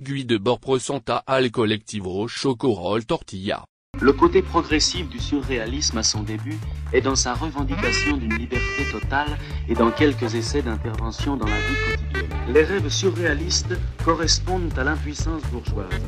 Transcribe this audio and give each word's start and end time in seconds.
Guy 0.00 0.24
de 0.24 0.38
bord 0.38 0.58
presenta 0.58 1.22
al 1.24 1.52
colectivo 1.52 2.26
Chocorol 2.26 3.04
Tortilla. 3.04 3.64
Le 4.00 4.12
côté 4.12 4.42
progressif 4.42 5.08
du 5.08 5.20
surréalisme 5.20 5.98
à 5.98 6.02
son 6.02 6.24
début 6.24 6.58
est 6.92 7.00
dans 7.00 7.14
sa 7.14 7.32
revendication 7.32 8.16
d'une 8.16 8.34
liberté 8.34 8.90
totale 8.90 9.38
et 9.68 9.74
dans 9.74 9.92
quelques 9.92 10.34
essais 10.34 10.62
d'intervention 10.62 11.36
dans 11.36 11.46
la 11.46 11.56
vie 11.60 11.76
quotidienne. 11.86 12.52
Les 12.52 12.64
rêves 12.64 12.88
surréalistes 12.88 13.78
correspondent 14.04 14.76
à 14.76 14.82
l'impuissance 14.82 15.42
bourgeoise, 15.52 16.02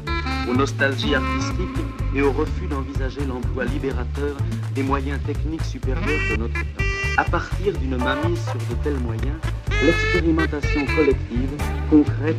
aux 0.50 0.54
nostalgies 0.54 1.14
artistiques 1.14 1.84
et 2.12 2.22
au 2.22 2.32
refus 2.32 2.66
d'envisager 2.66 3.24
l'emploi 3.24 3.66
libérateur 3.66 4.36
des 4.74 4.82
moyens 4.82 5.22
techniques 5.24 5.64
supérieurs 5.64 6.30
de 6.32 6.36
notre 6.38 6.54
temps. 6.54 7.05
À 7.18 7.24
partir 7.24 7.72
d'une 7.78 7.96
mainmise 7.96 8.44
sur 8.44 8.58
de 8.68 8.82
tels 8.84 8.98
moyens, 8.98 9.40
l'expérimentation 9.82 10.84
collective, 10.94 11.48
concrète, 11.88 12.36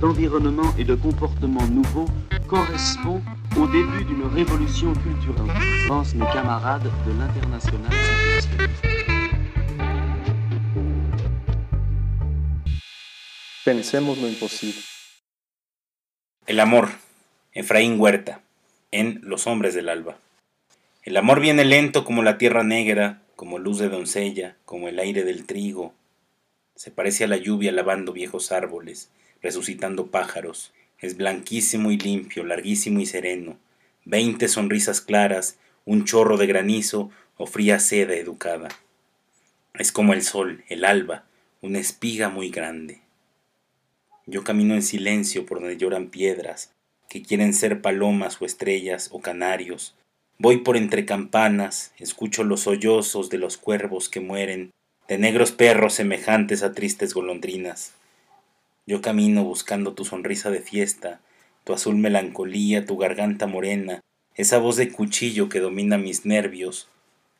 d'environnement 0.00 0.70
et 0.76 0.84
de 0.84 0.94
comportements 0.94 1.66
nouveaux 1.66 2.08
correspond 2.46 3.22
au 3.56 3.66
début 3.68 4.04
d'une 4.04 4.26
révolution 4.26 4.92
culturelle, 4.92 5.50
pensent 5.88 6.14
mes 6.14 6.26
camarades 6.26 6.90
de 7.06 7.12
l'international. 7.12 7.90
Pensemos 13.64 14.18
lo 14.18 14.28
imposible. 14.28 14.82
El 16.46 16.60
amor, 16.60 16.90
Efraín 17.54 17.98
Huerta, 17.98 18.42
en 18.92 19.20
Los 19.22 19.46
hombres 19.46 19.74
del 19.74 19.88
alba. 19.88 20.16
El 21.02 21.16
amor 21.16 21.40
viene 21.40 21.64
lento 21.64 22.04
como 22.04 22.22
la 22.22 22.36
tierra 22.36 22.62
negra, 22.62 23.22
como 23.38 23.60
luz 23.60 23.78
de 23.78 23.88
doncella, 23.88 24.56
como 24.64 24.88
el 24.88 24.98
aire 24.98 25.22
del 25.22 25.46
trigo. 25.46 25.94
Se 26.74 26.90
parece 26.90 27.22
a 27.22 27.28
la 27.28 27.36
lluvia 27.36 27.70
lavando 27.70 28.12
viejos 28.12 28.50
árboles, 28.50 29.10
resucitando 29.40 30.08
pájaros. 30.08 30.72
Es 30.98 31.16
blanquísimo 31.16 31.92
y 31.92 31.98
limpio, 31.98 32.42
larguísimo 32.42 32.98
y 32.98 33.06
sereno. 33.06 33.56
Veinte 34.04 34.48
sonrisas 34.48 35.00
claras, 35.00 35.56
un 35.84 36.04
chorro 36.04 36.36
de 36.36 36.48
granizo 36.48 37.12
o 37.36 37.46
fría 37.46 37.78
seda 37.78 38.16
educada. 38.16 38.70
Es 39.74 39.92
como 39.92 40.14
el 40.14 40.22
sol, 40.24 40.64
el 40.68 40.84
alba, 40.84 41.24
una 41.60 41.78
espiga 41.78 42.30
muy 42.30 42.50
grande. 42.50 43.02
Yo 44.26 44.42
camino 44.42 44.74
en 44.74 44.82
silencio 44.82 45.46
por 45.46 45.60
donde 45.60 45.76
lloran 45.76 46.08
piedras, 46.08 46.72
que 47.08 47.22
quieren 47.22 47.54
ser 47.54 47.82
palomas 47.82 48.42
o 48.42 48.46
estrellas 48.46 49.10
o 49.12 49.20
canarios. 49.20 49.94
Voy 50.40 50.58
por 50.58 50.76
entre 50.76 51.04
campanas, 51.04 51.92
escucho 51.98 52.44
los 52.44 52.60
sollozos 52.60 53.28
de 53.28 53.38
los 53.38 53.56
cuervos 53.56 54.08
que 54.08 54.20
mueren, 54.20 54.70
de 55.08 55.18
negros 55.18 55.50
perros 55.50 55.94
semejantes 55.94 56.62
a 56.62 56.72
tristes 56.72 57.12
golondrinas. 57.12 57.94
Yo 58.86 59.02
camino 59.02 59.42
buscando 59.42 59.94
tu 59.94 60.04
sonrisa 60.04 60.50
de 60.50 60.60
fiesta, 60.60 61.20
tu 61.64 61.72
azul 61.72 61.96
melancolía, 61.96 62.86
tu 62.86 62.96
garganta 62.96 63.48
morena, 63.48 64.00
esa 64.36 64.58
voz 64.58 64.76
de 64.76 64.92
cuchillo 64.92 65.48
que 65.48 65.58
domina 65.58 65.98
mis 65.98 66.24
nervios. 66.24 66.86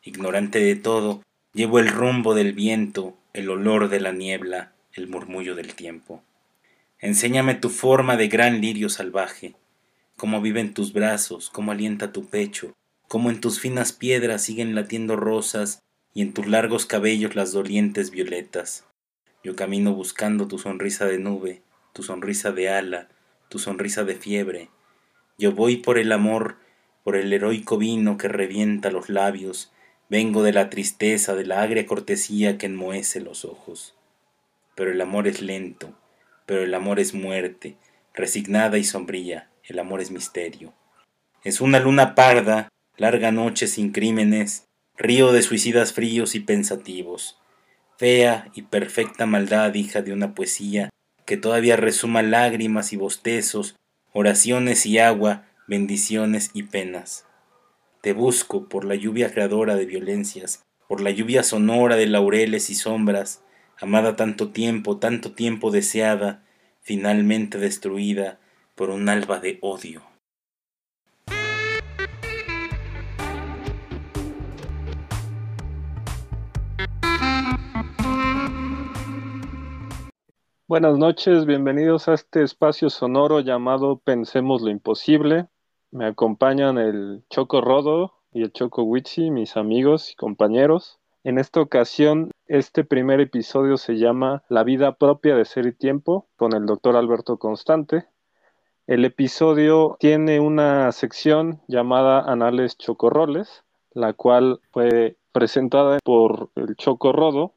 Ignorante 0.03 0.59
de 0.59 0.75
todo, 0.75 1.23
llevo 1.53 1.79
el 1.79 1.87
rumbo 1.87 2.35
del 2.35 2.51
viento, 2.51 3.15
el 3.31 3.49
olor 3.49 3.87
de 3.87 4.01
la 4.01 4.11
niebla, 4.11 4.73
el 4.93 5.07
murmullo 5.07 5.55
del 5.55 5.73
tiempo. 5.73 6.21
Enséñame 6.99 7.55
tu 7.55 7.69
forma 7.69 8.17
de 8.17 8.27
gran 8.27 8.59
lirio 8.59 8.89
salvaje, 8.89 9.55
cómo 10.17 10.41
vive 10.41 10.59
en 10.59 10.73
tus 10.73 10.91
brazos, 10.91 11.49
cómo 11.49 11.71
alienta 11.71 12.11
tu 12.11 12.25
pecho, 12.25 12.75
cómo 13.09 13.31
en 13.31 13.41
tus 13.41 13.59
finas 13.59 13.91
piedras 13.91 14.43
siguen 14.43 14.75
latiendo 14.75 15.15
rosas 15.15 15.81
y 16.13 16.21
en 16.21 16.31
tus 16.31 16.45
largos 16.45 16.85
cabellos 16.85 17.35
las 17.35 17.51
dolientes 17.51 18.11
violetas. 18.11 18.85
Yo 19.43 19.55
camino 19.55 19.93
buscando 19.93 20.47
tu 20.47 20.59
sonrisa 20.59 21.07
de 21.07 21.17
nube, 21.17 21.63
tu 21.91 22.03
sonrisa 22.03 22.51
de 22.51 22.69
ala, 22.69 23.09
tu 23.49 23.57
sonrisa 23.57 24.03
de 24.03 24.13
fiebre. 24.13 24.69
Yo 25.39 25.53
voy 25.53 25.77
por 25.77 25.97
el 25.97 26.11
amor, 26.11 26.57
por 27.03 27.15
el 27.15 27.33
heroico 27.33 27.79
vino 27.79 28.17
que 28.17 28.27
revienta 28.27 28.91
los 28.91 29.09
labios, 29.09 29.71
vengo 30.07 30.43
de 30.43 30.53
la 30.53 30.69
tristeza, 30.69 31.33
de 31.33 31.47
la 31.47 31.63
agria 31.63 31.87
cortesía 31.87 32.59
que 32.59 32.67
enmohece 32.67 33.21
los 33.21 33.43
ojos. 33.43 33.95
Pero 34.75 34.91
el 34.91 35.01
amor 35.01 35.27
es 35.27 35.41
lento, 35.41 35.97
pero 36.45 36.61
el 36.61 36.75
amor 36.75 36.99
es 36.99 37.15
muerte, 37.15 37.75
resignada 38.13 38.77
y 38.77 38.83
sombría, 38.83 39.49
el 39.63 39.79
amor 39.79 39.99
es 39.99 40.11
misterio. 40.11 40.73
Es 41.43 41.59
una 41.59 41.79
luna 41.79 42.13
parda, 42.13 42.69
larga 42.99 43.31
noche 43.31 43.67
sin 43.67 43.91
crímenes, 43.91 44.67
río 44.97 45.31
de 45.31 45.41
suicidas 45.41 45.93
fríos 45.93 46.35
y 46.35 46.41
pensativos, 46.41 47.39
fea 47.97 48.51
y 48.53 48.63
perfecta 48.63 49.25
maldad 49.25 49.73
hija 49.73 50.01
de 50.01 50.11
una 50.11 50.35
poesía 50.35 50.89
que 51.25 51.37
todavía 51.37 51.77
resuma 51.77 52.21
lágrimas 52.21 52.91
y 52.91 52.97
bostezos, 52.97 53.75
oraciones 54.11 54.85
y 54.85 54.99
agua, 54.99 55.45
bendiciones 55.67 56.51
y 56.53 56.63
penas. 56.63 57.25
Te 58.01 58.11
busco 58.11 58.67
por 58.67 58.83
la 58.83 58.95
lluvia 58.95 59.31
creadora 59.31 59.75
de 59.75 59.85
violencias, 59.85 60.61
por 60.89 60.99
la 60.99 61.11
lluvia 61.11 61.43
sonora 61.43 61.95
de 61.95 62.07
laureles 62.07 62.69
y 62.69 62.75
sombras, 62.75 63.43
amada 63.79 64.17
tanto 64.17 64.49
tiempo, 64.49 64.97
tanto 64.97 65.31
tiempo 65.31 65.71
deseada, 65.71 66.43
finalmente 66.81 67.59
destruida 67.59 68.39
por 68.75 68.89
un 68.89 69.07
alba 69.07 69.39
de 69.39 69.57
odio. 69.61 70.01
Buenas 80.69 80.99
noches, 80.99 81.47
bienvenidos 81.47 82.07
a 82.09 82.13
este 82.13 82.43
espacio 82.43 82.91
sonoro 82.91 83.39
llamado 83.39 83.97
Pensemos 83.97 84.61
lo 84.61 84.69
Imposible. 84.69 85.47
Me 85.89 86.05
acompañan 86.05 86.77
el 86.77 87.23
Choco 87.31 87.59
Rodo 87.59 88.13
y 88.31 88.43
el 88.43 88.53
Choco 88.53 88.83
Witsi, 88.83 89.31
mis 89.31 89.57
amigos 89.57 90.11
y 90.11 90.15
compañeros. 90.15 90.99
En 91.23 91.39
esta 91.39 91.59
ocasión, 91.59 92.29
este 92.45 92.83
primer 92.83 93.19
episodio 93.19 93.77
se 93.77 93.97
llama 93.97 94.43
La 94.47 94.63
vida 94.63 94.93
propia 94.93 95.35
de 95.35 95.45
ser 95.45 95.65
y 95.65 95.73
tiempo 95.73 96.27
con 96.35 96.53
el 96.53 96.67
doctor 96.67 96.95
Alberto 96.95 97.39
Constante. 97.39 98.05
El 98.85 99.05
episodio 99.05 99.97
tiene 99.99 100.39
una 100.39 100.91
sección 100.91 101.63
llamada 101.67 102.19
Anales 102.31 102.77
Chocorroles, 102.77 103.63
la 103.95 104.13
cual 104.13 104.59
fue 104.69 105.17
presentada 105.31 105.97
por 106.03 106.51
el 106.53 106.75
Choco 106.75 107.11
Rodo. 107.11 107.55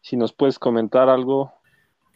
Si 0.00 0.16
nos 0.16 0.32
puedes 0.32 0.60
comentar 0.60 1.08
algo 1.08 1.55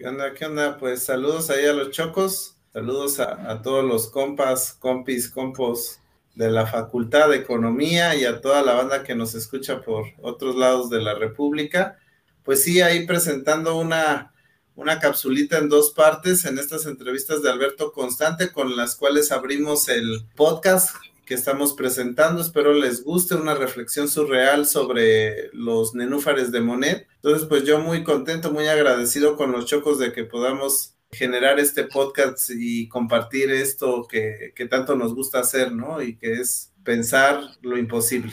¿Qué 0.00 0.08
onda? 0.08 0.32
¿Qué 0.32 0.46
onda? 0.46 0.78
Pues 0.78 1.02
saludos 1.02 1.50
ahí 1.50 1.66
a 1.66 1.74
los 1.74 1.90
chocos, 1.90 2.56
saludos 2.72 3.20
a, 3.20 3.60
todos 3.60 3.84
los 3.84 4.08
compas, 4.08 4.72
compis, 4.72 5.28
compos 5.28 6.00
de 6.34 6.50
la 6.50 6.66
Facultad 6.66 7.28
de 7.28 7.36
Economía 7.36 8.16
y 8.16 8.24
a 8.24 8.40
toda 8.40 8.62
la 8.62 8.72
banda 8.72 9.02
que 9.02 9.14
nos 9.14 9.34
escucha 9.34 9.82
por 9.82 10.06
otros 10.22 10.56
lados 10.56 10.88
de 10.88 11.02
la 11.02 11.14
República. 11.16 11.98
Pues 12.44 12.62
sí, 12.62 12.80
ahí 12.80 13.06
presentando 13.06 13.76
una, 13.76 14.32
una 14.74 14.98
capsulita 15.00 15.58
en 15.58 15.68
dos 15.68 15.90
partes 15.90 16.46
en 16.46 16.58
estas 16.58 16.86
entrevistas 16.86 17.42
de 17.42 17.50
Alberto 17.50 17.92
Constante 17.92 18.52
con 18.52 18.74
las 18.78 18.96
cuales 18.96 19.30
abrimos 19.30 19.90
el 19.90 20.24
podcast 20.34 20.96
que 21.30 21.34
estamos 21.34 21.74
presentando. 21.74 22.40
Espero 22.40 22.72
les 22.72 23.04
guste 23.04 23.36
una 23.36 23.54
reflexión 23.54 24.08
surreal 24.08 24.66
sobre 24.66 25.48
los 25.52 25.94
nenúfares 25.94 26.50
de 26.50 26.60
Monet. 26.60 27.06
Entonces, 27.22 27.46
pues 27.46 27.62
yo 27.62 27.78
muy 27.78 28.02
contento, 28.02 28.50
muy 28.50 28.66
agradecido 28.66 29.36
con 29.36 29.52
los 29.52 29.66
chocos 29.66 30.00
de 30.00 30.12
que 30.12 30.24
podamos 30.24 30.96
generar 31.12 31.60
este 31.60 31.84
podcast 31.84 32.50
y 32.52 32.88
compartir 32.88 33.52
esto 33.52 34.08
que, 34.10 34.52
que 34.56 34.66
tanto 34.66 34.96
nos 34.96 35.14
gusta 35.14 35.38
hacer, 35.38 35.70
¿no? 35.70 36.02
Y 36.02 36.16
que 36.16 36.32
es 36.32 36.72
pensar 36.82 37.40
lo 37.62 37.78
imposible. 37.78 38.32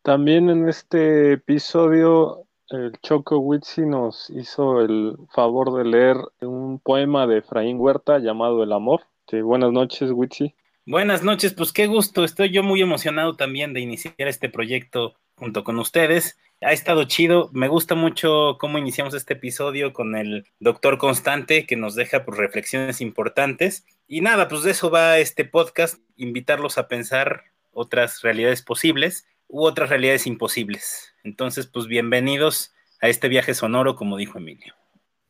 También 0.00 0.48
en 0.48 0.66
este 0.66 1.32
episodio 1.32 2.46
el 2.70 2.92
Choco 3.02 3.36
Witsi 3.36 3.82
nos 3.82 4.30
hizo 4.30 4.80
el 4.80 5.18
favor 5.34 5.74
de 5.74 5.84
leer 5.84 6.16
un 6.40 6.78
poema 6.78 7.26
de 7.26 7.40
Efraín 7.40 7.78
Huerta 7.78 8.18
llamado 8.18 8.62
El 8.62 8.72
Amor. 8.72 9.02
Sí, 9.28 9.42
buenas 9.42 9.72
noches, 9.72 10.10
Witsi. 10.10 10.54
Buenas 10.86 11.22
noches, 11.22 11.54
pues 11.54 11.72
qué 11.72 11.86
gusto, 11.86 12.24
estoy 12.24 12.50
yo 12.50 12.62
muy 12.62 12.82
emocionado 12.82 13.36
también 13.36 13.72
de 13.72 13.80
iniciar 13.80 14.14
este 14.18 14.50
proyecto 14.50 15.14
junto 15.34 15.64
con 15.64 15.78
ustedes. 15.78 16.38
Ha 16.60 16.72
estado 16.74 17.04
chido, 17.04 17.48
me 17.54 17.68
gusta 17.68 17.94
mucho 17.94 18.58
cómo 18.60 18.76
iniciamos 18.76 19.14
este 19.14 19.32
episodio 19.32 19.94
con 19.94 20.14
el 20.14 20.46
doctor 20.60 20.98
Constante 20.98 21.64
que 21.64 21.76
nos 21.76 21.94
deja 21.94 22.26
pues, 22.26 22.36
reflexiones 22.36 23.00
importantes. 23.00 23.86
Y 24.06 24.20
nada, 24.20 24.46
pues 24.46 24.62
de 24.62 24.72
eso 24.72 24.90
va 24.90 25.16
este 25.16 25.46
podcast, 25.46 26.02
invitarlos 26.16 26.76
a 26.76 26.86
pensar 26.86 27.44
otras 27.72 28.20
realidades 28.20 28.60
posibles 28.60 29.26
u 29.48 29.64
otras 29.64 29.88
realidades 29.88 30.26
imposibles. 30.26 31.14
Entonces, 31.24 31.66
pues 31.66 31.86
bienvenidos 31.86 32.74
a 33.00 33.08
este 33.08 33.28
viaje 33.28 33.54
sonoro, 33.54 33.96
como 33.96 34.18
dijo 34.18 34.36
Emilio. 34.36 34.74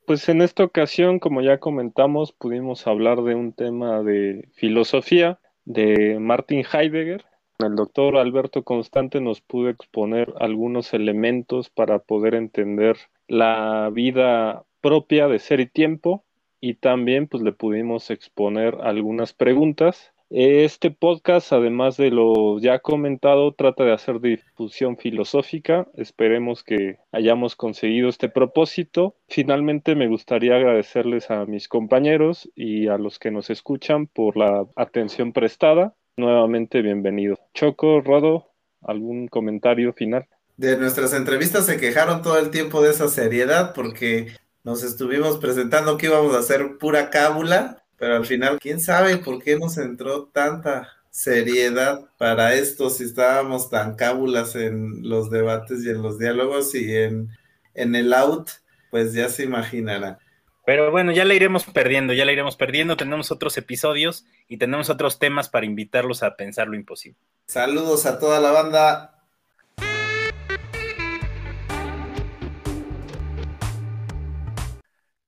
Pues 0.04 0.28
en 0.28 0.42
esta 0.42 0.64
ocasión, 0.64 1.20
como 1.20 1.42
ya 1.42 1.58
comentamos, 1.58 2.32
pudimos 2.32 2.88
hablar 2.88 3.22
de 3.22 3.36
un 3.36 3.52
tema 3.52 4.02
de 4.02 4.48
filosofía 4.56 5.38
de 5.64 6.18
Martin 6.18 6.64
Heidegger. 6.64 7.24
El 7.58 7.76
doctor 7.76 8.16
Alberto 8.16 8.62
Constante 8.64 9.20
nos 9.20 9.40
pudo 9.40 9.68
exponer 9.68 10.32
algunos 10.40 10.92
elementos 10.94 11.70
para 11.70 11.98
poder 11.98 12.34
entender 12.34 12.96
la 13.28 13.90
vida 13.92 14.64
propia 14.80 15.28
de 15.28 15.38
ser 15.38 15.60
y 15.60 15.66
tiempo 15.66 16.24
y 16.60 16.74
también 16.74 17.28
pues 17.28 17.42
le 17.42 17.52
pudimos 17.52 18.10
exponer 18.10 18.78
algunas 18.80 19.34
preguntas. 19.34 20.13
Este 20.30 20.90
podcast, 20.90 21.52
además 21.52 21.96
de 21.96 22.10
lo 22.10 22.58
ya 22.58 22.78
comentado, 22.78 23.52
trata 23.52 23.84
de 23.84 23.92
hacer 23.92 24.20
difusión 24.20 24.96
filosófica. 24.96 25.86
Esperemos 25.94 26.64
que 26.64 26.98
hayamos 27.12 27.56
conseguido 27.56 28.08
este 28.08 28.28
propósito. 28.28 29.16
Finalmente, 29.28 29.94
me 29.94 30.08
gustaría 30.08 30.56
agradecerles 30.56 31.30
a 31.30 31.44
mis 31.44 31.68
compañeros 31.68 32.50
y 32.54 32.88
a 32.88 32.98
los 32.98 33.18
que 33.18 33.30
nos 33.30 33.50
escuchan 33.50 34.06
por 34.06 34.36
la 34.36 34.66
atención 34.76 35.32
prestada. 35.32 35.94
Nuevamente, 36.16 36.80
bienvenido. 36.80 37.38
Choco, 37.52 38.00
Rodo, 38.00 38.50
¿algún 38.80 39.28
comentario 39.28 39.92
final? 39.92 40.26
De 40.56 40.76
nuestras 40.78 41.12
entrevistas 41.12 41.66
se 41.66 41.78
quejaron 41.78 42.22
todo 42.22 42.38
el 42.38 42.50
tiempo 42.50 42.82
de 42.82 42.90
esa 42.90 43.08
seriedad 43.08 43.74
porque 43.74 44.28
nos 44.62 44.82
estuvimos 44.82 45.36
presentando 45.38 45.98
que 45.98 46.06
íbamos 46.06 46.34
a 46.34 46.38
hacer 46.38 46.78
pura 46.78 47.10
cábula 47.10 47.83
pero 47.96 48.16
al 48.16 48.26
final, 48.26 48.58
¿quién 48.60 48.80
sabe 48.80 49.18
por 49.18 49.42
qué 49.42 49.58
nos 49.58 49.78
entró 49.78 50.26
tanta 50.26 50.88
seriedad 51.10 52.10
para 52.18 52.54
esto 52.54 52.90
si 52.90 53.04
estábamos 53.04 53.70
tan 53.70 53.94
cábulas 53.94 54.56
en 54.56 55.08
los 55.08 55.30
debates 55.30 55.84
y 55.84 55.90
en 55.90 56.02
los 56.02 56.18
diálogos 56.18 56.74
y 56.74 56.96
en, 56.96 57.30
en 57.74 57.94
el 57.94 58.12
out? 58.12 58.50
Pues 58.90 59.12
ya 59.12 59.28
se 59.28 59.44
imaginará. 59.44 60.18
Pero 60.66 60.90
bueno, 60.90 61.12
ya 61.12 61.24
la 61.24 61.34
iremos 61.34 61.64
perdiendo, 61.64 62.14
ya 62.14 62.24
la 62.24 62.32
iremos 62.32 62.56
perdiendo. 62.56 62.96
Tenemos 62.96 63.30
otros 63.30 63.56
episodios 63.58 64.24
y 64.48 64.56
tenemos 64.56 64.88
otros 64.88 65.18
temas 65.18 65.48
para 65.50 65.66
invitarlos 65.66 66.22
a 66.22 66.36
pensar 66.36 66.68
lo 66.68 66.74
imposible. 66.74 67.18
Saludos 67.46 68.06
a 68.06 68.18
toda 68.18 68.40
la 68.40 68.50
banda. 68.50 69.10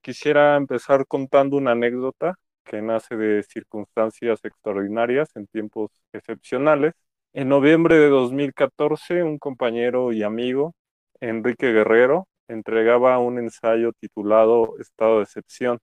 Quisiera 0.00 0.56
empezar 0.56 1.06
contando 1.06 1.56
una 1.56 1.72
anécdota 1.72 2.38
que 2.66 2.82
nace 2.82 3.16
de 3.16 3.42
circunstancias 3.44 4.40
extraordinarias 4.44 5.30
en 5.36 5.46
tiempos 5.46 5.90
excepcionales. 6.12 6.92
En 7.32 7.48
noviembre 7.48 7.96
de 7.98 8.08
2014, 8.08 9.22
un 9.22 9.38
compañero 9.38 10.12
y 10.12 10.22
amigo, 10.22 10.74
Enrique 11.20 11.72
Guerrero, 11.72 12.28
entregaba 12.48 13.18
un 13.18 13.38
ensayo 13.38 13.92
titulado 14.00 14.74
Estado 14.78 15.18
de 15.18 15.24
excepción 15.24 15.78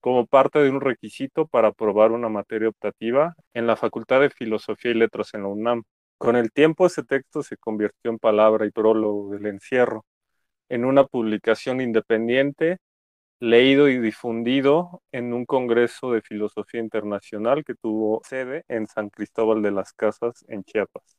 como 0.00 0.26
parte 0.26 0.60
de 0.60 0.70
un 0.70 0.80
requisito 0.80 1.46
para 1.46 1.68
aprobar 1.68 2.12
una 2.12 2.28
materia 2.28 2.68
optativa 2.68 3.34
en 3.54 3.66
la 3.66 3.76
Facultad 3.76 4.20
de 4.20 4.30
Filosofía 4.30 4.92
y 4.92 4.94
Letras 4.94 5.34
en 5.34 5.42
la 5.42 5.48
UNAM. 5.48 5.82
Con 6.18 6.36
el 6.36 6.52
tiempo 6.52 6.86
ese 6.86 7.02
texto 7.02 7.42
se 7.42 7.56
convirtió 7.56 8.10
en 8.10 8.18
palabra 8.18 8.66
y 8.66 8.70
prólogo 8.70 9.30
del 9.30 9.46
encierro, 9.46 10.04
en 10.68 10.84
una 10.84 11.04
publicación 11.04 11.80
independiente 11.80 12.78
leído 13.40 13.88
y 13.88 13.98
difundido 13.98 15.02
en 15.12 15.32
un 15.34 15.44
Congreso 15.44 16.12
de 16.12 16.22
Filosofía 16.22 16.80
Internacional 16.80 17.64
que 17.64 17.74
tuvo 17.74 18.22
sede 18.24 18.64
en 18.68 18.86
San 18.86 19.10
Cristóbal 19.10 19.62
de 19.62 19.72
las 19.72 19.92
Casas, 19.92 20.44
en 20.48 20.64
Chiapas, 20.64 21.18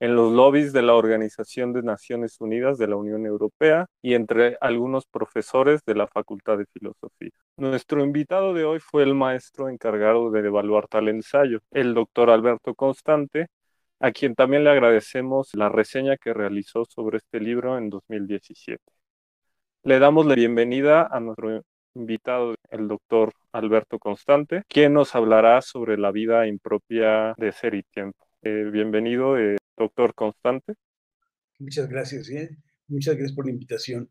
en 0.00 0.16
los 0.16 0.32
lobbies 0.32 0.72
de 0.72 0.82
la 0.82 0.94
Organización 0.94 1.72
de 1.72 1.82
Naciones 1.82 2.40
Unidas 2.40 2.78
de 2.78 2.88
la 2.88 2.96
Unión 2.96 3.26
Europea 3.26 3.86
y 4.02 4.14
entre 4.14 4.56
algunos 4.60 5.06
profesores 5.06 5.82
de 5.86 5.94
la 5.94 6.06
Facultad 6.06 6.58
de 6.58 6.66
Filosofía. 6.66 7.30
Nuestro 7.56 8.02
invitado 8.02 8.54
de 8.54 8.64
hoy 8.64 8.80
fue 8.80 9.02
el 9.02 9.14
maestro 9.14 9.68
encargado 9.68 10.30
de 10.30 10.40
evaluar 10.40 10.88
tal 10.88 11.08
ensayo, 11.08 11.60
el 11.70 11.94
doctor 11.94 12.30
Alberto 12.30 12.74
Constante, 12.74 13.48
a 14.00 14.10
quien 14.12 14.34
también 14.34 14.64
le 14.64 14.70
agradecemos 14.70 15.50
la 15.54 15.68
reseña 15.68 16.16
que 16.16 16.34
realizó 16.34 16.84
sobre 16.86 17.18
este 17.18 17.40
libro 17.40 17.78
en 17.78 17.90
2017. 17.90 18.82
Le 19.84 19.98
damos 19.98 20.26
la 20.26 20.36
bienvenida 20.36 21.08
a 21.10 21.18
nuestro 21.18 21.60
invitado, 21.96 22.54
el 22.70 22.86
doctor 22.86 23.32
Alberto 23.50 23.98
Constante, 23.98 24.62
quien 24.68 24.92
nos 24.92 25.16
hablará 25.16 25.60
sobre 25.60 25.98
la 25.98 26.12
vida 26.12 26.46
impropia 26.46 27.34
de 27.36 27.50
ser 27.50 27.74
y 27.74 27.82
tiempo. 27.82 28.24
Eh, 28.42 28.70
bienvenido, 28.72 29.36
eh, 29.36 29.56
doctor 29.76 30.14
Constante. 30.14 30.74
Muchas 31.58 31.88
gracias, 31.88 32.30
¿eh? 32.30 32.50
muchas 32.86 33.16
gracias 33.16 33.34
por 33.34 33.46
la 33.46 33.50
invitación. 33.50 34.08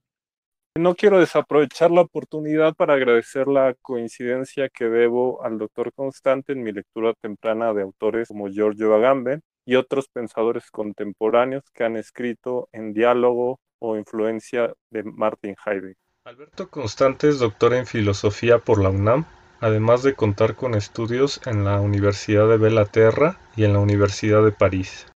No 0.78 0.94
quiero 0.94 1.22
desaprovechar 1.22 1.90
la 1.90 2.02
oportunidad 2.02 2.74
para 2.76 2.96
agradecer 2.96 3.48
la 3.48 3.74
coincidencia 3.82 4.68
que 4.68 4.90
debo 4.90 5.42
al 5.42 5.58
doctor 5.58 5.94
Constante 5.94 6.52
en 6.52 6.64
mi 6.64 6.74
lectura 6.74 7.14
temprana 7.22 7.74
de 7.74 7.84
autores 7.84 8.28
como 8.28 8.50
Giorgio 8.50 8.94
Agamben 8.94 9.40
y 9.66 9.76
otros 9.76 10.10
pensadores 10.10 10.70
contemporáneos 10.70 11.64
que 11.74 11.86
han 11.86 11.96
escrito 11.96 12.68
en 12.74 12.92
diálogo 12.92 13.62
o 13.82 13.98
influencia 13.98 14.74
de 14.92 15.04
Martin 15.04 15.56
Heidegger. 15.66 15.98
Alberto 16.24 16.70
Constante 16.70 17.28
es 17.30 17.40
doctor 17.40 17.74
en 17.74 17.88
filosofía 17.88 18.60
por 18.60 18.82
la 18.82 18.90
UNAM, 18.90 19.26
además 19.60 20.04
de 20.04 20.14
contar 20.14 20.56
con 20.56 20.76
estudios 20.76 21.42
en 21.46 21.66
la 21.66 21.82
Universidad 21.82 22.48
de 22.48 22.58
Belaterra 22.58 23.40
y 23.56 23.64
en 23.64 23.74
la 23.74 23.80
Universidad 23.80 24.44
de 24.44 24.52
París. 24.52 25.08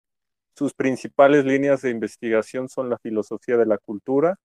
Sus 0.57 0.73
principales 0.73 1.45
líneas 1.45 1.81
de 1.83 1.91
investigación 1.91 2.67
son 2.67 2.89
la 2.89 2.97
filosofía 2.97 3.57
de 3.57 3.67
la 3.67 3.77
cultura, 3.77 4.35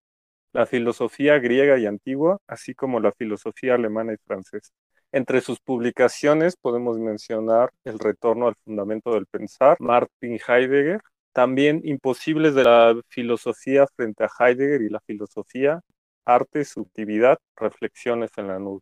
la 0.53 0.65
filosofía 0.65 1.39
griega 1.39 1.79
y 1.79 1.87
antigua, 1.87 2.37
así 2.47 2.75
como 2.75 2.99
la 2.99 3.13
filosofía 3.13 3.73
alemana 3.73 4.13
y 4.13 4.17
francesa. 4.17 4.71
Entre 5.11 5.41
sus 5.41 5.59
publicaciones 5.59 6.55
podemos 6.57 6.99
mencionar 6.99 7.71
El 7.83 7.97
retorno 7.97 8.47
al 8.47 8.55
fundamento 8.63 9.13
del 9.13 9.25
pensar, 9.25 9.77
Martin 9.79 10.39
Heidegger, 10.47 11.01
también 11.33 11.81
imposibles 11.83 12.55
de 12.55 12.63
la 12.63 12.95
filosofía 13.09 13.87
frente 13.95 14.23
a 14.23 14.29
Heidegger 14.39 14.81
y 14.81 14.89
la 14.89 14.99
filosofía, 15.01 15.81
arte, 16.25 16.65
subjetividad, 16.65 17.37
reflexiones 17.55 18.31
en 18.37 18.47
la 18.47 18.59
nube. 18.59 18.81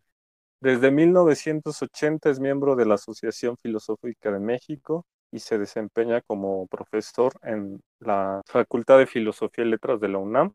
Desde 0.61 0.91
1980 0.91 2.29
es 2.29 2.39
miembro 2.39 2.75
de 2.75 2.85
la 2.85 2.95
Asociación 2.95 3.55
Filosófica 3.57 4.31
de 4.31 4.39
México 4.39 5.05
y 5.31 5.39
se 5.39 5.57
desempeña 5.57 6.21
como 6.21 6.67
profesor 6.67 7.33
en 7.43 7.81
la 7.99 8.41
Facultad 8.45 8.97
de 8.97 9.07
Filosofía 9.07 9.63
y 9.65 9.69
Letras 9.69 9.99
de 10.01 10.09
la 10.09 10.17
UNAM. 10.17 10.53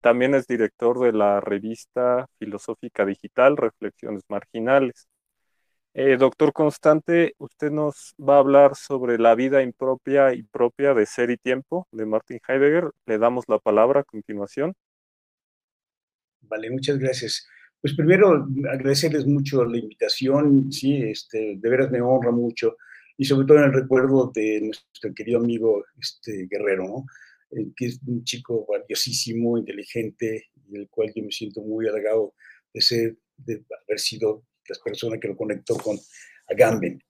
También 0.00 0.34
es 0.34 0.46
director 0.46 1.00
de 1.00 1.12
la 1.12 1.40
revista 1.40 2.26
filosófica 2.38 3.04
digital 3.04 3.56
Reflexiones 3.56 4.22
Marginales. 4.28 5.08
Eh, 5.92 6.16
doctor 6.16 6.52
Constante, 6.52 7.34
usted 7.38 7.72
nos 7.72 8.14
va 8.16 8.36
a 8.36 8.38
hablar 8.38 8.76
sobre 8.76 9.18
la 9.18 9.34
vida 9.34 9.60
impropia 9.62 10.32
y 10.34 10.44
propia 10.44 10.94
de 10.94 11.04
ser 11.04 11.30
y 11.30 11.36
tiempo 11.36 11.88
de 11.90 12.06
Martin 12.06 12.38
Heidegger. 12.46 12.90
Le 13.06 13.18
damos 13.18 13.44
la 13.48 13.58
palabra 13.58 14.00
a 14.00 14.04
continuación. 14.04 14.72
Vale, 16.42 16.70
muchas 16.70 16.98
gracias. 16.98 17.44
Pues 17.80 17.94
primero 17.96 18.46
agradecerles 18.70 19.26
mucho 19.26 19.64
la 19.64 19.78
invitación, 19.78 20.70
sí, 20.70 21.02
este, 21.02 21.56
de 21.56 21.70
veras 21.70 21.90
me 21.90 22.00
honra 22.00 22.30
mucho 22.30 22.76
y 23.16 23.24
sobre 23.24 23.46
todo 23.46 23.58
en 23.58 23.64
el 23.64 23.72
recuerdo 23.72 24.30
de 24.32 24.60
nuestro 24.60 25.12
querido 25.14 25.40
amigo 25.40 25.84
este, 25.98 26.46
Guerrero, 26.48 26.84
¿no? 26.84 27.06
Eh, 27.50 27.72
que 27.74 27.86
es 27.86 28.00
un 28.06 28.22
chico 28.22 28.64
valiosísimo, 28.68 29.58
inteligente, 29.58 30.50
del 30.66 30.88
cual 30.88 31.12
yo 31.14 31.24
me 31.24 31.32
siento 31.32 31.62
muy 31.62 31.88
halagado 31.88 32.34
de 32.72 32.80
ser, 32.80 33.16
de 33.38 33.64
haber 33.86 33.98
sido 33.98 34.44
las 34.70 34.78
personas 34.78 35.18
que 35.20 35.28
lo 35.28 35.36
conectó 35.36 35.76
con 35.76 35.98
Agamben. 36.48 37.02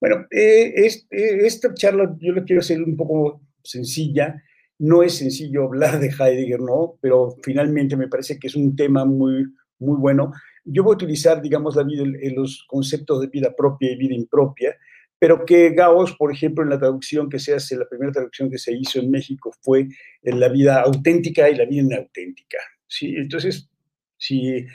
Bueno, 0.00 0.26
eh, 0.30 0.74
eh, 0.84 1.02
esta 1.10 1.72
charla 1.74 2.16
yo 2.18 2.32
la 2.32 2.42
quiero 2.42 2.60
hacer 2.60 2.82
un 2.82 2.96
poco 2.96 3.42
sencilla. 3.62 4.42
No 4.78 5.02
es 5.02 5.14
sencillo 5.14 5.64
hablar 5.64 6.00
de 6.00 6.08
Heidegger, 6.08 6.60
¿no? 6.60 6.98
Pero 7.00 7.36
finalmente 7.42 7.96
me 7.96 8.08
parece 8.08 8.38
que 8.38 8.48
es 8.48 8.56
un 8.56 8.74
tema 8.74 9.04
muy, 9.04 9.44
muy 9.78 9.96
bueno. 9.98 10.32
Yo 10.64 10.82
voy 10.82 10.94
a 10.94 10.96
utilizar, 10.96 11.40
digamos, 11.40 11.76
la 11.76 11.84
vida, 11.84 12.04
los 12.34 12.64
conceptos 12.66 13.20
de 13.20 13.28
vida 13.28 13.54
propia 13.56 13.92
y 13.92 13.96
vida 13.96 14.14
impropia, 14.14 14.76
pero 15.18 15.44
que 15.44 15.70
Gauss, 15.70 16.16
por 16.16 16.32
ejemplo, 16.32 16.64
en 16.64 16.70
la 16.70 16.78
traducción 16.80 17.28
que 17.28 17.38
se 17.38 17.54
hace, 17.54 17.76
la 17.76 17.88
primera 17.88 18.10
traducción 18.10 18.50
que 18.50 18.58
se 18.58 18.72
hizo 18.72 18.98
en 18.98 19.08
México 19.08 19.52
fue 19.60 19.86
en 20.22 20.40
la 20.40 20.48
vida 20.48 20.80
auténtica 20.80 21.48
y 21.48 21.54
la 21.54 21.64
vida 21.64 21.82
inauténtica. 21.82 22.58
¿sí? 22.88 23.14
Entonces, 23.16 23.70
si 24.16 24.66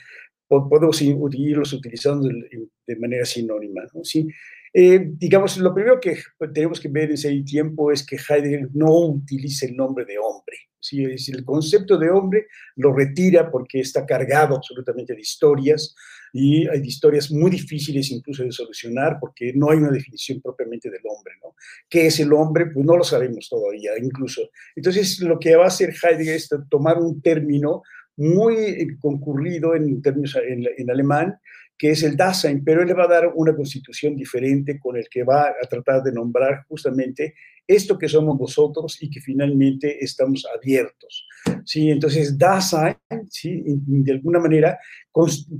podemos 0.48 1.02
irlos 1.02 1.74
utilizando 1.74 2.28
de, 2.28 2.96
manera 2.96 3.26
sinónima. 3.26 3.84
¿no? 3.94 4.04
¿Sí? 4.04 4.28
Eh, 4.74 5.12
digamos, 5.14 5.58
lo 5.58 5.74
primero 5.74 6.00
que 6.00 6.18
tenemos 6.54 6.80
que 6.80 6.88
ver 6.88 7.06
en 7.06 7.14
ese 7.14 7.42
tiempo 7.44 7.92
es 7.92 8.06
que 8.06 8.18
Heidegger 8.18 8.70
no 8.74 8.94
utiliza 9.08 9.66
el 9.66 9.76
nombre 9.76 10.06
de 10.06 10.18
hombre. 10.18 10.58
¿sí? 10.80 11.04
Es 11.04 11.10
decir, 11.10 11.36
el 11.36 11.46
concepto 11.46 11.98
de 11.98 12.10
hombre 12.10 12.48
lo 12.76 12.94
retira 12.94 13.50
porque 13.50 13.80
está 13.80 14.06
cargado 14.06 14.56
absolutamente 14.56 15.14
de 15.14 15.22
historias 15.22 15.96
y 16.34 16.68
hay 16.68 16.82
historias 16.82 17.32
muy 17.32 17.50
difíciles 17.50 18.12
incluso 18.12 18.44
de 18.44 18.52
solucionar 18.52 19.18
porque 19.20 19.54
no 19.56 19.72
hay 19.72 19.78
una 19.78 19.92
definición 19.92 20.42
propiamente 20.42 20.90
del 20.90 21.02
hombre. 21.06 21.34
¿no? 21.42 21.56
¿Qué 21.90 22.08
es 22.08 22.20
el 22.20 22.32
hombre? 22.34 22.68
Pues 22.68 22.86
no 22.86 22.98
lo 22.98 23.04
sabemos 23.04 23.48
todavía, 23.50 23.92
incluso. 24.02 24.50
Entonces, 24.76 25.20
lo 25.22 25.40
que 25.40 25.56
va 25.56 25.66
a 25.66 25.68
hacer 25.68 25.92
Heidegger 25.92 26.36
es 26.36 26.50
tomar 26.70 26.98
un 26.98 27.22
término 27.22 27.82
muy 28.18 28.98
concurrido 29.00 29.76
en 29.76 30.02
términos 30.02 30.38
en, 30.46 30.90
alemán, 30.90 31.40
que 31.78 31.92
es 31.92 32.04
el 32.04 32.18
Dasein, 32.18 32.64
pero 32.64 32.82
él 32.82 32.88
le 32.88 32.94
va 32.94 33.04
a 33.04 33.08
dar 33.08 33.32
una 33.36 33.56
constitución 33.56 34.16
diferente 34.16 34.80
con 34.80 34.98
el 34.98 35.08
que 35.10 35.24
va 35.24 35.50
a 35.50 35.68
tratar 35.70 36.02
de 36.02 36.12
nombrar 36.12 36.66
justamente 36.68 37.36
esto 37.68 37.98
que 37.98 38.08
somos 38.08 38.40
nosotros 38.40 38.98
y 39.02 39.10
que 39.10 39.20
finalmente 39.20 40.04
estamos 40.04 40.48
abiertos. 40.56 41.28
¿sí? 41.66 41.92
Entonces, 41.92 42.38
Dasein, 42.38 42.96
¿sí? 43.30 43.62
de 43.66 44.14
alguna 44.14 44.40
manera, 44.40 44.80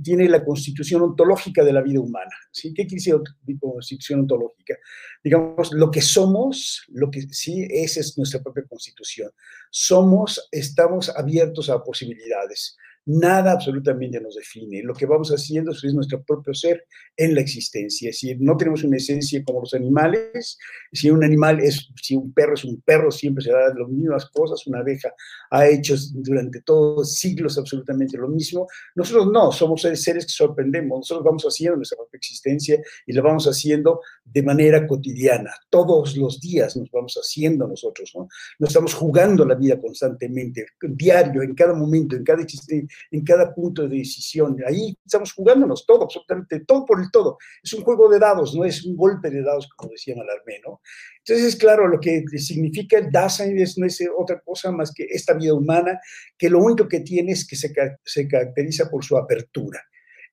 tiene 0.02 0.28
la 0.28 0.42
constitución 0.44 1.02
ontológica 1.02 1.62
de 1.62 1.72
la 1.72 1.82
vida 1.82 2.00
humana. 2.00 2.34
¿sí? 2.50 2.72
¿Qué 2.72 2.86
quiere 2.86 2.96
decir 2.96 3.14
constitución 3.60 4.20
ontológica? 4.20 4.74
Digamos, 5.22 5.70
lo 5.72 5.90
que 5.90 6.00
somos, 6.00 6.84
lo 6.88 7.10
que 7.10 7.22
sí, 7.30 7.66
esa 7.70 8.00
es 8.00 8.16
nuestra 8.16 8.42
propia 8.42 8.64
constitución. 8.64 9.30
Somos, 9.70 10.48
estamos 10.50 11.10
abiertos 11.10 11.68
a 11.68 11.84
posibilidades 11.84 12.76
nada 13.08 13.52
absolutamente 13.52 14.20
nos 14.20 14.34
define. 14.34 14.82
Lo 14.82 14.92
que 14.92 15.06
vamos 15.06 15.30
haciendo 15.30 15.72
es 15.72 15.94
nuestro 15.94 16.22
propio 16.22 16.52
ser 16.52 16.84
en 17.16 17.34
la 17.34 17.40
existencia. 17.40 18.12
Si 18.12 18.34
no 18.36 18.56
tenemos 18.56 18.84
una 18.84 18.98
esencia 18.98 19.42
como 19.44 19.60
los 19.60 19.72
animales, 19.72 20.58
si 20.92 21.10
un 21.10 21.24
animal 21.24 21.58
es, 21.60 21.88
si 22.02 22.14
un 22.14 22.32
perro 22.32 22.54
es 22.54 22.64
un 22.64 22.82
perro, 22.82 23.10
siempre 23.10 23.42
se 23.42 23.50
da 23.50 23.72
las 23.74 23.88
mismas 23.88 24.26
cosas, 24.26 24.66
una 24.66 24.80
abeja 24.80 25.12
ha 25.50 25.66
hecho 25.66 25.94
durante 26.12 26.60
todos 26.60 27.14
siglos 27.14 27.56
absolutamente 27.56 28.18
lo 28.18 28.28
mismo. 28.28 28.66
Nosotros 28.94 29.28
no, 29.32 29.52
somos 29.52 29.80
seres 29.80 30.26
que 30.26 30.32
sorprendemos, 30.32 30.98
nosotros 30.98 31.24
vamos 31.24 31.44
haciendo 31.44 31.76
nuestra 31.76 31.96
propia 31.96 32.18
existencia 32.18 32.78
y 33.06 33.12
la 33.14 33.22
vamos 33.22 33.46
haciendo 33.46 34.02
de 34.22 34.42
manera 34.42 34.86
cotidiana. 34.86 35.50
Todos 35.70 36.14
los 36.14 36.40
días 36.40 36.76
nos 36.76 36.90
vamos 36.90 37.14
haciendo 37.14 37.66
nosotros, 37.66 38.12
¿no? 38.14 38.28
No 38.58 38.66
estamos 38.66 38.92
jugando 38.92 39.46
la 39.46 39.54
vida 39.54 39.80
constantemente, 39.80 40.66
diario, 40.82 41.42
en 41.42 41.54
cada 41.54 41.72
momento, 41.72 42.14
en 42.14 42.24
cada 42.24 42.42
existencia 42.42 42.97
en 43.10 43.24
cada 43.24 43.54
punto 43.54 43.82
de 43.86 43.98
decisión. 43.98 44.56
Ahí 44.66 44.96
estamos 45.04 45.32
jugándonos 45.32 45.84
todo, 45.86 46.04
absolutamente 46.04 46.60
todo 46.60 46.84
por 46.84 47.00
el 47.00 47.10
todo. 47.10 47.38
Es 47.62 47.72
un 47.72 47.82
juego 47.82 48.08
de 48.08 48.18
dados, 48.18 48.54
no 48.54 48.64
es 48.64 48.84
un 48.84 48.96
golpe 48.96 49.30
de 49.30 49.42
dados, 49.42 49.68
como 49.76 49.92
decía 49.92 50.16
Malarmé, 50.16 50.60
¿no? 50.64 50.80
Entonces, 51.18 51.56
claro, 51.56 51.86
lo 51.88 52.00
que 52.00 52.24
significa 52.38 52.98
el 52.98 53.10
Dasein 53.10 53.54
no 53.76 53.86
es 53.86 54.02
otra 54.16 54.40
cosa 54.40 54.72
más 54.72 54.92
que 54.92 55.04
esta 55.04 55.34
vida 55.34 55.54
humana, 55.54 56.00
que 56.36 56.48
lo 56.48 56.58
único 56.60 56.88
que 56.88 57.00
tiene 57.00 57.32
es 57.32 57.46
que 57.46 57.56
se, 57.56 57.72
se 58.04 58.28
caracteriza 58.28 58.88
por 58.90 59.04
su 59.04 59.16
apertura. 59.16 59.82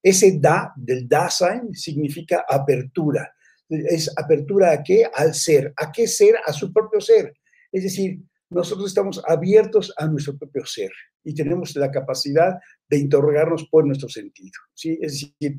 Ese 0.02 0.38
da 0.40 0.72
del 0.76 1.08
Dasein 1.08 1.74
significa 1.74 2.46
apertura. 2.48 3.34
¿Es 3.68 4.12
apertura 4.16 4.72
a 4.72 4.84
qué? 4.84 5.10
Al 5.12 5.34
ser. 5.34 5.74
¿A 5.76 5.92
qué 5.92 6.08
ser? 6.08 6.36
A 6.46 6.54
su 6.54 6.72
propio 6.72 7.02
ser. 7.02 7.34
Es 7.72 7.84
decir, 7.84 8.20
nosotros 8.50 8.88
estamos 8.88 9.22
abiertos 9.28 9.94
a 9.98 10.08
nuestro 10.08 10.38
propio 10.38 10.66
ser 10.66 10.92
y 11.24 11.34
tenemos 11.34 11.76
la 11.76 11.92
capacidad 11.92 12.54
de 12.90 12.98
interrogarnos 13.00 13.68
por 13.70 13.86
nuestro 13.86 14.10
sentido. 14.10 14.54
¿sí? 14.74 14.98
Es 15.02 15.14
decir, 15.14 15.58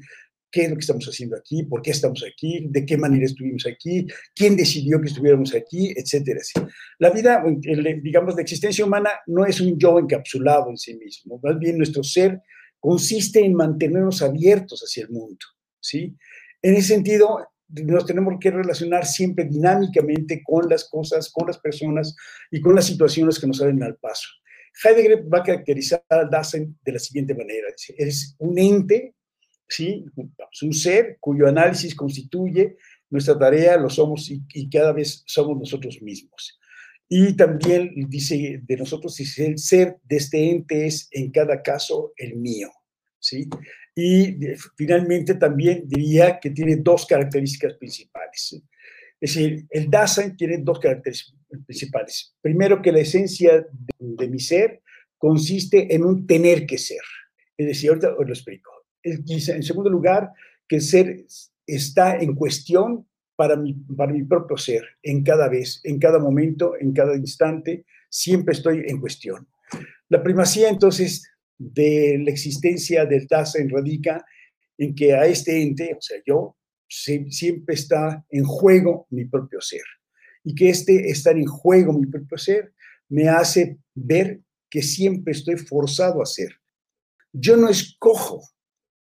qué 0.51 0.65
es 0.65 0.71
lo 0.71 0.77
que 0.77 0.81
estamos 0.81 1.07
haciendo 1.07 1.37
aquí, 1.37 1.65
por 1.65 1.83
qué 1.83 1.91
estamos 1.91 2.25
aquí, 2.25 2.67
de 2.71 2.87
qué 2.87 2.97
manera 2.97 3.27
estuvimos 3.27 3.67
aquí, 3.67 4.07
quién 4.35 4.57
decidió 4.57 5.01
que 5.01 5.09
estuviéramos 5.09 5.55
aquí, 5.55 5.93
etcétera. 5.97 6.41
La 6.99 7.11
vida, 7.11 7.45
digamos, 8.03 8.37
de 8.37 8.43
existencia 8.43 8.85
humana 8.85 9.11
no 9.27 9.45
es 9.45 9.61
un 9.61 9.79
yo 9.79 9.99
encapsulado 9.99 10.71
en 10.71 10.79
sí 10.79 10.97
mismo, 10.97 11.41
más 11.43 11.59
bien 11.59 11.77
nuestro 11.77 12.03
ser 12.03 12.41
consiste 12.79 13.45
en 13.45 13.55
mantenernos 13.55 14.23
abiertos 14.23 14.81
hacia 14.81 15.05
el 15.05 15.11
mundo. 15.11 15.45
¿sí? 15.81 16.17
En 16.63 16.75
ese 16.75 16.95
sentido, 16.95 17.39
nos 17.69 18.07
tenemos 18.07 18.35
que 18.41 18.51
relacionar 18.51 19.07
siempre 19.07 19.45
dinámicamente 19.45 20.43
con 20.45 20.69
las 20.69 20.89
cosas, 20.89 21.31
con 21.31 21.47
las 21.47 21.59
personas 21.59 22.15
y 22.51 22.61
con 22.61 22.75
las 22.75 22.87
situaciones 22.87 23.39
que 23.39 23.47
nos 23.47 23.59
salen 23.59 23.83
al 23.83 23.97
paso. 23.97 24.29
Heidegger 24.85 25.33
va 25.33 25.39
a 25.39 25.43
caracterizar 25.43 26.05
a 26.09 26.25
Dasein 26.25 26.79
de 26.85 26.93
la 26.93 26.99
siguiente 26.99 27.35
manera. 27.35 27.69
Es 27.97 28.37
un 28.39 28.59
ente, 28.59 29.15
¿sí? 29.69 30.05
un 30.63 30.73
ser 30.73 31.17
cuyo 31.19 31.47
análisis 31.47 31.95
constituye 31.95 32.77
nuestra 33.09 33.39
tarea, 33.39 33.77
lo 33.77 33.89
somos 33.89 34.31
y, 34.31 34.43
y, 34.53 34.69
cada 34.69 34.93
vez 34.93 35.23
somos 35.27 35.59
nosotros 35.59 36.03
mismos. 36.03 36.59
Y 37.09 37.35
también 37.37 37.93
dice 38.09 38.61
de 38.63 38.77
nosotros, 38.77 39.19
el 39.39 39.59
ser 39.59 39.99
de 40.03 40.17
este 40.17 40.51
ente 40.51 40.87
es 40.87 41.09
en 41.13 41.31
cada 41.31 41.63
caso 41.63 42.13
el 42.17 42.37
mío. 42.37 42.71
¿sí? 43.21 43.49
Y 43.99 44.37
finalmente 44.77 45.37
también 45.37 45.85
diría 45.87 46.39
que 46.39 46.51
tiene 46.51 46.77
dos 46.77 47.07
características 47.07 47.75
principales. 47.75 48.63
Es 49.19 49.35
decir, 49.35 49.67
el 49.71 49.91
Dasein 49.91 50.37
tiene 50.37 50.59
dos 50.59 50.79
características 50.79 51.41
principales. 51.65 52.37
Primero, 52.43 52.83
que 52.83 52.93
la 52.93 53.01
esencia 53.01 53.67
de, 53.99 54.29
mi 54.29 54.39
ser 54.39 54.83
consiste 55.17 55.95
en 55.95 56.05
un 56.05 56.27
tener 56.27 56.67
que 56.67 56.77
ser. 56.77 57.01
Es 57.57 57.67
decir, 57.67 57.89
ahorita 57.89 58.15
os 58.19 58.27
lo 58.27 58.33
explico. 58.35 58.71
En 59.03 59.63
segundo 59.63 59.89
lugar, 59.89 60.31
que 60.69 60.77
el 60.77 60.83
ser 60.83 61.25
está 61.67 62.19
en 62.19 62.35
cuestión 62.35 63.09
para 63.35 63.57
mi, 63.57 63.73
para 63.73 64.13
mi 64.13 64.25
propio 64.25 64.59
ser, 64.59 64.85
en 65.03 65.23
cada 65.23 65.49
vez, 65.49 65.81
en 65.85 65.99
cada 65.99 66.19
momento, 66.19 66.75
en 66.79 66.93
cada 66.93 67.17
instante, 67.17 67.87
siempre 68.11 68.53
estoy 68.53 68.85
en 68.87 69.01
cuestión. 69.01 69.49
La 70.09 70.23
primacía, 70.23 70.69
entonces, 70.69 71.31
de 71.59 72.19
la 72.23 72.31
existencia 72.31 73.05
del 73.05 73.27
Dasein 73.27 73.71
radica 73.71 74.25
en 74.79 74.95
que 74.95 75.15
a 75.15 75.27
este 75.27 75.63
ente, 75.63 75.95
o 75.97 76.01
sea, 76.01 76.19
yo, 76.27 76.57
siempre 76.89 77.75
está 77.75 78.25
en 78.31 78.45
juego 78.45 79.07
mi 79.11 79.25
propio 79.25 79.61
ser. 79.61 79.83
Y 80.45 80.55
que 80.55 80.69
este 80.69 81.11
estar 81.11 81.37
en 81.37 81.47
juego 81.47 81.93
mi 81.93 82.07
propio 82.07 82.39
ser 82.39 82.73
me 83.09 83.29
hace 83.29 83.79
ver 83.95 84.41
que 84.71 84.83
siempre 84.83 85.33
estoy 85.33 85.57
forzado 85.57 86.23
a 86.23 86.27
ser. 86.27 86.53
Yo 87.33 87.57
no 87.57 87.69
escojo 87.69 88.43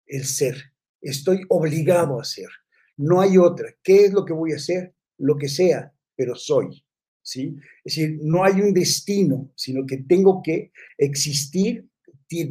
el 0.06 0.25
ser, 0.25 0.56
estoy 1.00 1.44
obligado 1.49 2.21
a 2.21 2.25
ser. 2.25 2.49
No 2.97 3.21
hay 3.21 3.38
otra. 3.38 3.75
¿Qué 3.82 4.04
es 4.04 4.12
lo 4.12 4.25
que 4.25 4.32
voy 4.32 4.52
a 4.52 4.56
hacer? 4.56 4.94
Lo 5.18 5.37
que 5.37 5.49
sea, 5.49 5.92
pero 6.14 6.35
soy. 6.35 6.85
¿sí? 7.23 7.56
Es 7.85 7.97
decir, 7.97 8.18
no 8.23 8.44
hay 8.44 8.61
un 8.61 8.73
destino, 8.73 9.50
sino 9.54 9.87
que 9.87 9.99
tengo 9.99 10.42
que 10.42 10.73
existir 10.99 11.88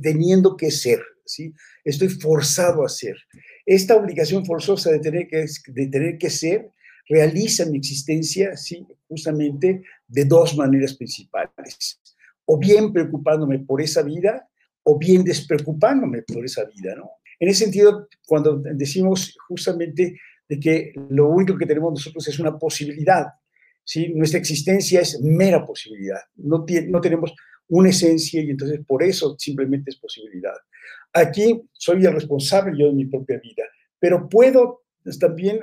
teniendo 0.01 0.55
que 0.55 0.71
ser. 0.71 0.99
¿sí? 1.25 1.53
Estoy 1.83 2.09
forzado 2.09 2.85
a 2.85 2.89
ser. 2.89 3.15
Esta 3.65 3.95
obligación 3.95 4.45
forzosa 4.45 4.91
de 4.91 4.99
tener 4.99 5.27
que, 5.27 5.45
de 5.67 5.87
tener 5.87 6.17
que 6.17 6.29
ser 6.29 6.71
realiza 7.07 7.65
mi 7.65 7.77
existencia, 7.77 8.55
¿sí? 8.55 8.85
justamente 9.07 9.83
de 10.07 10.25
dos 10.25 10.55
maneras 10.55 10.93
principales. 10.95 11.99
O 12.45 12.57
bien 12.57 12.93
preocupándome 12.93 13.59
por 13.59 13.81
esa 13.81 14.01
vida, 14.01 14.47
o 14.83 14.97
bien 14.97 15.23
despreocupándome 15.23 16.23
por 16.23 16.45
esa 16.45 16.63
vida. 16.65 16.95
¿no? 16.95 17.11
En 17.39 17.49
ese 17.49 17.65
sentido, 17.65 18.07
cuando 18.25 18.57
decimos 18.57 19.35
justamente 19.47 20.19
de 20.47 20.59
que 20.59 20.93
lo 21.09 21.29
único 21.29 21.57
que 21.57 21.65
tenemos 21.65 21.93
nosotros 21.93 22.27
es 22.27 22.39
una 22.39 22.57
posibilidad, 22.57 23.27
¿sí? 23.83 24.09
nuestra 24.13 24.39
existencia 24.39 25.01
es 25.01 25.19
mera 25.21 25.65
posibilidad, 25.65 26.19
no, 26.35 26.65
no 26.87 27.01
tenemos 27.01 27.33
una 27.71 27.89
esencia 27.89 28.41
y 28.41 28.49
entonces 28.49 28.81
por 28.85 29.01
eso 29.01 29.35
simplemente 29.39 29.91
es 29.91 29.97
posibilidad. 29.97 30.53
Aquí 31.13 31.61
soy 31.71 32.05
el 32.05 32.13
responsable 32.13 32.77
yo 32.77 32.87
de 32.87 32.93
mi 32.93 33.05
propia 33.05 33.39
vida, 33.39 33.63
pero 33.97 34.27
puedo 34.27 34.81
también 35.19 35.59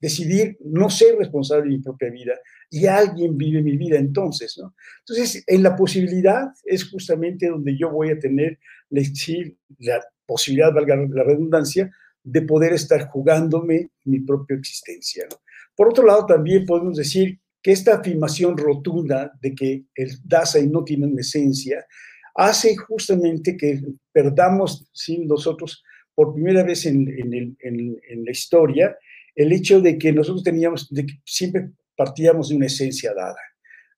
decidir 0.00 0.58
no 0.60 0.90
ser 0.90 1.16
responsable 1.16 1.64
de 1.64 1.76
mi 1.76 1.82
propia 1.82 2.10
vida 2.10 2.34
y 2.70 2.86
alguien 2.86 3.38
vive 3.38 3.62
mi 3.62 3.76
vida 3.76 3.98
entonces, 3.98 4.58
¿no? 4.58 4.74
Entonces, 5.00 5.44
en 5.46 5.62
la 5.62 5.76
posibilidad 5.76 6.48
es 6.64 6.90
justamente 6.90 7.48
donde 7.48 7.76
yo 7.78 7.90
voy 7.90 8.10
a 8.10 8.18
tener 8.18 8.58
la, 8.90 10.00
posibilidad, 10.26 10.72
valga 10.72 10.96
la 10.96 11.22
redundancia, 11.22 11.90
de 12.24 12.42
poder 12.42 12.72
estar 12.72 13.08
jugándome 13.08 13.90
mi 14.04 14.20
propia 14.20 14.56
existencia, 14.56 15.24
¿no? 15.30 15.36
Por 15.74 15.88
otro 15.88 16.04
lado, 16.04 16.26
también 16.26 16.66
podemos 16.66 16.96
decir 16.96 17.40
que 17.62 17.72
esta 17.72 17.94
afirmación 17.94 18.56
rotunda 18.56 19.32
de 19.40 19.54
que 19.54 19.84
el 19.94 20.10
Dasein 20.24 20.70
no 20.70 20.82
tiene 20.82 21.06
una 21.06 21.20
esencia 21.20 21.86
hace 22.34 22.76
justamente 22.76 23.56
que 23.56 23.80
perdamos 24.12 24.88
sin 24.92 25.26
nosotros 25.26 25.82
por 26.14 26.34
primera 26.34 26.62
vez 26.62 26.86
en, 26.86 27.04
la 27.04 28.30
historia 28.30 28.96
el 29.34 29.52
hecho 29.52 29.80
de 29.80 29.96
que 29.96 30.12
nosotros 30.12 30.42
teníamos, 30.42 30.88
de 30.90 31.06
que 31.06 31.14
siempre 31.24 31.70
partíamos 31.96 32.50
de 32.50 32.56
una 32.56 32.66
esencia 32.66 33.14
dada. 33.14 33.38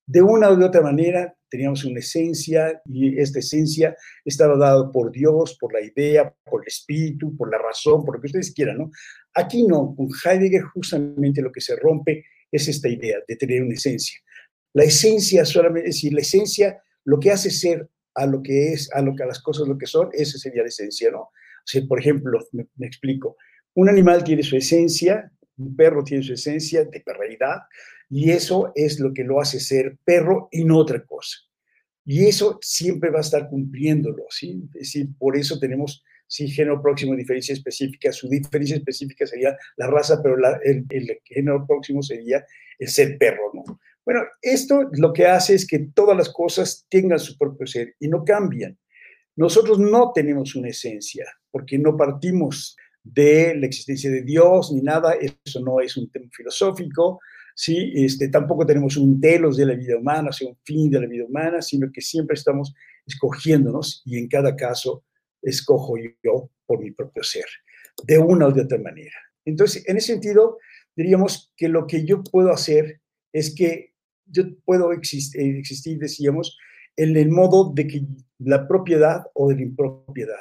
De 0.07 0.23
una 0.23 0.53
u 0.53 0.65
otra 0.65 0.83
manera 0.83 1.35
teníamos 1.49 1.85
una 1.85 1.99
esencia 1.99 2.81
y 2.85 3.19
esta 3.19 3.39
esencia 3.39 3.97
estaba 4.25 4.57
dada 4.57 4.93
por 4.93 5.11
Dios, 5.11 5.57
por 5.59 5.73
la 5.73 5.81
idea, 5.81 6.33
por 6.45 6.63
el 6.63 6.69
espíritu, 6.69 7.37
por 7.37 7.51
la 7.51 7.59
razón, 7.59 8.05
por 8.05 8.17
lo 8.17 8.21
que 8.21 8.27
ustedes 8.27 8.53
quieran, 8.53 8.79
¿no? 8.79 8.91
Aquí 9.35 9.65
no, 9.65 9.95
con 9.97 10.09
Heidegger 10.25 10.63
justamente 10.63 11.43
lo 11.43 11.51
que 11.51 11.61
se 11.61 11.75
rompe 11.77 12.25
es 12.57 12.69
esta 12.69 12.89
idea 12.89 13.19
de 13.27 13.37
tener 13.37 13.63
una 13.63 13.75
esencia. 13.75 14.21
La 14.73 14.85
esencia 14.85 15.45
solamente, 15.45 15.89
es 15.89 15.97
decir, 15.97 16.13
la 16.13 16.21
esencia, 16.21 16.83
lo 17.05 17.21
que 17.21 17.31
hace 17.31 17.51
ser 17.51 17.89
a 18.15 18.27
lo 18.27 18.43
que 18.43 18.73
es, 18.73 18.91
a 18.93 19.03
lo 19.03 19.15
que 19.15 19.23
a 19.23 19.27
las 19.27 19.43
cosas 19.43 19.69
lo 19.69 19.77
que 19.77 19.87
son, 19.87 20.09
esa 20.13 20.39
sería 20.39 20.63
la 20.63 20.69
esencia, 20.69 21.11
¿no? 21.11 21.21
O 21.21 21.89
por 21.89 21.99
ejemplo, 21.99 22.39
me, 22.53 22.87
explico, 22.87 23.37
un 23.75 23.89
animal 23.89 24.23
tiene 24.23 24.43
su 24.43 24.57
esencia, 24.57 25.33
un 25.57 25.75
perro 25.75 26.05
tiene 26.05 26.23
su 26.23 26.35
esencia 26.35 26.85
de 26.85 27.01
perreidad, 27.01 27.63
y 28.11 28.31
eso 28.31 28.73
es 28.75 29.01
lo 29.01 29.13
que 29.13 29.25
lo 29.25 29.41
hace 29.41 29.59
ser 29.59 29.97
perro 30.05 30.49
y 30.53 30.65
no 30.65 30.79
otra 30.79 31.05
cosa. 31.05 31.39
Y 32.05 32.27
eso 32.27 32.59
siempre 32.61 33.11
va 33.11 33.19
a 33.19 33.23
estar 33.23 33.49
cumpliéndolo, 33.49 34.25
¿sí? 34.29 34.63
Es 34.75 34.81
decir, 34.81 35.09
por 35.19 35.37
eso 35.37 35.59
tenemos 35.59 36.05
sí, 36.27 36.49
género 36.49 36.83
próximo, 36.83 37.15
diferencia 37.15 37.53
específica, 37.53 38.13
su 38.13 38.29
diferencia 38.29 38.77
específica 38.77 39.27
sería 39.27 39.57
la 39.77 39.87
raza, 39.87 40.23
pero 40.23 40.37
el, 40.65 40.85
el, 40.89 41.21
género 41.25 41.67
próximo 41.67 42.03
sería 42.03 42.45
el 42.79 42.89
ser 42.89 43.19
perro, 43.19 43.51
¿no? 43.53 43.81
Bueno, 44.05 44.21
esto 44.43 44.89
lo 44.93 45.13
que 45.13 45.27
hace 45.27 45.55
es 45.55 45.67
que 45.67 45.79
todas 45.95 46.17
las 46.17 46.29
cosas 46.29 46.87
tengan 46.91 47.19
su 47.19 47.39
propio 47.39 47.67
ser 47.67 47.95
y 47.99 48.09
no 48.09 48.23
cambian. 48.23 48.77
Nosotros 49.37 49.79
no 49.79 50.13
tenemos 50.15 50.55
una 50.55 50.69
esencia, 50.69 51.25
porque 51.51 51.79
no 51.79 51.97
partimos 51.97 52.77
de 53.03 53.55
la 53.57 53.67
existencia 53.67 54.11
de 54.11 54.23
Dios 54.23 54.73
ni 54.73 54.83
nada, 54.83 55.15
eso 55.45 55.61
no 55.61 55.81
es 55.81 55.97
un 55.97 56.11
tema 56.11 56.27
filosófico, 56.33 57.21
¿sí? 57.55 57.93
Este, 57.95 58.29
tampoco 58.29 58.67
tenemos 58.67 58.97
un 58.97 59.21
telos 59.21 59.57
de 59.57 59.67
la 59.67 59.75
vida 59.75 59.97
humana, 59.97 60.31
o 60.31 60.33
sea, 60.33 60.49
un 60.49 60.59
fin 60.65 60.91
de 60.91 61.01
la 61.01 61.07
vida 61.07 61.25
humana, 61.25 61.63
sino 61.63 61.91
que 61.93 62.01
siempre 62.01 62.35
estamos 62.35 62.75
escogiéndonos 63.07 64.03
y 64.05 64.19
en 64.19 64.29
cada 64.29 64.55
caso 64.57 65.05
escojo 65.45 65.95
yo 66.23 66.51
por 66.67 66.81
mi 66.81 66.91
propio 66.91 67.23
ser, 67.23 67.47
de 68.05 68.19
una 68.19 68.47
o 68.47 68.53
de 68.53 68.63
otra 68.63 68.79
manera. 68.79 69.17
Entonces, 69.45 69.87
en 69.87 69.97
ese 69.97 70.15
sentido, 70.15 70.59
diríamos 70.97 71.53
que 71.57 71.69
lo 71.69 71.87
que 71.87 72.05
yo 72.05 72.23
puedo 72.23 72.51
hacer 72.51 73.01
es 73.33 73.55
que 73.55 73.93
yo 74.27 74.45
puedo 74.65 74.93
existir, 74.93 75.57
existir 75.57 75.99
decíamos, 75.99 76.57
en 76.97 77.17
el 77.17 77.29
modo 77.29 77.73
de 77.75 77.87
que 77.87 78.03
la 78.39 78.67
propiedad 78.67 79.25
o 79.35 79.49
de 79.49 79.57
la 79.57 79.63
impropiedad, 79.63 80.41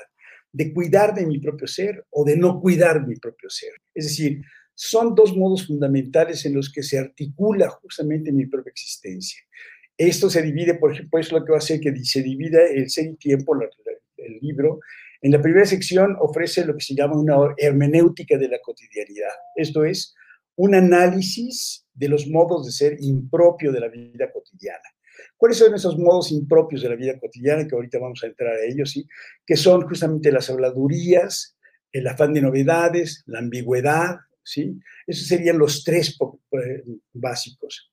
de 0.52 0.74
cuidar 0.74 1.14
de 1.14 1.26
mi 1.26 1.40
propio 1.40 1.68
ser 1.68 2.06
o 2.12 2.24
de 2.24 2.38
no 2.38 2.62
cuidar 2.62 3.06
mi 3.06 3.16
propio 3.16 3.50
ser. 3.50 3.74
Es 3.94 4.06
decir, 4.06 4.42
son 4.76 5.16
dos 5.16 5.36
modos 5.36 5.68
fundamentales 5.68 6.46
en 6.46 6.54
los 6.56 6.72
que 6.72 6.84
se 6.84 6.98
articula 6.98 7.70
justamente 7.70 8.32
mi 8.32 8.46
propia 8.46 8.72
existencia. 8.72 9.42
Esto 9.98 10.30
se 10.30 10.42
divide, 10.42 10.76
por 10.76 10.92
ejemplo, 10.92 11.20
es 11.20 11.32
lo 11.32 11.44
que 11.44 11.52
va 11.52 11.58
a 11.58 11.60
hacer 11.60 11.80
que 11.80 11.94
se 12.04 12.24
divida 12.24 12.66
el 12.66 12.90
ser 12.90 13.06
y 13.06 13.16
tiempo, 13.16 13.54
el 14.26 14.40
libro. 14.42 14.80
En 15.22 15.32
la 15.32 15.42
primera 15.42 15.66
sección 15.66 16.16
ofrece 16.20 16.66
lo 16.66 16.76
que 16.76 16.84
se 16.84 16.96
llama 16.96 17.20
una 17.20 17.36
hermenéutica 17.58 18.38
de 18.38 18.50
la 18.50 18.60
cotidianidad. 18.60 19.32
Esto 19.56 19.86
es 19.86 20.14
un 20.56 20.76
análisis 20.76 21.86
de 21.94 22.10
los 22.10 22.28
modos 22.28 22.66
de 22.66 22.72
ser 22.72 22.98
impropio 23.00 23.72
de 23.72 23.80
la 23.80 23.88
vida 23.88 24.32
cotidiana. 24.32 24.84
¿Cuáles 25.38 25.58
son 25.58 25.74
esos 25.76 25.98
modos 25.98 26.32
impropios 26.32 26.82
de 26.82 26.90
la 26.90 26.96
vida 26.96 27.20
cotidiana? 27.20 27.68
Que 27.68 27.76
ahorita 27.76 28.00
vamos 28.00 28.24
a 28.24 28.28
entrar 28.28 28.56
a 28.56 28.64
ellos, 28.64 28.92
¿sí? 28.92 29.08
Que 29.46 29.56
son 29.56 29.88
justamente 29.88 30.32
las 30.32 30.50
habladurías, 30.50 31.58
el 31.92 32.08
afán 32.08 32.34
de 32.34 32.42
novedades, 32.42 33.24
la 33.28 33.40
ambigüedad, 33.40 34.18
¿sí? 34.44 34.80
Esos 35.06 35.28
serían 35.28 35.58
los 35.58 35.84
tres 35.84 36.18
eh, 36.52 36.84
básicos. 37.14 37.92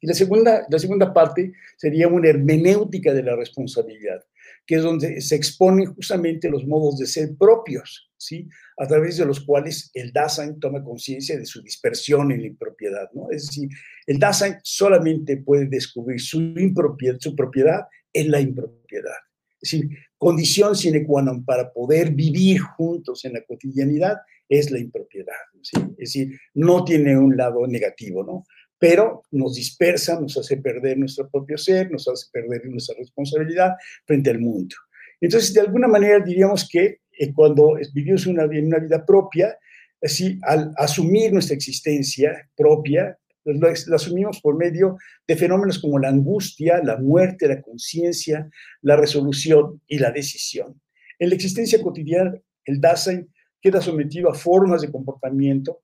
Y 0.00 0.06
la 0.06 0.14
segunda, 0.14 0.66
la 0.68 0.78
segunda 0.78 1.14
parte 1.14 1.52
sería 1.76 2.08
una 2.08 2.28
hermenéutica 2.28 3.14
de 3.14 3.22
la 3.22 3.36
responsabilidad, 3.36 4.22
que 4.66 4.76
es 4.76 4.82
donde 4.82 5.20
se 5.20 5.36
exponen 5.36 5.94
justamente 5.94 6.48
los 6.48 6.66
modos 6.66 6.98
de 6.98 7.06
ser 7.06 7.36
propios, 7.38 8.10
¿sí? 8.16 8.48
A 8.78 8.86
través 8.86 9.18
de 9.18 9.26
los 9.26 9.40
cuales 9.40 9.90
el 9.94 10.12
Dasein 10.12 10.58
toma 10.58 10.82
conciencia 10.82 11.38
de 11.38 11.44
su 11.44 11.62
dispersión 11.62 12.32
en 12.32 12.40
la 12.40 12.46
impropiedad, 12.46 13.10
¿no? 13.12 13.30
Es 13.30 13.46
decir, 13.46 13.68
el 14.06 14.18
Dasein 14.18 14.56
solamente 14.62 15.36
puede 15.36 15.66
descubrir 15.66 16.20
su, 16.20 16.40
impropiedad, 16.40 17.18
su 17.20 17.34
propiedad 17.36 17.82
en 18.12 18.30
la 18.30 18.40
impropiedad. 18.40 19.16
Es 19.60 19.70
decir, 19.70 19.90
condición 20.18 20.76
sine 20.76 21.04
qua 21.04 21.22
non 21.22 21.44
para 21.44 21.72
poder 21.72 22.12
vivir 22.12 22.60
juntos 22.76 23.24
en 23.24 23.32
la 23.32 23.42
cotidianidad 23.44 24.20
es 24.48 24.70
la 24.70 24.78
impropiedad. 24.78 25.40
¿sí? 25.62 25.76
Es 25.96 26.12
decir, 26.12 26.38
no 26.54 26.84
tiene 26.84 27.16
un 27.16 27.36
lado 27.36 27.66
negativo, 27.66 28.22
¿no? 28.22 28.44
Pero 28.86 29.22
nos 29.30 29.54
dispersa, 29.54 30.20
nos 30.20 30.36
hace 30.36 30.58
perder 30.58 30.98
nuestro 30.98 31.26
propio 31.30 31.56
ser, 31.56 31.90
nos 31.90 32.06
hace 32.06 32.26
perder 32.30 32.66
nuestra 32.66 32.94
responsabilidad 32.98 33.72
frente 34.04 34.28
al 34.28 34.40
mundo. 34.40 34.76
Entonces, 35.22 35.54
de 35.54 35.62
alguna 35.62 35.88
manera 35.88 36.20
diríamos 36.20 36.68
que 36.70 36.98
eh, 37.18 37.32
cuando 37.32 37.78
vivimos 37.94 38.26
una, 38.26 38.44
una 38.44 38.78
vida 38.78 39.06
propia, 39.06 39.56
así, 40.02 40.38
al 40.42 40.70
asumir 40.76 41.32
nuestra 41.32 41.56
existencia 41.56 42.46
propia, 42.54 43.18
la 43.46 43.96
asumimos 43.96 44.42
por 44.42 44.54
medio 44.54 44.98
de 45.26 45.34
fenómenos 45.34 45.78
como 45.78 45.98
la 45.98 46.10
angustia, 46.10 46.82
la 46.84 46.98
muerte, 46.98 47.48
la 47.48 47.62
conciencia, 47.62 48.50
la 48.82 48.96
resolución 48.96 49.80
y 49.86 49.98
la 49.98 50.10
decisión. 50.10 50.78
En 51.18 51.30
la 51.30 51.36
existencia 51.36 51.82
cotidiana, 51.82 52.34
el 52.66 52.82
Dasein 52.82 53.32
queda 53.62 53.80
sometido 53.80 54.28
a 54.28 54.34
formas 54.34 54.82
de 54.82 54.92
comportamiento 54.92 55.80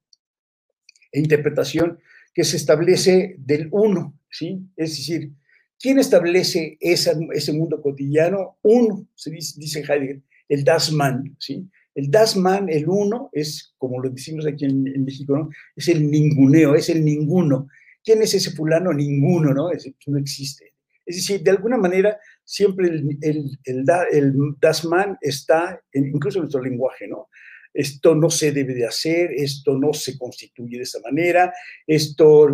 e 1.11 1.19
interpretación 1.19 1.99
que 2.33 2.45
se 2.45 2.57
establece 2.57 3.37
del 3.39 3.69
uno, 3.73 4.19
¿sí? 4.31 4.61
Es 4.77 4.97
decir, 4.97 5.33
¿quién 5.79 5.99
establece 5.99 6.77
ese 6.81 7.53
mundo 7.53 7.81
cotidiano? 7.81 8.59
Uno, 8.63 9.07
se 9.15 9.31
dice, 9.31 9.55
dice 9.59 9.81
Heidegger, 9.81 10.23
el 10.49 10.65
Das 10.65 10.93
Man, 10.93 11.37
¿sí? 11.39 11.69
El 11.95 12.11
Das 12.11 12.37
Man, 12.37 12.69
el 12.69 12.89
uno, 12.89 13.31
es, 13.33 13.75
como 13.77 14.01
lo 14.01 14.11
decimos 14.11 14.47
aquí 14.47 14.65
en, 14.65 15.05
México, 15.05 15.37
¿no? 15.37 15.51
Es 15.75 15.89
el 15.89 16.09
ninguneo, 16.09 16.75
es 16.75 16.89
el 16.89 17.05
ninguno. 17.05 17.69
¿Quién 18.03 18.23
es 18.23 18.33
ese 18.35 18.53
fulano? 18.53 18.93
Ninguno, 18.93 19.53
¿no? 19.53 19.71
Es, 19.71 19.91
no 20.07 20.19
existe. 20.19 20.75
Es 21.05 21.17
decir, 21.17 21.43
de 21.43 21.51
alguna 21.51 21.77
manera, 21.77 22.17
siempre 22.45 22.89
el, 22.89 23.19
el, 23.21 23.59
el, 23.65 23.85
el 24.13 24.35
Das 24.61 24.85
Man 24.85 25.19
está, 25.21 25.81
incluso 25.93 26.39
en 26.39 26.43
nuestro 26.43 26.63
lenguaje, 26.63 27.09
¿no? 27.09 27.29
Esto 27.73 28.15
no 28.15 28.31
se 28.31 28.53
debe 28.53 28.75
de 28.75 28.87
hacer, 28.87 29.31
esto 29.33 29.77
no 29.79 29.93
se 29.93 30.19
constituye 30.19 30.77
de 30.77 30.83
esa 30.83 31.01
manera, 31.01 31.53
esto, 31.87 32.49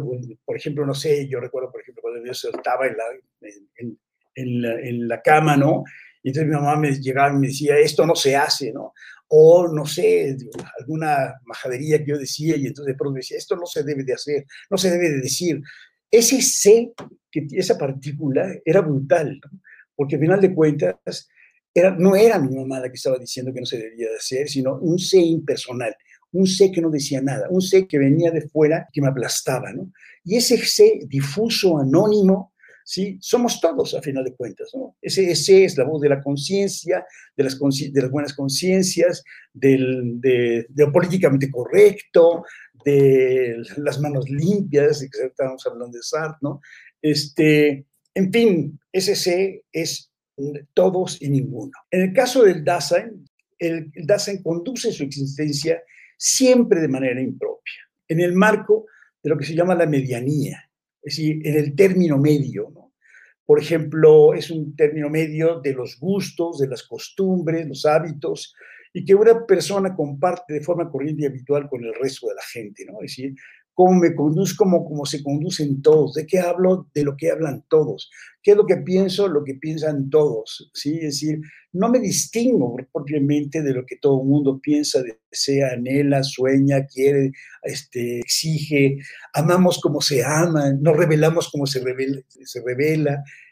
por 0.44 0.56
ejemplo, 0.56 0.84
no 0.84 0.94
sé, 0.94 1.28
yo 1.28 1.40
recuerdo, 1.40 1.72
por 1.72 1.80
ejemplo, 1.80 2.02
cuando 2.02 2.24
yo 2.24 2.32
estaba 2.32 2.86
en 2.86 2.96
la, 2.96 3.04
en, 4.34 4.62
la, 4.62 4.80
en 4.80 5.08
la 5.08 5.22
cama, 5.22 5.56
¿no? 5.56 5.84
Y 6.22 6.30
entonces 6.30 6.48
mi 6.48 6.56
mamá 6.56 6.76
me 6.76 6.92
llegaba 6.92 7.32
y 7.32 7.38
me 7.38 7.46
decía, 7.46 7.78
esto 7.78 8.04
no 8.04 8.14
se 8.14 8.36
hace, 8.36 8.72
¿no? 8.72 8.92
O 9.28 9.68
no 9.68 9.86
sé, 9.86 10.36
alguna 10.78 11.34
majadería 11.44 11.98
que 11.98 12.10
yo 12.10 12.18
decía 12.18 12.56
y 12.56 12.66
entonces 12.66 12.92
de 12.92 12.98
pronto 12.98 13.16
decía, 13.16 13.38
esto 13.38 13.56
no 13.56 13.66
se 13.66 13.82
debe 13.82 14.04
de 14.04 14.14
hacer, 14.14 14.44
no 14.70 14.76
se 14.76 14.90
debe 14.90 15.10
de 15.10 15.20
decir. 15.20 15.60
Ese 16.10 16.42
C, 16.42 16.92
que, 17.30 17.46
esa 17.52 17.78
partícula 17.78 18.52
era 18.64 18.80
brutal, 18.80 19.40
¿no? 19.40 19.60
porque 19.96 20.16
al 20.16 20.20
final 20.20 20.40
de 20.40 20.54
cuentas 20.54 21.28
no 21.98 22.16
era 22.16 22.38
mi 22.38 22.54
mamá 22.54 22.80
la 22.80 22.88
que 22.88 22.94
estaba 22.94 23.18
diciendo 23.18 23.52
que 23.52 23.60
no 23.60 23.66
se 23.66 23.78
debía 23.78 24.08
de 24.08 24.16
hacer, 24.16 24.48
sino 24.48 24.78
un 24.78 24.98
sé 24.98 25.18
impersonal, 25.18 25.94
un 26.32 26.46
sé 26.46 26.70
que 26.70 26.80
no 26.80 26.90
decía 26.90 27.20
nada, 27.20 27.46
un 27.50 27.60
sé 27.60 27.86
que 27.86 27.98
venía 27.98 28.30
de 28.30 28.48
fuera, 28.48 28.88
que 28.92 29.00
me 29.00 29.08
aplastaba, 29.08 29.72
¿no? 29.72 29.92
Y 30.24 30.36
ese 30.36 30.56
sé 30.58 31.00
difuso, 31.06 31.78
anónimo, 31.78 32.52
¿sí? 32.84 33.18
Somos 33.20 33.60
todos, 33.60 33.94
a 33.94 34.02
final 34.02 34.24
de 34.24 34.34
cuentas. 34.34 34.70
Ese 35.00 35.34
sé 35.34 35.64
es 35.64 35.76
la 35.76 35.84
voz 35.84 36.00
de 36.00 36.08
la 36.08 36.22
conciencia, 36.22 37.04
de 37.36 37.44
las, 37.44 37.58
de 37.58 38.02
las 38.02 38.10
buenas 38.10 38.32
conciencias, 38.34 39.22
de, 39.52 39.76
de, 40.18 40.66
lo 40.74 40.92
políticamente 40.92 41.50
correcto, 41.50 42.44
de 42.84 43.56
las 43.78 44.00
manos 44.00 44.28
limpias, 44.30 45.00
de 45.00 45.10
que 45.10 45.26
estábamos 45.26 45.66
hablando 45.66 45.96
de 45.96 46.02
Sartre, 46.02 46.38
¿no? 46.42 46.60
Este, 47.02 47.86
en 48.14 48.32
fin, 48.32 48.80
ese 48.92 49.14
sé 49.14 49.64
es 49.72 50.10
todos 50.74 51.20
y 51.22 51.28
ninguno. 51.28 51.72
En 51.90 52.02
el 52.02 52.12
caso 52.12 52.42
del 52.42 52.64
Dasein, 52.64 53.24
el, 53.58 53.90
Dasein 53.94 54.42
conduce 54.42 54.92
su 54.92 55.04
existencia 55.04 55.82
siempre 56.16 56.80
de 56.80 56.88
manera 56.88 57.20
impropia, 57.20 57.80
en 58.08 58.20
el 58.20 58.32
marco 58.34 58.86
de 59.22 59.30
lo 59.30 59.36
que 59.36 59.44
se 59.44 59.54
llama 59.54 59.74
la 59.74 59.86
medianía, 59.86 60.70
es 61.02 61.16
decir, 61.16 61.46
en 61.46 61.56
el 61.56 61.74
término 61.74 62.18
medio. 62.18 62.72
Por 63.44 63.60
ejemplo, 63.60 64.34
es 64.34 64.50
un 64.50 64.74
término 64.74 65.08
medio 65.08 65.60
de 65.60 65.72
los 65.72 65.98
gustos, 66.00 66.58
de 66.58 66.68
las 66.68 66.82
costumbres, 66.82 67.66
los 67.66 67.86
hábitos, 67.86 68.54
y 68.92 69.04
que 69.04 69.14
una 69.14 69.46
persona 69.46 69.94
comparte 69.94 70.54
de 70.54 70.62
forma 70.62 70.90
corriente 70.90 71.22
y 71.22 71.26
habitual 71.26 71.68
con 71.68 71.84
el 71.84 71.94
resto 71.94 72.28
de 72.28 72.34
la 72.34 72.42
gente, 72.42 72.84
¿no? 72.86 72.94
Es 73.02 73.12
decir, 73.12 73.34
cómo 73.76 74.00
me 74.00 74.14
conduzco, 74.14 74.64
cómo, 74.64 75.04
se 75.04 75.22
conducen 75.22 75.82
todos, 75.82 76.14
de 76.14 76.26
qué 76.26 76.38
hablo, 76.38 76.88
de 76.94 77.04
lo 77.04 77.14
que 77.14 77.30
hablan 77.30 77.62
todos, 77.68 78.10
qué 78.42 78.52
es 78.52 78.56
lo 78.56 78.64
que 78.64 78.78
pienso, 78.78 79.28
lo 79.28 79.44
que 79.44 79.54
piensan 79.54 80.08
todos, 80.08 80.70
¿sí? 80.72 80.94
Es 80.96 81.20
decir, 81.20 81.40
no 81.72 81.90
me 81.90 81.98
distingo 81.98 82.74
propiamente 82.90 83.62
de 83.62 83.74
lo 83.74 83.84
que 83.84 83.96
todo 83.96 84.22
el 84.22 84.28
mundo 84.28 84.58
piensa, 84.62 85.02
desea, 85.30 85.74
anhela, 85.74 86.22
sueña, 86.22 86.86
quiere, 86.86 87.32
este, 87.62 88.20
exige, 88.20 88.96
amamos 89.34 89.78
como 89.78 90.00
se 90.00 90.24
ama, 90.24 90.72
nos 90.72 90.96
revelamos 90.96 91.50
como 91.50 91.66
se 91.66 91.80
revela, 91.80 92.22
se 92.28 92.62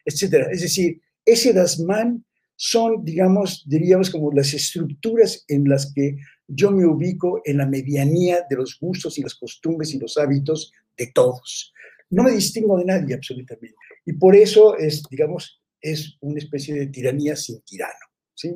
etc. 0.06 0.48
Es 0.50 0.62
decir, 0.62 1.02
ese 1.26 1.52
Dasman 1.52 2.24
son, 2.56 3.04
digamos, 3.04 3.62
diríamos 3.66 4.08
como 4.08 4.32
las 4.32 4.54
estructuras 4.54 5.44
en 5.48 5.68
las 5.68 5.92
que 5.92 6.16
yo 6.46 6.70
me 6.70 6.86
ubico 6.86 7.40
en 7.44 7.58
la 7.58 7.66
medianía 7.66 8.44
de 8.48 8.56
los 8.56 8.78
gustos 8.80 9.18
y 9.18 9.22
las 9.22 9.34
costumbres 9.34 9.94
y 9.94 9.98
los 9.98 10.16
hábitos 10.18 10.72
de 10.96 11.10
todos. 11.14 11.72
No 12.10 12.22
me 12.22 12.32
distingo 12.32 12.78
de 12.78 12.84
nadie 12.84 13.14
absolutamente. 13.14 13.76
Y 14.04 14.12
por 14.14 14.36
eso 14.36 14.76
es, 14.76 15.02
digamos, 15.10 15.62
es 15.80 16.16
una 16.20 16.38
especie 16.38 16.74
de 16.74 16.86
tiranía 16.88 17.36
sin 17.36 17.60
tirano. 17.62 17.92
¿sí? 18.34 18.54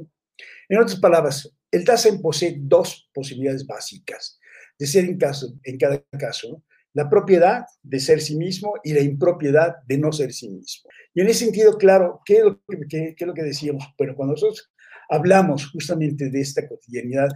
En 0.68 0.78
otras 0.78 1.00
palabras, 1.00 1.50
el 1.70 1.84
Dasein 1.84 2.20
posee 2.20 2.56
dos 2.58 3.10
posibilidades 3.12 3.66
básicas 3.66 4.38
de 4.78 4.86
ser 4.86 5.04
en, 5.04 5.78
cada 5.78 6.02
caso. 6.18 6.62
La 6.94 7.10
propiedad 7.10 7.64
de 7.82 8.00
ser 8.00 8.20
sí 8.20 8.36
mismo 8.36 8.74
y 8.84 8.92
la 8.92 9.00
impropiedad 9.00 9.76
de 9.86 9.98
no 9.98 10.12
ser 10.12 10.32
sí 10.32 10.48
mismo. 10.48 10.90
Y 11.14 11.20
en 11.20 11.28
ese 11.28 11.44
sentido, 11.44 11.76
claro, 11.76 12.20
¿qué 12.24 12.38
es 12.38 12.44
lo 12.44 12.60
que, 12.88 13.14
qué 13.14 13.24
es 13.24 13.26
lo 13.26 13.34
que 13.34 13.42
decíamos? 13.42 13.84
Bueno, 13.98 14.14
cuando 14.14 14.34
nosotros 14.34 14.72
hablamos 15.08 15.70
justamente 15.70 16.30
de 16.30 16.40
esta 16.40 16.66
cotidianidad 16.68 17.28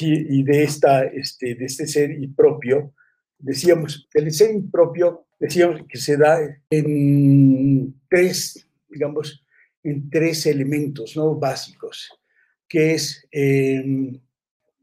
y 0.00 0.42
de, 0.44 0.62
esta, 0.62 1.04
este, 1.04 1.54
de 1.54 1.64
este 1.64 1.86
ser 1.86 2.10
impropio, 2.10 2.94
decíamos, 3.38 4.08
el 4.14 4.32
ser 4.32 4.54
impropio, 4.54 5.26
decíamos 5.38 5.82
que 5.88 5.98
se 5.98 6.16
da 6.16 6.38
en 6.70 7.94
tres, 8.08 8.68
digamos, 8.88 9.44
en 9.82 10.10
tres 10.10 10.46
elementos 10.46 11.16
¿no? 11.16 11.34
básicos, 11.34 12.10
que 12.68 12.94
es 12.94 13.26
em, 13.30 14.20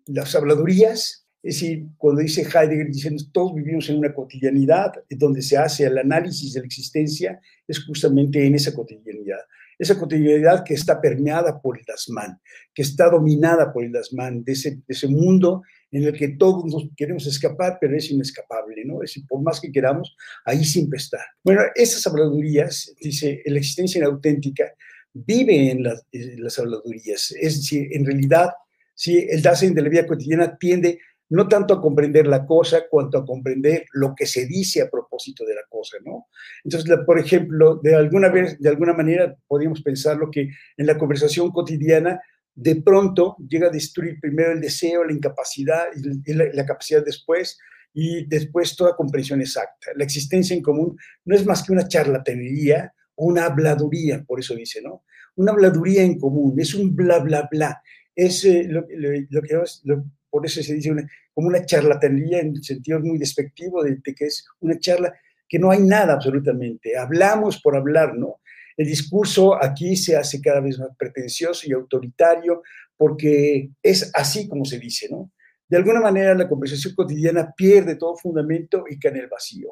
las 0.08 0.36
habladurías, 0.36 1.28
es 1.44 1.60
decir, 1.60 1.86
cuando 1.98 2.22
dice 2.22 2.41
Heidegger, 2.41 2.88
dicen, 2.88 3.18
todos 3.32 3.54
vivimos 3.54 3.88
en 3.89 4.00
una 4.00 4.13
cotidianidad, 4.13 4.94
donde 5.12 5.44
se 5.44 5.58
hace 5.58 5.86
el 5.86 5.98
análisis 6.00 6.54
de 6.54 6.62
la 6.62 6.65
existencia, 6.65 7.39
es 7.68 7.86
justamente 7.86 8.44
en 8.44 8.56
esa 8.56 8.74
cotidianidad. 8.74 9.41
Esa 9.78 9.98
cotidianidad 10.00 10.64
que 10.64 10.74
está 10.74 11.02
permeada 11.02 11.60
por 11.62 11.78
el 11.78 11.86
Dasman, 11.86 12.40
que 12.74 12.82
está 12.82 13.10
dominada 13.10 13.72
por 13.74 13.84
el 13.84 13.92
Dasman, 13.92 14.44
de 14.44 14.54
ese, 14.54 14.72
de 14.72 14.84
ese 14.88 15.08
mundo 15.08 15.64
en 15.92 16.04
el 16.04 16.14
que 16.14 16.30
todos 16.30 16.66
nos 16.66 16.90
queremos 16.96 17.26
escapar, 17.26 17.78
pero 17.80 17.96
es 17.96 18.10
inescapable, 18.12 18.84
¿no? 18.86 19.02
Es 19.02 19.20
por 19.28 19.42
más 19.42 19.62
que 19.62 19.72
queramos, 19.72 20.16
ahí 20.44 20.66
siempre 20.66 20.98
está. 20.98 21.20
Bueno, 21.44 21.62
esas 21.74 22.06
habladurías, 22.06 22.94
dice, 23.00 23.42
la 23.46 23.60
existencia 23.60 24.00
inauténtica 24.00 24.74
vive 25.14 25.72
en 25.72 25.84
las, 25.84 26.06
en 26.12 26.46
habladurías, 26.58 27.32
es 27.40 27.58
decir, 27.58 27.88
en 27.92 28.06
realidad, 28.06 28.50
sí, 28.94 29.26
el 29.30 29.42
Dasein 29.42 29.74
de 29.74 29.82
la 29.82 29.90
vida 29.90 30.06
cotidiana 30.06 30.58
tiende 30.58 31.00
no 31.30 31.48
tanto 31.48 31.74
a 31.74 31.82
comprender 31.82 32.28
la 32.28 32.46
cosa, 32.46 32.86
cuanto 32.90 33.18
a 33.18 33.26
comprender 33.26 33.86
lo 33.94 34.14
que 34.16 34.26
se 34.26 34.46
dice 34.46 34.82
a 34.82 34.90
propósito 34.90 35.46
de 35.46 35.56
la 35.56 35.64
cosa, 35.68 35.98
¿no? 36.04 36.28
Entonces, 36.64 36.98
por 37.06 37.20
ejemplo, 37.20 37.80
de 37.82 37.96
alguna, 37.96 38.30
vez, 38.30 38.60
de 38.60 38.70
alguna 38.70 38.94
manera 38.94 39.36
podríamos 39.48 39.82
pensarlo 39.82 40.30
que 40.30 40.50
en 40.78 40.86
la 40.86 40.98
conversación 40.98 41.52
cotidiana, 41.52 42.20
de 42.54 42.82
pronto 42.82 43.36
llega 43.50 43.68
a 43.68 43.72
destruir 43.72 44.20
primero 44.22 44.52
el 44.52 44.62
deseo, 44.62 45.04
la 45.04 45.14
incapacidad 45.14 45.86
y 46.26 46.34
la, 46.34 46.66
capacidad 46.66 47.04
después, 47.04 47.58
y 47.94 48.26
después 48.28 48.76
toda 48.76 48.96
comprensión 48.96 49.42
exacta. 49.42 49.92
La 49.96 50.04
existencia 50.04 50.56
en 50.56 50.62
común 50.62 50.98
no 51.26 51.36
es 51.36 51.46
más 51.46 51.64
que 51.64 51.74
una 51.74 51.88
charlatanería 51.88 52.94
una 53.16 53.46
habladuría, 53.46 54.24
por 54.24 54.40
eso 54.40 54.56
dice, 54.56 54.82
¿no? 54.82 55.04
Una 55.36 55.52
habladuría 55.52 56.04
en 56.04 56.20
común, 56.20 56.60
es 56.60 56.74
un 56.74 56.96
bla, 56.96 57.20
bla, 57.20 57.48
bla. 57.52 57.82
Es 58.16 58.46
eh, 58.46 58.66
lo, 58.70 58.86
lo, 58.90 59.42
que 59.42 59.60
lo, 59.84 60.06
por 60.36 60.45
eso 60.45 60.62
se 60.62 60.74
dice 60.74 60.93
como 61.34 61.48
una 61.48 61.65
charlatanería 61.65 62.41
en 62.41 62.62
sentido 62.62 63.00
muy 63.00 63.17
despectivo 63.17 63.82
de, 63.82 64.02
que 64.04 64.26
es 64.26 64.45
una 64.60 64.78
charla 64.78 65.17
que 65.48 65.58
no 65.58 65.71
hay 65.71 65.80
nada 65.80 66.15
absolutamente. 66.15 66.98
Hablamos 66.98 67.62
por 67.62 67.78
hablar, 67.78 68.17
¿no? 68.17 68.41
El 68.76 68.86
discurso 68.86 69.56
aquí 69.56 69.95
se 69.95 70.17
hace 70.17 70.41
cada 70.41 70.60
vez 70.60 70.78
más 70.78 70.89
pretencioso 70.98 71.65
y 71.65 71.71
autoritario 71.71 72.63
porque 72.98 73.69
es 73.82 74.12
así 74.13 74.50
como 74.50 74.65
se 74.65 74.78
dice, 74.78 75.08
¿no? 75.10 75.32
De 75.69 75.78
alguna 75.78 76.02
manera 76.02 76.36
la 76.36 76.50
conversación 76.50 76.93
cotidiana 76.95 77.54
pierde 77.56 77.95
todo 77.95 78.17
fundamento 78.17 78.84
y 78.89 79.00
cae 79.00 79.13
en 79.13 79.19
el 79.19 79.28
vacío. 79.28 79.69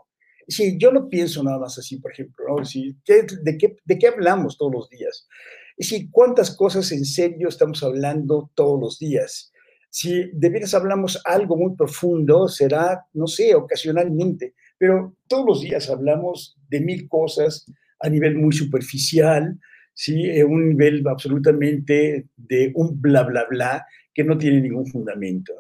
Sí, 0.48 0.78
yo 0.80 0.94
no 0.94 1.10
pienso 1.10 1.44
nada 1.44 1.60
más 1.60 1.78
así, 1.78 1.98
por 1.98 2.14
ejemplo, 2.14 2.46
¿no? 2.48 2.64
de, 2.64 3.58
qué, 3.58 3.76
¿De 3.84 4.00
qué 4.00 4.08
hablamos 4.08 4.58
todos 4.58 4.72
los 4.72 4.90
días? 4.90 5.28
Es 5.76 5.94
¿cuántas 6.10 6.56
cosas 6.56 6.90
en 6.94 7.04
serio 7.04 7.50
estamos 7.50 7.84
hablando 7.84 8.50
todos 8.56 8.80
los 8.80 8.98
días? 8.98 9.50
Si 9.96 10.32
de 10.34 10.50
veras 10.50 10.74
hablamos 10.74 11.22
algo 11.24 11.56
muy 11.56 11.76
profundo, 11.76 12.48
será, 12.48 13.06
no 13.14 13.28
sé, 13.28 13.54
ocasionalmente, 13.54 14.56
pero 14.76 15.16
todos 15.28 15.46
los 15.46 15.62
días 15.62 15.88
hablamos 15.88 16.58
de 16.68 16.82
mil 16.82 17.08
cosas 17.08 17.72
a 18.00 18.10
nivel 18.10 18.36
muy 18.36 18.54
superficial, 18.54 19.56
¿sí? 19.94 20.32
En 20.32 20.48
un 20.48 20.70
nivel 20.70 21.08
absolutamente 21.08 22.26
de 22.36 22.72
un 22.74 23.00
bla, 23.00 23.22
bla, 23.22 23.46
bla, 23.48 23.86
que 24.12 24.24
no 24.24 24.36
tiene 24.36 24.62
ningún 24.62 24.88
fundamento. 24.88 25.54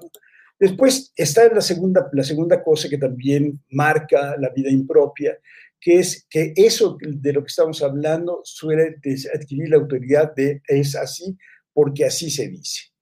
Después 0.59 1.13
está 1.15 1.47
la 1.53 1.61
segunda, 1.61 2.09
la 2.11 2.23
segunda 2.23 2.63
cosa 2.63 2.89
que 2.89 2.97
también 2.97 3.61
marca 3.69 4.35
la 4.39 4.49
vida 4.49 4.71
impropia, 4.71 5.37
que 5.79 5.99
es 5.99 6.25
que 6.27 6.53
eso 6.55 6.97
de 6.99 7.33
lo 7.33 7.41
que 7.41 7.49
estamos 7.49 7.83
hablando 7.83 8.41
suele 8.43 8.95
adquirir 9.31 9.69
la 9.69 9.77
autoridad 9.77 10.33
de 10.33 10.63
es 10.67 10.95
así 10.95 11.37
porque 11.71 12.05
así 12.05 12.31
se 12.31 12.47
dice. 12.47 12.92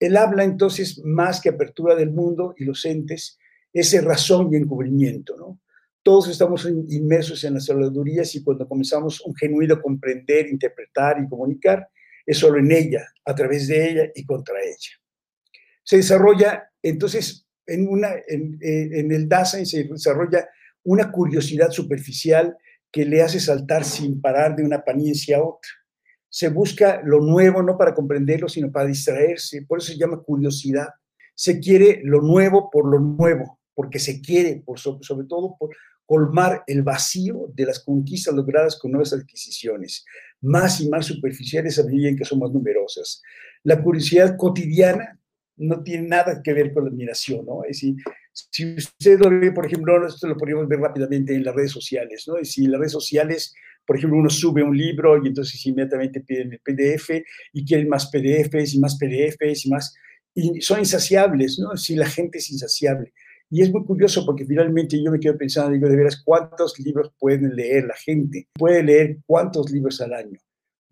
Él 0.00 0.16
habla 0.16 0.44
entonces 0.44 1.00
más 1.04 1.40
que 1.40 1.50
apertura 1.50 1.94
del 1.94 2.10
mundo 2.10 2.54
y 2.56 2.64
los 2.64 2.84
entes, 2.86 3.38
ese 3.72 4.00
razón 4.00 4.48
y 4.52 4.56
encubrimiento, 4.56 5.36
¿no? 5.36 5.60
Todos 6.02 6.28
estamos 6.28 6.66
inmersos 6.88 7.44
en 7.44 7.54
las 7.54 7.68
habladurías 7.68 8.34
y 8.34 8.42
cuando 8.42 8.66
comenzamos 8.66 9.20
un 9.20 9.34
genuino 9.36 9.80
comprender, 9.80 10.48
interpretar 10.48 11.22
y 11.22 11.28
comunicar, 11.28 11.86
es 12.24 12.38
solo 12.38 12.58
en 12.58 12.72
ella, 12.72 13.06
a 13.26 13.34
través 13.34 13.68
de 13.68 13.90
ella 13.90 14.10
y 14.14 14.24
contra 14.24 14.54
ella. 14.62 14.98
Se 15.84 15.98
desarrolla 15.98 16.70
entonces 16.82 17.46
en, 17.66 17.86
una, 17.86 18.12
en, 18.26 18.58
en 18.62 19.12
el 19.12 19.28
Dasein 19.28 19.66
se 19.66 19.84
desarrolla 19.84 20.48
una 20.82 21.12
curiosidad 21.12 21.70
superficial 21.70 22.56
que 22.90 23.04
le 23.04 23.22
hace 23.22 23.38
saltar 23.38 23.84
sin 23.84 24.22
parar 24.22 24.56
de 24.56 24.64
una 24.64 24.76
apariencia 24.76 25.36
a 25.36 25.42
otra 25.42 25.70
se 26.30 26.48
busca 26.48 27.02
lo 27.04 27.20
nuevo 27.20 27.60
no 27.62 27.76
para 27.76 27.92
comprenderlo, 27.92 28.48
sino 28.48 28.70
para 28.70 28.86
distraerse. 28.86 29.62
Por 29.62 29.80
eso 29.80 29.92
se 29.92 29.98
llama 29.98 30.22
curiosidad. 30.22 30.88
Se 31.34 31.58
quiere 31.58 32.00
lo 32.04 32.22
nuevo 32.22 32.70
por 32.70 32.88
lo 32.88 33.00
nuevo, 33.00 33.58
porque 33.74 33.98
se 33.98 34.20
quiere, 34.20 34.62
por 34.64 34.78
sobre, 34.78 35.24
todo, 35.24 35.56
por 35.58 35.70
colmar 36.06 36.62
el 36.66 36.82
vacío 36.82 37.50
de 37.54 37.66
las 37.66 37.80
conquistas 37.80 38.34
logradas 38.34 38.78
con 38.78 38.92
nuevas 38.92 39.12
adquisiciones, 39.12 40.04
más 40.40 40.80
y 40.80 40.88
más 40.88 41.06
superficiales 41.06 41.78
a 41.78 41.84
medida 41.84 42.16
que 42.16 42.24
son 42.24 42.38
más 42.38 42.52
numerosas. 42.52 43.22
La 43.64 43.82
curiosidad 43.82 44.36
cotidiana 44.36 45.18
no 45.56 45.82
tiene 45.82 46.08
nada 46.08 46.40
que 46.42 46.52
ver 46.52 46.72
con 46.72 46.84
la 46.84 46.90
admiración, 46.90 47.44
¿no? 47.44 47.64
Es 47.64 47.80
decir, 47.80 47.96
si 48.32 48.74
usted 48.76 49.18
lo 49.18 49.30
ve, 49.30 49.52
por 49.52 49.66
ejemplo, 49.66 50.06
esto 50.06 50.26
lo 50.28 50.36
podríamos 50.36 50.68
ver 50.68 50.80
rápidamente 50.80 51.34
en 51.34 51.44
las 51.44 51.54
redes 51.54 51.72
sociales, 51.72 52.24
¿no? 52.26 52.36
Es 52.36 52.48
decir, 52.48 52.68
las 52.68 52.80
redes 52.80 52.92
sociales 52.92 53.54
por 53.86 53.96
ejemplo, 53.96 54.18
uno 54.18 54.30
sube 54.30 54.62
un 54.62 54.76
libro 54.76 55.22
y 55.22 55.28
entonces 55.28 55.64
inmediatamente 55.66 56.20
piden 56.20 56.52
el 56.52 56.60
PDF 56.60 57.10
y 57.52 57.64
quieren 57.64 57.88
más 57.88 58.10
PDFs 58.10 58.74
y 58.74 58.78
más 58.78 58.96
PDFs 58.98 59.66
y 59.66 59.70
más, 59.70 59.94
y 60.34 60.60
son 60.60 60.78
insaciables, 60.78 61.58
¿no? 61.58 61.76
Si 61.76 61.96
la 61.96 62.06
gente 62.06 62.38
es 62.38 62.50
insaciable. 62.50 63.12
Y 63.50 63.62
es 63.62 63.72
muy 63.72 63.84
curioso 63.84 64.24
porque 64.24 64.46
finalmente 64.46 65.02
yo 65.02 65.10
me 65.10 65.18
quedo 65.18 65.36
pensando, 65.36 65.72
digo, 65.72 65.88
de 65.88 65.96
veras, 65.96 66.22
¿cuántos 66.24 66.78
libros 66.78 67.12
pueden 67.18 67.56
leer 67.56 67.84
la 67.84 67.96
gente? 67.96 68.48
¿Puede 68.54 68.82
leer 68.84 69.18
cuántos 69.26 69.72
libros 69.72 70.00
al 70.00 70.12
año? 70.12 70.38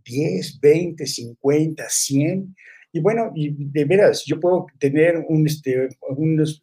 ¿10, 0.05 0.59
20, 0.61 1.07
50, 1.07 1.85
100? 1.88 2.57
Y 2.92 3.01
bueno, 3.01 3.33
de 3.35 3.85
veras, 3.85 4.24
yo 4.27 4.40
puedo 4.40 4.66
tener 4.81 5.24
este, 5.44 5.88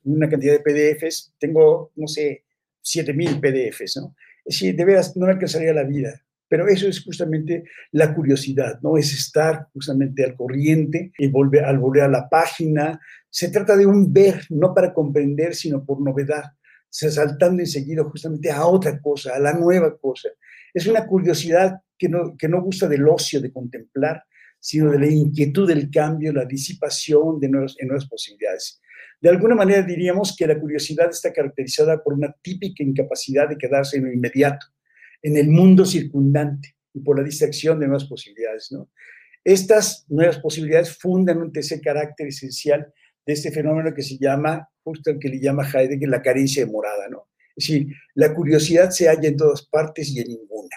una 0.04 0.28
cantidad 0.28 0.54
de 0.54 0.60
PDFs, 0.60 1.34
tengo, 1.40 1.92
no 1.96 2.08
sé, 2.08 2.44
7000 2.82 3.40
PDFs, 3.40 3.98
¿no? 3.98 4.16
Es 4.46 4.60
decir, 4.60 4.76
de 4.76 4.86
veras, 4.86 5.18
no 5.18 5.26
alcanzaría 5.26 5.74
la 5.74 5.84
vida. 5.84 6.22
Pero 6.48 6.68
eso 6.68 6.88
es 6.88 7.04
justamente 7.04 7.64
la 7.92 8.14
curiosidad, 8.14 8.80
¿no? 8.82 8.98
Es 8.98 9.12
estar 9.14 9.68
justamente 9.74 10.24
al 10.24 10.36
corriente 10.36 11.12
y 11.18 11.28
volver, 11.28 11.66
al 11.66 11.80
volver 11.80 12.04
a 12.04 12.08
la 12.08 12.30
página. 12.30 13.00
Se 13.30 13.50
trata 13.50 13.76
de 13.76 13.88
un 13.88 14.14
ver, 14.14 14.46
no 14.50 14.74
para 14.74 14.94
comprender, 14.94 15.56
sino 15.56 15.84
por 15.84 16.00
novedad, 16.00 16.44
se 16.88 17.12
saltando 17.12 17.62
enseguida 17.62 18.04
justamente 18.04 18.52
a 18.52 18.66
otra 18.68 19.02
cosa, 19.02 19.36
a 19.36 19.40
la 19.40 19.54
nueva 19.54 19.98
cosa. 19.98 20.30
Es 20.74 20.88
una 20.88 21.06
curiosidad 21.08 21.82
que 21.98 22.08
no, 22.08 22.38
que 22.38 22.48
no 22.48 22.62
gusta 22.62 22.88
del 22.88 23.08
ocio 23.10 23.42
de 23.42 23.52
contemplar, 23.52 24.24
sino 24.60 24.92
de 24.92 25.00
la 25.00 25.08
inquietud 25.08 25.68
del 25.68 25.90
cambio, 25.90 26.32
la 26.32 26.46
disipación 26.46 27.40
de 27.40 27.50
nuevas, 27.50 27.76
de 27.76 27.86
nuevas 27.86 28.08
posibilidades. 28.08 28.82
De 29.22 29.30
alguna 29.30 29.56
manera 29.56 29.82
diríamos 29.82 30.36
que 30.38 30.48
la 30.48 30.60
curiosidad 30.60 31.10
está 31.10 31.34
caracterizada 31.34 32.04
por 32.04 32.14
una 32.14 32.36
típica 32.42 32.84
incapacidad 32.84 33.50
de 33.50 33.58
quedarse 33.58 33.98
en 33.98 34.06
lo 34.06 34.14
inmediato, 34.14 34.68
en 35.22 35.38
el 35.38 35.50
mundo 35.50 35.86
circundante 35.86 36.76
y 36.94 37.00
por 37.00 37.18
la 37.18 37.24
distracción 37.24 37.80
de 37.80 37.88
nuevas 37.88 38.06
posibilidades. 38.06 38.72
¿no? 38.72 38.90
Estas 39.44 40.06
nuevas 40.10 40.40
posibilidades 40.40 40.98
fundan 40.98 41.42
un 41.42 41.52
tercer 41.52 41.82
carácter 41.82 42.28
esencial 42.28 42.94
de 43.26 43.34
este 43.34 43.52
fenómeno 43.52 43.94
que 43.94 44.04
se 44.04 44.18
llama, 44.18 44.70
justo 44.84 45.10
el 45.10 45.20
que 45.20 45.30
le 45.30 45.40
llama 45.40 45.68
Heidegger, 45.68 46.10
la 46.10 46.22
carencia 46.22 46.66
de 46.66 46.72
morada. 46.72 47.10
¿no? 47.10 47.30
Es 47.56 47.68
decir, 47.68 47.88
la 48.14 48.34
curiosidad 48.34 48.92
se 48.92 49.08
halla 49.08 49.28
en 49.28 49.38
todas 49.38 49.66
partes 49.68 50.10
y 50.10 50.20
en 50.20 50.28
ninguna. 50.28 50.76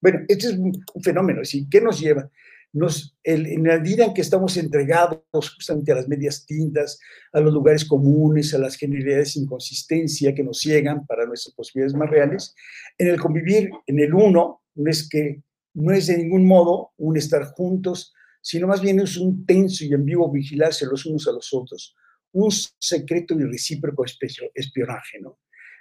Bueno, 0.00 0.20
este 0.28 0.48
es 0.48 0.52
un, 0.54 0.72
fenómeno, 1.02 1.42
es 1.42 1.56
¿qué 1.70 1.80
nos 1.80 2.00
lleva? 2.00 2.30
Nos, 2.72 3.16
en 3.24 3.64
la 3.64 3.78
medida 3.78 4.04
en 4.04 4.14
que 4.14 4.20
estamos 4.20 4.56
entregados 4.56 5.22
justamente 5.54 5.90
a 5.92 5.96
las 5.96 6.08
medias 6.08 6.44
tintas, 6.44 7.00
a 7.32 7.40
los 7.40 7.52
lugares 7.52 7.84
comunes, 7.84 8.52
a 8.52 8.58
las 8.58 8.76
generalidades 8.76 9.32
sin 9.32 9.46
consistencia 9.46 10.34
que 10.34 10.44
nos 10.44 10.58
ciegan 10.58 11.06
para 11.06 11.24
nuestras 11.24 11.54
posibilidades 11.54 11.94
más 11.94 12.10
reales, 12.10 12.54
en 12.98 13.08
el 13.08 13.18
convivir 13.18 13.70
en 13.86 13.98
el 13.98 14.12
uno, 14.12 14.62
no 14.74 14.90
es 14.90 15.08
que 15.08 15.42
no 15.74 15.92
es 15.92 16.08
de 16.08 16.18
ningún 16.18 16.46
modo 16.46 16.92
un 16.98 17.16
estar 17.16 17.44
juntos, 17.44 18.12
sino 18.42 18.66
más 18.66 18.80
bien 18.80 19.00
es 19.00 19.16
un 19.16 19.46
tenso 19.46 19.84
y 19.84 19.94
vivo 19.96 20.30
vigilarse 20.30 20.86
los 20.86 21.06
unos 21.06 21.26
a 21.28 21.32
los 21.32 21.52
otros, 21.52 21.96
un 22.32 22.50
secreto 22.50 23.34
y 23.38 23.44
recíproco 23.44 24.04
espionaje, 24.54 25.20
¿no? 25.20 25.38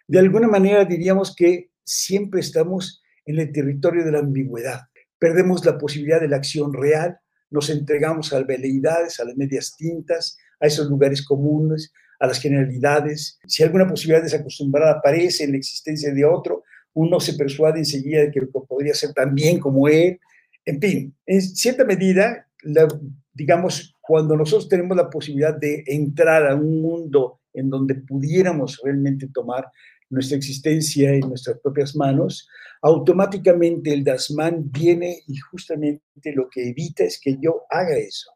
De 0.08 0.20
alguna 0.20 0.48
manera 0.48 0.86
diríamos 0.86 1.36
que 1.36 1.72
siempre 1.84 2.40
estamos 2.40 3.02
en 3.26 3.40
el 3.40 3.52
territorio 3.52 4.06
de 4.06 4.12
la 4.12 4.20
ambigüedad, 4.20 4.82
perdemos 5.20 5.66
la 5.66 5.78
posibilidad 5.78 6.22
de 6.22 6.28
la 6.28 6.38
acción 6.38 6.74
real 6.74 7.20
nos 7.50 7.70
entregamos 7.70 8.34
a 8.34 8.40
las 8.40 8.48
veleidades, 8.48 9.20
a 9.20 9.26
las 9.26 9.36
medias 9.36 9.76
tintas, 9.78 10.38
a 10.60 10.68
esos 10.68 10.90
lugares 10.90 11.24
comunes, 11.24 11.94
a 12.20 12.28
las 12.28 12.40
generalidades. 12.40 13.40
Si 13.48 13.64
alguna 13.64 13.88
posibilidad 13.88 14.24
desacostumbrada 14.24 14.94
aparece 14.94 15.44
en 15.44 15.52
la 15.52 15.58
existencia 15.58 16.14
de 16.14 16.26
otro, 16.26 16.64
uno 16.94 17.20
se 17.20 17.34
persuade 17.34 17.80
enseguida 17.80 18.22
de 18.22 18.32
que 18.32 18.42
podría 18.42 18.94
ser 18.94 19.14
tan 19.14 19.34
bien 19.36 19.60
como 19.60 19.88
él. 19.88 20.20
En 20.66 20.82
fin, 20.82 21.16
en 21.26 21.42
cierta 21.42 21.86
medida, 21.86 22.48
digamos, 23.34 23.94
cuando 24.02 24.36
nosotros 24.36 24.68
tenemos 24.68 24.98
la 24.98 25.10
posibilidad 25.10 25.56
de 25.56 25.84
entrar 25.86 26.48
a 26.48 26.56
un 26.56 26.82
mundo 26.82 27.42
en 27.54 27.70
donde 27.70 27.96
pudiéramos 27.96 28.82
realmente 28.84 29.28
tomar 29.34 29.68
nuestra 30.10 30.38
existencia 30.38 31.14
en 31.14 31.22
nuestras 31.22 31.60
propias 31.60 31.96
manos, 31.96 32.48
automáticamente 32.82 33.94
el 33.94 34.04
Dasman 34.04 34.72
viene 34.72 35.24
y 35.28 35.38
justamente 35.38 36.34
lo 36.34 36.50
que 36.50 36.70
evita 36.70 37.04
es 37.04 37.20
que 37.20 37.38
yo 37.42 37.64
haga 37.70 37.98
eso. 37.98 38.32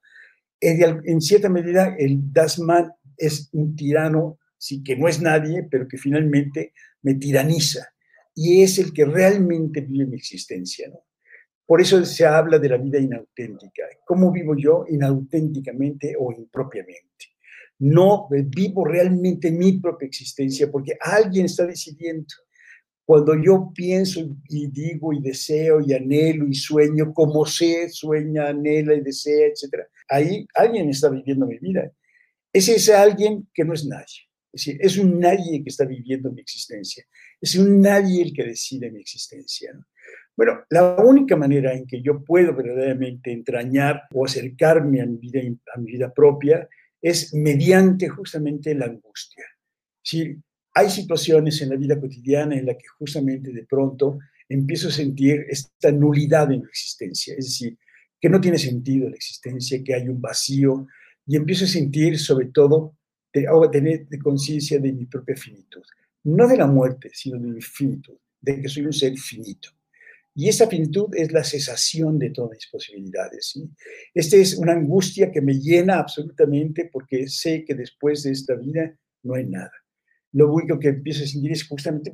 En 0.60 1.22
cierta 1.22 1.50
medida, 1.50 1.96
el 1.98 2.32
Dasman 2.32 2.92
es 3.18 3.50
un 3.54 3.76
tirano, 3.76 4.40
sí, 4.58 4.84
que 4.84 4.96
no 4.96 5.08
es 5.08 5.22
nadie, 5.22 5.68
pero 5.70 5.88
que 5.88 5.98
finalmente 5.98 6.74
me 7.02 7.16
tiraniza. 7.16 7.88
Y 8.36 8.62
es 8.62 8.78
el 8.80 8.94
que 8.94 9.06
realmente 9.06 9.82
vive 9.82 10.06
mi 10.06 10.16
existencia. 10.18 10.92
Por 11.66 11.82
eso 11.82 12.04
se 12.06 12.26
habla 12.26 12.60
de 12.60 12.70
la 12.70 12.78
vida 12.78 13.00
inauténtica. 13.00 13.84
¿Cómo 14.06 14.32
vivo 14.32 14.56
yo 14.58 14.86
inauténticamente 14.90 16.16
o 16.20 16.32
impropiamente? 16.32 17.31
No 17.82 18.28
vivo 18.30 18.86
realmente 18.86 19.50
mi 19.50 19.80
propia 19.80 20.08
existencia 20.08 20.70
porque 20.70 20.96
alguien 21.00 21.46
está 21.46 21.66
decidiendo. 21.66 22.28
Cuando 23.04 23.34
yo 23.36 23.72
pienso 23.74 24.22
y 24.48 24.68
digo 24.68 25.12
y 25.12 25.20
deseo 25.20 25.82
y 25.82 25.92
anhelo 25.92 26.48
y 26.48 26.54
sueño 26.54 27.12
como 27.12 27.44
sé, 27.44 27.90
sueña, 27.90 28.50
anhela 28.50 28.94
y 28.94 29.02
desea, 29.02 29.48
etc., 29.48 29.84
ahí 30.08 30.46
alguien 30.54 30.90
está 30.90 31.10
viviendo 31.10 31.48
mi 31.48 31.58
vida. 31.58 31.92
Es 32.54 32.70
ese 32.70 32.94
alguien 32.94 33.50
que 33.52 33.66
no 33.66 33.74
es 33.74 33.84
nadie. 33.88 34.30
Es 34.54 34.66
decir, 34.66 34.78
es 34.80 34.98
un 35.00 35.20
nadie 35.20 35.64
que 35.64 35.70
está 35.70 35.86
viviendo 35.86 36.32
mi 36.32 36.42
existencia. 36.42 37.04
Es 37.42 37.56
un 37.56 37.82
nadie 37.82 38.22
el 38.22 38.32
que 38.32 38.44
decide 38.44 38.92
mi 38.92 39.02
existencia. 39.02 39.74
Bueno, 40.38 40.62
la 40.70 40.98
única 40.98 41.36
manera 41.36 41.74
en 41.74 41.88
que 41.88 42.00
yo 42.04 42.24
puedo 42.24 42.54
verdaderamente 42.54 43.32
entrañar 43.32 44.04
o 44.14 44.24
acercarme 44.24 45.02
a 45.02 45.08
mi 45.08 45.18
vida, 45.18 45.42
a 45.74 45.80
mi 45.80 45.94
vida 45.94 46.14
propia 46.14 46.70
es 47.02 47.34
mediante 47.34 48.08
justamente 48.08 48.76
la 48.76 48.86
angustia. 48.86 49.46
Si 50.04 50.36
hay 50.74 50.90
situaciones 50.90 51.62
en 51.62 51.70
la 51.70 51.76
vida 51.76 52.00
cotidiana 52.00 52.56
en 52.58 52.66
la 52.66 52.74
que 52.74 52.88
justamente 52.98 53.52
de 53.52 53.66
pronto 53.66 54.20
empiezo 54.48 54.90
a 54.90 54.92
sentir 54.92 55.46
esta 55.50 55.92
nulidad 55.92 56.52
en 56.52 56.62
la 56.62 56.70
existencia, 56.70 57.36
es 57.38 57.46
decir, 57.46 57.78
que 58.20 58.30
no 58.30 58.40
tiene 58.40 58.58
sentido 58.58 59.10
la 59.10 59.16
existencia, 59.16 59.84
que 59.84 59.96
hay 59.96 60.08
un 60.08 60.22
vacío, 60.22 60.88
y 61.26 61.36
empiezo 61.36 61.66
a 61.66 61.68
sentir 61.68 62.20
sobre 62.20 62.48
todo, 62.48 62.96
de, 63.34 63.48
a 63.48 63.72
tener 63.72 64.08
conciencia 64.22 64.80
de 64.80 64.92
mi 64.92 65.06
propia 65.06 65.36
finitud, 65.36 65.82
no 66.24 66.48
de 66.48 66.58
la 66.58 66.68
muerte, 66.68 67.10
sino 67.14 67.40
de 67.40 67.48
mi 67.48 67.62
finitud, 67.62 68.18
de 68.40 68.62
que 68.62 68.70
soy 68.70 68.86
un 68.86 68.94
ser 68.94 69.18
finito. 69.18 69.70
Y 70.34 70.48
esa 70.48 70.68
finitud 70.68 71.10
es 71.14 71.32
la 71.32 71.44
cesación 71.44 72.18
de 72.18 72.30
todas 72.30 72.52
mis 72.52 72.68
posibilidades. 72.72 73.50
¿sí? 73.54 73.70
Esta 74.14 74.38
es 74.38 74.56
una 74.56 74.74
angustia 74.74 75.32
que 75.32 75.42
me 75.42 75.56
llena 75.56 76.00
absolutamente 76.00 76.90
porque 76.92 77.28
sé 77.28 77.66
que 77.66 77.76
después 77.76 78.24
de 78.24 78.32
esta 78.32 78.56
vida 78.56 78.98
no 79.24 79.36
hay 79.36 79.46
nada. 79.46 79.72
Lo 80.34 80.54
único 80.54 80.80
que 80.80 80.90
empiezo 80.90 81.24
a 81.24 81.28
sentir 81.28 81.52
es 81.52 81.68
justamente, 81.68 82.14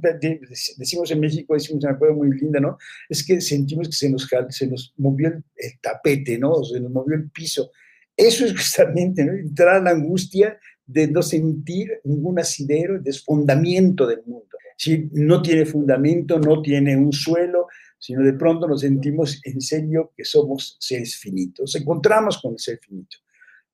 decimos 0.77 1.11
en 1.11 1.19
México, 1.19 1.53
decimos 1.53 1.83
una 1.83 1.99
cosa 1.99 2.13
muy 2.13 2.31
linda, 2.31 2.59
¿no? 2.59 2.77
Es 3.07 3.23
que 3.23 3.39
sentimos 3.39 3.87
que 3.89 3.93
se 3.93 4.09
nos, 4.09 4.27
se 4.49 4.67
nos 4.67 4.93
movió 4.97 5.27
el, 5.27 5.43
tapete, 5.79 6.39
¿no? 6.39 6.63
Se 6.63 6.79
nos 6.79 6.91
movió 6.91 7.15
el 7.15 7.29
piso. 7.29 7.71
Eso 8.15 8.45
es 8.45 8.53
justamente 8.53 9.23
¿no? 9.23 9.33
entrar 9.33 9.75
a 9.75 9.81
la 9.81 9.91
angustia 9.91 10.57
de 10.87 11.07
no 11.07 11.21
sentir 11.21 11.91
ningún 12.05 12.39
asidero, 12.39 12.99
desfundamiento 12.99 14.07
del 14.07 14.23
mundo. 14.25 14.57
Si 14.77 15.09
no 15.11 15.41
tiene 15.41 15.65
fundamento, 15.65 16.39
no 16.39 16.61
tiene 16.61 16.95
un 16.97 17.13
suelo, 17.13 17.67
sino 17.99 18.23
de 18.23 18.33
pronto 18.33 18.67
nos 18.67 18.81
sentimos 18.81 19.41
en 19.43 19.59
serio 19.61 20.13
que 20.15 20.23
somos 20.23 20.77
seres 20.79 21.15
finitos, 21.15 21.75
encontramos 21.75 22.39
con 22.41 22.53
el 22.53 22.59
ser 22.59 22.79
finito. 22.79 23.17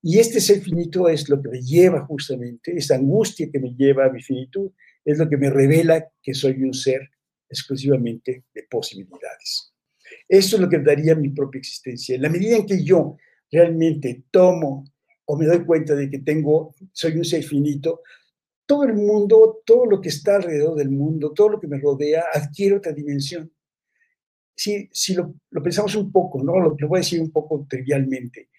Y 0.02 0.20
este 0.20 0.42
ser 0.42 0.62
finito 0.62 1.08
es 1.08 1.30
lo 1.30 1.42
que 1.42 1.50
me 1.50 1.62
lleva 1.62 2.06
justamente, 2.06 2.76
esa 2.76 2.96
angustia 2.96 3.50
que 3.52 3.60
me 3.60 3.74
lleva 3.74 4.06
a 4.06 4.12
mi 4.12 4.22
finitud, 4.22 4.72
es 5.06 5.18
lo 5.18 5.30
que 5.30 5.38
me 5.38 5.50
revela 5.50 6.12
que 6.22 6.34
soy 6.34 6.62
un 6.64 6.74
ser 6.74 7.10
exclusivamente 7.50 8.46
de 8.54 8.64
posibilidades. 8.70 9.74
Eso 10.28 10.56
es 10.56 10.62
lo 10.62 10.70
que 10.70 10.80
daría 10.80 11.16
mi 11.16 11.30
propia 11.30 11.60
existencia. 11.60 12.16
En 12.16 12.22
la 12.22 12.30
medida 12.30 12.58
en 12.58 12.66
que 12.66 12.84
yo 12.84 13.18
realmente 13.52 14.26
tomo 14.32 14.86
o 15.26 15.38
me 15.38 15.46
doy 15.46 15.66
cuenta 15.66 15.96
de 15.96 16.10
que 16.10 16.20
tengo, 16.20 16.76
soy 16.92 17.18
un 17.18 17.26
ser 17.26 17.44
finito, 17.44 18.02
todo 18.66 18.84
el 18.84 18.94
mundo, 18.94 19.62
todo 19.66 19.86
lo 19.86 20.02
que 20.02 20.10
está 20.10 20.36
alrededor 20.36 20.76
del 20.76 20.90
mundo, 20.90 21.32
todo 21.34 21.50
lo 21.50 21.60
que 21.60 21.68
me 21.68 21.80
rodea, 21.80 22.26
adquiere 22.34 22.76
otra 22.76 22.92
dimensión 22.92 23.52
si, 24.56 24.90
si 24.92 25.16
lo, 25.16 25.36
pensamos 25.64 25.96
un 25.96 26.12
poco, 26.12 26.44
¿no? 26.44 26.60
Lo, 26.60 26.76
voy 26.88 26.98
a 26.98 27.02
decir 27.02 27.22
un 27.22 27.32
poco 27.32 27.66
trivialmente. 27.70 28.50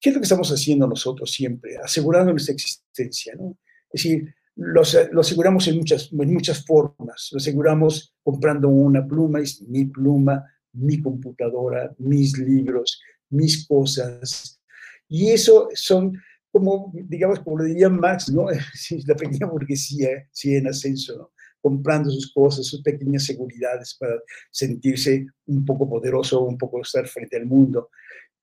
¿Qué 0.00 0.10
es 0.10 0.14
lo 0.14 0.20
que 0.20 0.26
estamos 0.26 0.50
haciendo 0.50 0.86
nosotros 0.86 1.30
siempre? 1.30 1.76
Asegurando 1.78 2.32
nuestra 2.32 2.54
existencia, 2.54 3.34
¿no? 3.36 3.58
Es 3.92 4.02
decir, 4.02 4.34
lo, 4.56 4.82
lo, 5.12 5.20
aseguramos 5.20 5.68
en 5.68 5.76
muchas, 5.78 6.10
en 6.12 6.32
muchas 6.32 6.64
formas. 6.64 7.28
Lo 7.32 7.38
aseguramos 7.38 8.14
comprando 8.22 8.68
una 8.68 9.06
pluma, 9.06 9.40
es 9.40 9.62
mi 9.62 9.84
pluma, 9.86 10.44
mi 10.72 11.00
computadora, 11.00 11.94
mis 11.98 12.38
libros, 12.38 13.00
mis 13.30 13.66
cosas. 13.66 14.60
Y 15.08 15.30
eso 15.30 15.68
son 15.74 16.18
como, 16.50 16.92
digamos, 16.94 17.40
como 17.40 17.58
lo 17.58 17.64
diría 17.64 17.88
Marx, 17.88 18.30
¿no? 18.30 18.46
la 19.06 19.14
pequeña 19.14 19.46
burguesía, 19.46 20.26
sí, 20.30 20.54
en 20.56 20.68
ascenso, 20.68 21.16
¿no? 21.18 21.30
Comprando 21.66 22.10
sus 22.10 22.32
cosas, 22.32 22.64
sus 22.64 22.80
pequeñas 22.80 23.24
seguridades 23.24 23.96
para 23.98 24.14
sentirse 24.52 25.26
un 25.46 25.64
poco 25.64 25.90
poderoso, 25.90 26.44
un 26.44 26.56
poco 26.56 26.80
estar 26.80 27.04
frente 27.08 27.36
al 27.36 27.44
mundo. 27.44 27.90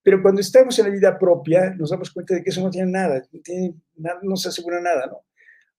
Pero 0.03 0.21
cuando 0.21 0.41
estamos 0.41 0.77
en 0.77 0.85
la 0.87 0.91
vida 0.91 1.17
propia, 1.17 1.73
nos 1.73 1.91
damos 1.91 2.11
cuenta 2.11 2.35
de 2.35 2.43
que 2.43 2.49
eso 2.49 2.61
no 2.61 2.69
tiene 2.69 2.91
nada, 2.91 3.23
no, 3.31 3.39
tiene, 3.39 3.75
no 4.23 4.35
se 4.35 4.49
asegura 4.49 4.81
nada, 4.81 5.07
¿no? 5.07 5.21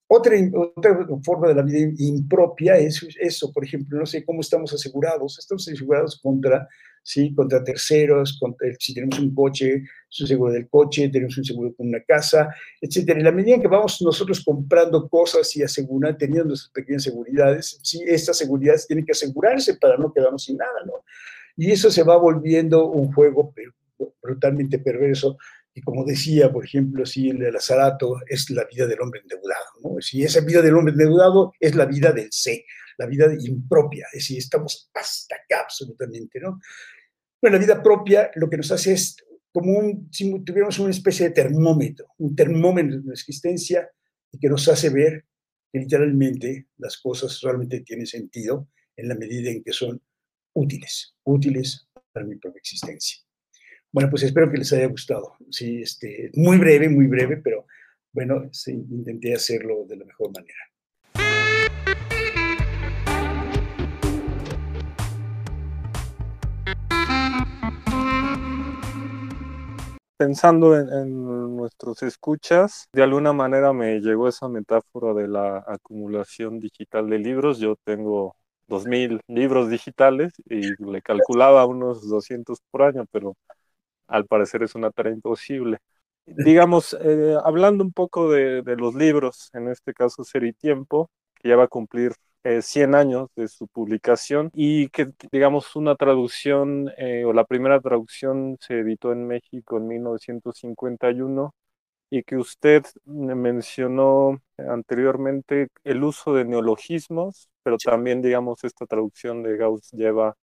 Otra, 0.06 0.34
otra 0.54 0.96
forma 1.22 1.48
de 1.48 1.54
la 1.54 1.60
vida 1.60 1.92
impropia 1.98 2.78
es 2.78 3.06
eso, 3.20 3.52
por 3.52 3.62
ejemplo, 3.62 3.98
no 3.98 4.06
sé 4.06 4.24
cómo 4.24 4.40
estamos 4.40 4.72
asegurados. 4.72 5.38
Estamos 5.38 5.68
asegurados 5.68 6.18
contra, 6.22 6.66
¿sí? 7.04 7.32
contra 7.34 7.62
terceros, 7.62 8.40
si 8.80 8.94
tenemos 8.94 9.20
un 9.20 9.32
coche, 9.32 9.84
es 10.10 10.20
un 10.20 10.26
seguro 10.26 10.52
del 10.52 10.68
coche, 10.68 11.10
tenemos 11.10 11.36
un 11.38 11.44
seguro 11.44 11.74
con 11.76 11.88
una 11.88 12.02
casa, 12.02 12.48
etc. 12.80 13.10
En 13.10 13.24
la 13.24 13.30
medida 13.30 13.54
en 13.54 13.62
que 13.62 13.68
vamos 13.68 14.00
nosotros 14.02 14.42
comprando 14.42 15.08
cosas 15.08 15.54
y 15.54 15.62
asegurando, 15.62 16.18
teniendo 16.18 16.46
nuestras 16.46 16.72
pequeñas 16.72 17.04
seguridades, 17.04 17.78
sí, 17.82 18.02
estas 18.06 18.38
seguridades 18.38 18.86
tienen 18.86 19.04
que 19.04 19.12
asegurarse 19.12 19.76
para 19.76 19.96
no 19.96 20.12
quedarnos 20.12 20.42
sin 20.42 20.56
nada, 20.56 20.84
¿no? 20.86 21.04
Y 21.56 21.70
eso 21.70 21.90
se 21.90 22.02
va 22.02 22.16
volviendo 22.16 22.90
un 22.90 23.12
juego 23.12 23.54
brutalmente 24.20 24.78
perverso 24.80 25.36
y 25.74 25.82
como 25.82 26.04
decía, 26.04 26.52
por 26.52 26.64
ejemplo, 26.64 27.04
si 27.04 27.30
el 27.30 27.38
de 27.38 27.50
Lazarato 27.50 28.16
es 28.28 28.48
la 28.50 28.64
vida 28.64 28.86
del 28.86 29.00
hombre 29.00 29.20
endeudado, 29.20 29.64
¿no? 29.82 30.00
Si 30.00 30.22
esa 30.22 30.40
vida 30.40 30.62
del 30.62 30.76
hombre 30.76 30.92
endeudado 30.92 31.52
es 31.58 31.74
la 31.74 31.84
vida 31.84 32.12
del 32.12 32.28
sé, 32.30 32.64
la 32.96 33.06
vida 33.06 33.26
impropia, 33.40 34.06
es 34.12 34.20
decir, 34.20 34.38
estamos 34.38 34.88
hasta 34.94 35.34
acá 35.34 35.62
absolutamente, 35.64 36.38
¿no? 36.38 36.60
Bueno, 37.44 37.58
la 37.58 37.62
vida 37.62 37.82
propia 37.82 38.30
lo 38.36 38.48
que 38.48 38.56
nos 38.56 38.72
hace 38.72 38.94
es 38.94 39.18
como 39.52 39.78
un, 39.78 40.08
si 40.10 40.32
tuviéramos 40.44 40.78
una 40.78 40.92
especie 40.92 41.28
de 41.28 41.34
termómetro, 41.34 42.06
un 42.16 42.34
termómetro 42.34 42.96
de 42.96 43.02
nuestra 43.02 43.12
existencia 43.12 43.90
y 44.32 44.38
que 44.38 44.48
nos 44.48 44.66
hace 44.66 44.88
ver 44.88 45.26
que 45.70 45.80
literalmente 45.80 46.68
las 46.78 46.96
cosas 46.96 47.38
realmente 47.42 47.82
tienen 47.82 48.06
sentido 48.06 48.70
en 48.96 49.08
la 49.08 49.14
medida 49.14 49.50
en 49.50 49.62
que 49.62 49.74
son 49.74 50.00
útiles, 50.54 51.16
útiles 51.24 51.86
para 52.14 52.24
mi 52.24 52.36
propia 52.36 52.60
existencia. 52.60 53.18
Bueno, 53.92 54.08
pues 54.08 54.22
espero 54.22 54.50
que 54.50 54.56
les 54.56 54.72
haya 54.72 54.86
gustado. 54.86 55.36
Sí, 55.50 55.82
este, 55.82 56.30
muy 56.36 56.56
breve, 56.56 56.88
muy 56.88 57.08
breve, 57.08 57.36
pero 57.44 57.66
bueno, 58.10 58.48
sí, 58.52 58.72
intenté 58.72 59.34
hacerlo 59.34 59.84
de 59.86 59.96
la 59.98 60.06
mejor 60.06 60.32
manera. 60.32 60.64
Pensando 70.16 70.78
en, 70.78 70.88
en, 70.90 71.56
nuestros 71.56 72.02
escuchas, 72.02 72.88
de 72.92 73.02
alguna 73.02 73.32
manera 73.32 73.72
me 73.72 74.00
llegó 74.00 74.28
esa 74.28 74.48
metáfora 74.48 75.12
de 75.12 75.28
la 75.28 75.64
acumulación 75.66 76.60
digital 76.60 77.10
de 77.10 77.18
libros. 77.18 77.58
Yo 77.58 77.76
tengo 77.84 78.36
2.000 78.68 79.20
libros 79.28 79.68
digitales 79.68 80.32
y 80.46 80.60
le 80.82 81.02
calculaba 81.02 81.66
unos 81.66 82.08
200 82.08 82.58
por 82.70 82.82
año, 82.82 83.04
pero 83.10 83.36
al 84.06 84.26
parecer 84.26 84.62
es 84.62 84.74
una 84.74 84.90
tarea 84.90 85.12
imposible. 85.12 85.78
Digamos, 86.26 86.96
eh, 87.00 87.36
hablando 87.44 87.84
un 87.84 87.92
poco 87.92 88.30
de, 88.30 88.62
los 88.78 88.94
libros, 88.94 89.50
en 89.52 89.68
este 89.68 89.92
caso 89.92 90.24
Ser 90.24 90.44
y 90.44 90.52
Tiempo, 90.52 91.10
que 91.44 91.50
ya 91.50 91.56
va 91.56 91.64
a 91.64 91.68
cumplir 91.68 92.14
100 92.62 92.94
años 92.94 93.28
de 93.36 93.48
su 93.48 93.68
publicación 93.68 94.50
y 94.54 94.88
que, 94.88 95.10
digamos, 95.32 95.76
una 95.76 95.94
traducción 95.96 96.90
o 97.26 97.32
la 97.32 97.44
primera 97.44 97.80
traducción 97.80 98.56
se 98.60 98.80
editó 98.80 99.12
en 99.12 99.26
México 99.26 99.78
en 99.78 99.88
1951 99.88 101.54
y 102.10 102.22
que 102.22 102.36
usted 102.36 102.84
mencionó 103.06 104.40
anteriormente 104.58 105.68
el 105.84 106.04
uso 106.04 106.34
de 106.34 106.44
neologismos, 106.44 107.48
pero 107.62 107.76
también, 107.78 108.22
digamos, 108.22 108.64
esta 108.64 108.86
traducción 108.86 109.42
de 109.42 109.56
Gauss 109.56 109.90
lleva 109.92 110.34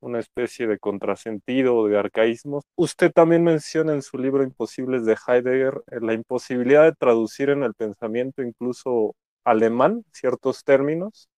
una 0.00 0.20
especie 0.20 0.66
de 0.66 0.78
contrasentido 0.78 1.76
o 1.76 1.88
de 1.88 1.98
arcaísmos. 1.98 2.64
Usted 2.76 3.12
también 3.12 3.44
menciona 3.44 3.92
en 3.92 4.02
su 4.02 4.18
libro 4.18 4.42
Imposibles 4.44 5.04
de 5.04 5.16
Heidegger 5.26 5.82
eh, 5.90 5.98
la 6.00 6.12
imposibilidad 6.14 6.84
de 6.84 6.92
traducir 6.92 7.50
en 7.50 7.62
el 7.62 7.74
pensamiento 7.74 8.42
incluso 8.42 9.14
alemán 9.46 10.04
ciertos 10.12 10.64
términos, 10.64 11.28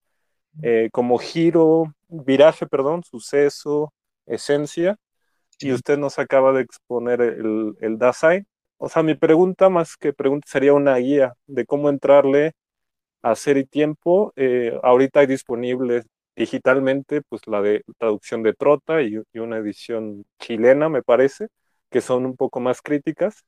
eh, 0.62 0.88
como 0.92 1.18
giro, 1.18 1.94
viraje, 2.08 2.66
perdón, 2.66 3.04
suceso, 3.04 3.92
esencia, 4.26 4.96
y 5.60 5.72
usted 5.72 5.98
nos 5.98 6.18
acaba 6.18 6.52
de 6.52 6.62
exponer 6.62 7.20
el, 7.20 7.76
el 7.80 7.98
Dasein, 7.98 8.46
o 8.78 8.88
sea, 8.88 9.02
mi 9.02 9.14
pregunta 9.16 9.68
más 9.68 9.96
que 9.96 10.12
pregunta 10.12 10.46
sería 10.48 10.72
una 10.72 10.96
guía 10.96 11.34
de 11.46 11.66
cómo 11.66 11.88
entrarle 11.90 12.52
a 13.22 13.34
Ser 13.34 13.58
y 13.58 13.64
Tiempo. 13.66 14.32
Eh, 14.36 14.78
ahorita 14.82 15.20
hay 15.20 15.26
disponible 15.26 16.04
digitalmente 16.36 17.22
pues 17.28 17.42
la 17.46 17.62
de 17.62 17.82
traducción 17.98 18.42
de 18.44 18.54
Trota 18.54 19.02
y, 19.02 19.22
una 19.34 19.58
edición 19.58 20.24
chilena, 20.38 20.88
me 20.88 21.02
parece, 21.02 21.48
que 21.90 22.00
son 22.00 22.26
un 22.26 22.36
poco 22.36 22.60
más 22.60 22.82
críticas. 22.82 23.44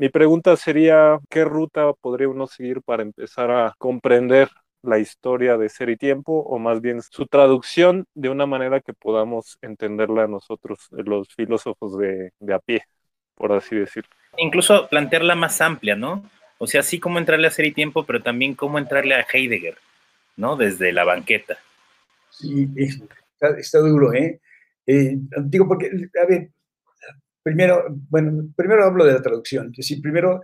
Mi 0.00 0.08
pregunta 0.08 0.56
sería, 0.56 1.18
¿qué 1.28 1.44
ruta 1.44 1.92
podría 1.92 2.26
uno 2.26 2.46
seguir 2.46 2.80
para 2.80 3.02
empezar 3.02 3.50
a 3.50 3.74
comprender 3.76 4.48
la 4.80 4.98
historia 4.98 5.58
de 5.58 5.68
Ser 5.68 5.90
y 5.90 5.98
Tiempo, 5.98 6.40
o 6.40 6.58
más 6.58 6.80
bien 6.80 7.02
su 7.02 7.26
traducción 7.26 8.06
de 8.14 8.30
una 8.30 8.46
manera 8.46 8.80
que 8.80 8.94
podamos 8.94 9.58
entenderla 9.60 10.26
nosotros, 10.26 10.88
los 10.90 11.28
filósofos 11.34 11.98
de, 11.98 12.32
de 12.40 12.54
a 12.54 12.58
pie, 12.60 12.82
por 13.34 13.52
así 13.52 13.76
decirlo? 13.76 14.08
incluso 14.38 14.88
plantearla 14.88 15.34
más 15.34 15.60
amplia, 15.60 15.96
¿no? 15.96 16.24
O 16.56 16.66
sea, 16.66 16.82
sí 16.82 16.98
cómo 16.98 17.18
entrarle 17.18 17.48
a 17.48 17.50
Ser 17.50 17.66
y 17.66 17.72
Tiempo, 17.72 18.06
pero 18.06 18.22
también 18.22 18.54
cómo 18.54 18.78
entrarle 18.78 19.16
a 19.16 19.26
Heidegger, 19.30 19.76
¿no? 20.34 20.56
Desde 20.56 20.94
la 20.94 21.04
banqueta. 21.04 21.58
Sí, 22.30 22.70
está, 23.38 23.78
duro, 23.80 24.14
¿eh? 24.14 24.40
¿eh? 24.86 25.18
Digo, 25.44 25.68
porque, 25.68 25.90
a 26.22 26.26
ver, 26.26 26.48
primero, 27.42 27.84
bueno, 28.08 28.52
primero 28.56 28.84
hablo 28.84 29.04
de 29.04 29.12
la 29.12 29.22
traducción. 29.22 29.70
Es 29.70 29.78
decir, 29.78 30.02
primero, 30.02 30.42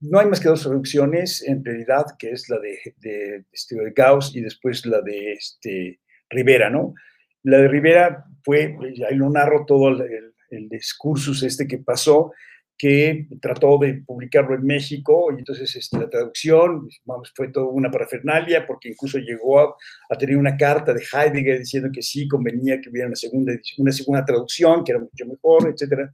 no 0.00 0.18
hay 0.18 0.26
más 0.26 0.40
que 0.40 0.48
dos 0.48 0.62
traducciones, 0.62 1.42
en 1.46 1.64
realidad, 1.64 2.04
que 2.18 2.30
es 2.30 2.48
la 2.48 2.58
de, 2.58 2.78
de, 2.98 3.44
este, 3.52 3.76
de 3.76 3.92
Gauss 3.92 4.34
y 4.34 4.40
después 4.40 4.84
la 4.86 5.00
de 5.00 5.32
este, 5.32 6.00
Rivera, 6.28 6.70
¿no? 6.70 6.94
La 7.42 7.58
de 7.58 7.68
Rivera 7.68 8.24
fue, 8.42 8.76
ahí 9.08 9.16
lo 9.16 9.30
narro 9.30 9.64
todo 9.66 9.88
el, 9.88 10.00
el, 10.02 10.34
el 10.50 10.68
discursus 10.68 11.42
este 11.42 11.66
que 11.66 11.78
pasó, 11.78 12.32
que 12.76 13.28
trató 13.40 13.78
de 13.78 14.02
publicarlo 14.04 14.54
en 14.54 14.66
México 14.66 15.28
y 15.32 15.38
entonces 15.38 15.74
este, 15.76 15.98
la 15.98 16.10
traducción 16.10 16.88
vamos, 17.04 17.32
fue 17.34 17.48
toda 17.48 17.66
una 17.66 17.90
parafernalia 17.90 18.66
porque 18.66 18.88
incluso 18.88 19.18
llegó 19.18 19.60
a, 19.60 20.18
tener 20.18 20.36
una 20.36 20.56
carta 20.56 20.92
de 20.92 21.02
Heidegger 21.02 21.60
diciendo 21.60 21.90
que 21.92 22.02
sí 22.02 22.26
convenía 22.26 22.80
que 22.80 22.90
hubiera 22.90 23.06
una 23.06 23.16
segunda, 23.16 23.52
una 23.78 23.92
segunda 23.92 24.24
traducción, 24.24 24.82
que 24.84 24.92
era 24.92 25.00
mucho 25.00 25.26
mejor, 25.26 25.68
etc. 25.68 26.10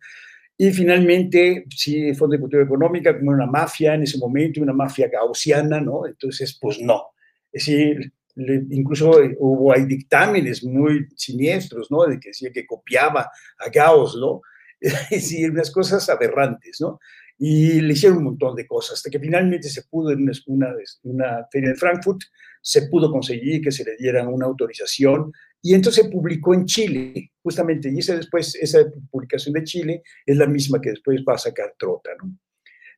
Y 0.57 0.71
finalmente, 0.73 1.65
sí, 1.75 2.09
el 2.09 2.17
Fondo 2.17 2.35
de 2.35 2.41
Cultura 2.41 2.63
Económica, 2.63 3.19
como 3.19 3.31
una 3.31 3.47
mafia 3.47 3.95
en 3.95 4.03
ese 4.03 4.19
momento, 4.19 4.61
una 4.61 4.75
mafia 4.75 5.09
gaussiana, 5.09 5.81
¿no? 5.81 6.07
Entonces, 6.07 6.59
pues 6.61 6.79
no. 6.81 7.07
Es 7.51 7.65
decir, 7.65 8.13
incluso 8.37 9.11
hubo 9.39 9.73
hay 9.73 9.85
dictámenes 9.85 10.63
muy 10.63 11.09
siniestros, 11.17 11.91
¿no? 11.91 12.05
De 12.05 12.21
que 12.21 12.29
decía 12.29 12.51
que 12.53 12.67
copiaba 12.67 13.31
a 13.59 13.71
Gauss, 13.71 14.17
¿no? 14.17 14.43
Es 14.81 15.11
decir, 15.11 15.51
unas 15.51 15.71
cosas 15.71 16.09
aberrantes, 16.09 16.81
¿no? 16.81 16.99
Y 17.39 17.81
le 17.81 17.93
hicieron 17.93 18.19
un 18.19 18.25
montón 18.25 18.55
de 18.55 18.67
cosas, 18.67 18.95
hasta 18.95 19.11
que 19.11 19.19
finalmente 19.19 19.69
se 19.69 19.85
pudo 19.85 20.11
en 20.11 20.31
una, 20.47 20.75
una, 21.05 21.47
feria 21.51 21.71
de 21.71 21.75
Frankfurt, 21.75 22.21
se 22.61 22.89
pudo 22.89 23.11
conseguir 23.11 23.63
que 23.63 23.73
se 23.73 23.85
le 23.85 23.97
diera 23.97 24.29
una 24.29 24.45
autorización 24.45 25.33
y 25.63 25.75
entonces 25.75 26.05
se 26.05 26.11
publicó 26.11 26.53
en 26.53 26.67
Chile, 26.67 27.33
justamente, 27.43 27.91
y 27.91 27.99
esa 27.99 28.17
después, 28.17 28.55
esa 28.57 28.81
publicación 29.11 29.55
de 29.55 29.65
Chile 29.65 30.03
es 30.27 30.37
la 30.37 30.47
misma 30.47 30.81
que 30.81 30.91
después 30.91 31.23
va 31.27 31.35
a 31.35 31.39
sacar 31.39 31.75
Trota, 31.79 32.11
¿no? 32.23 32.37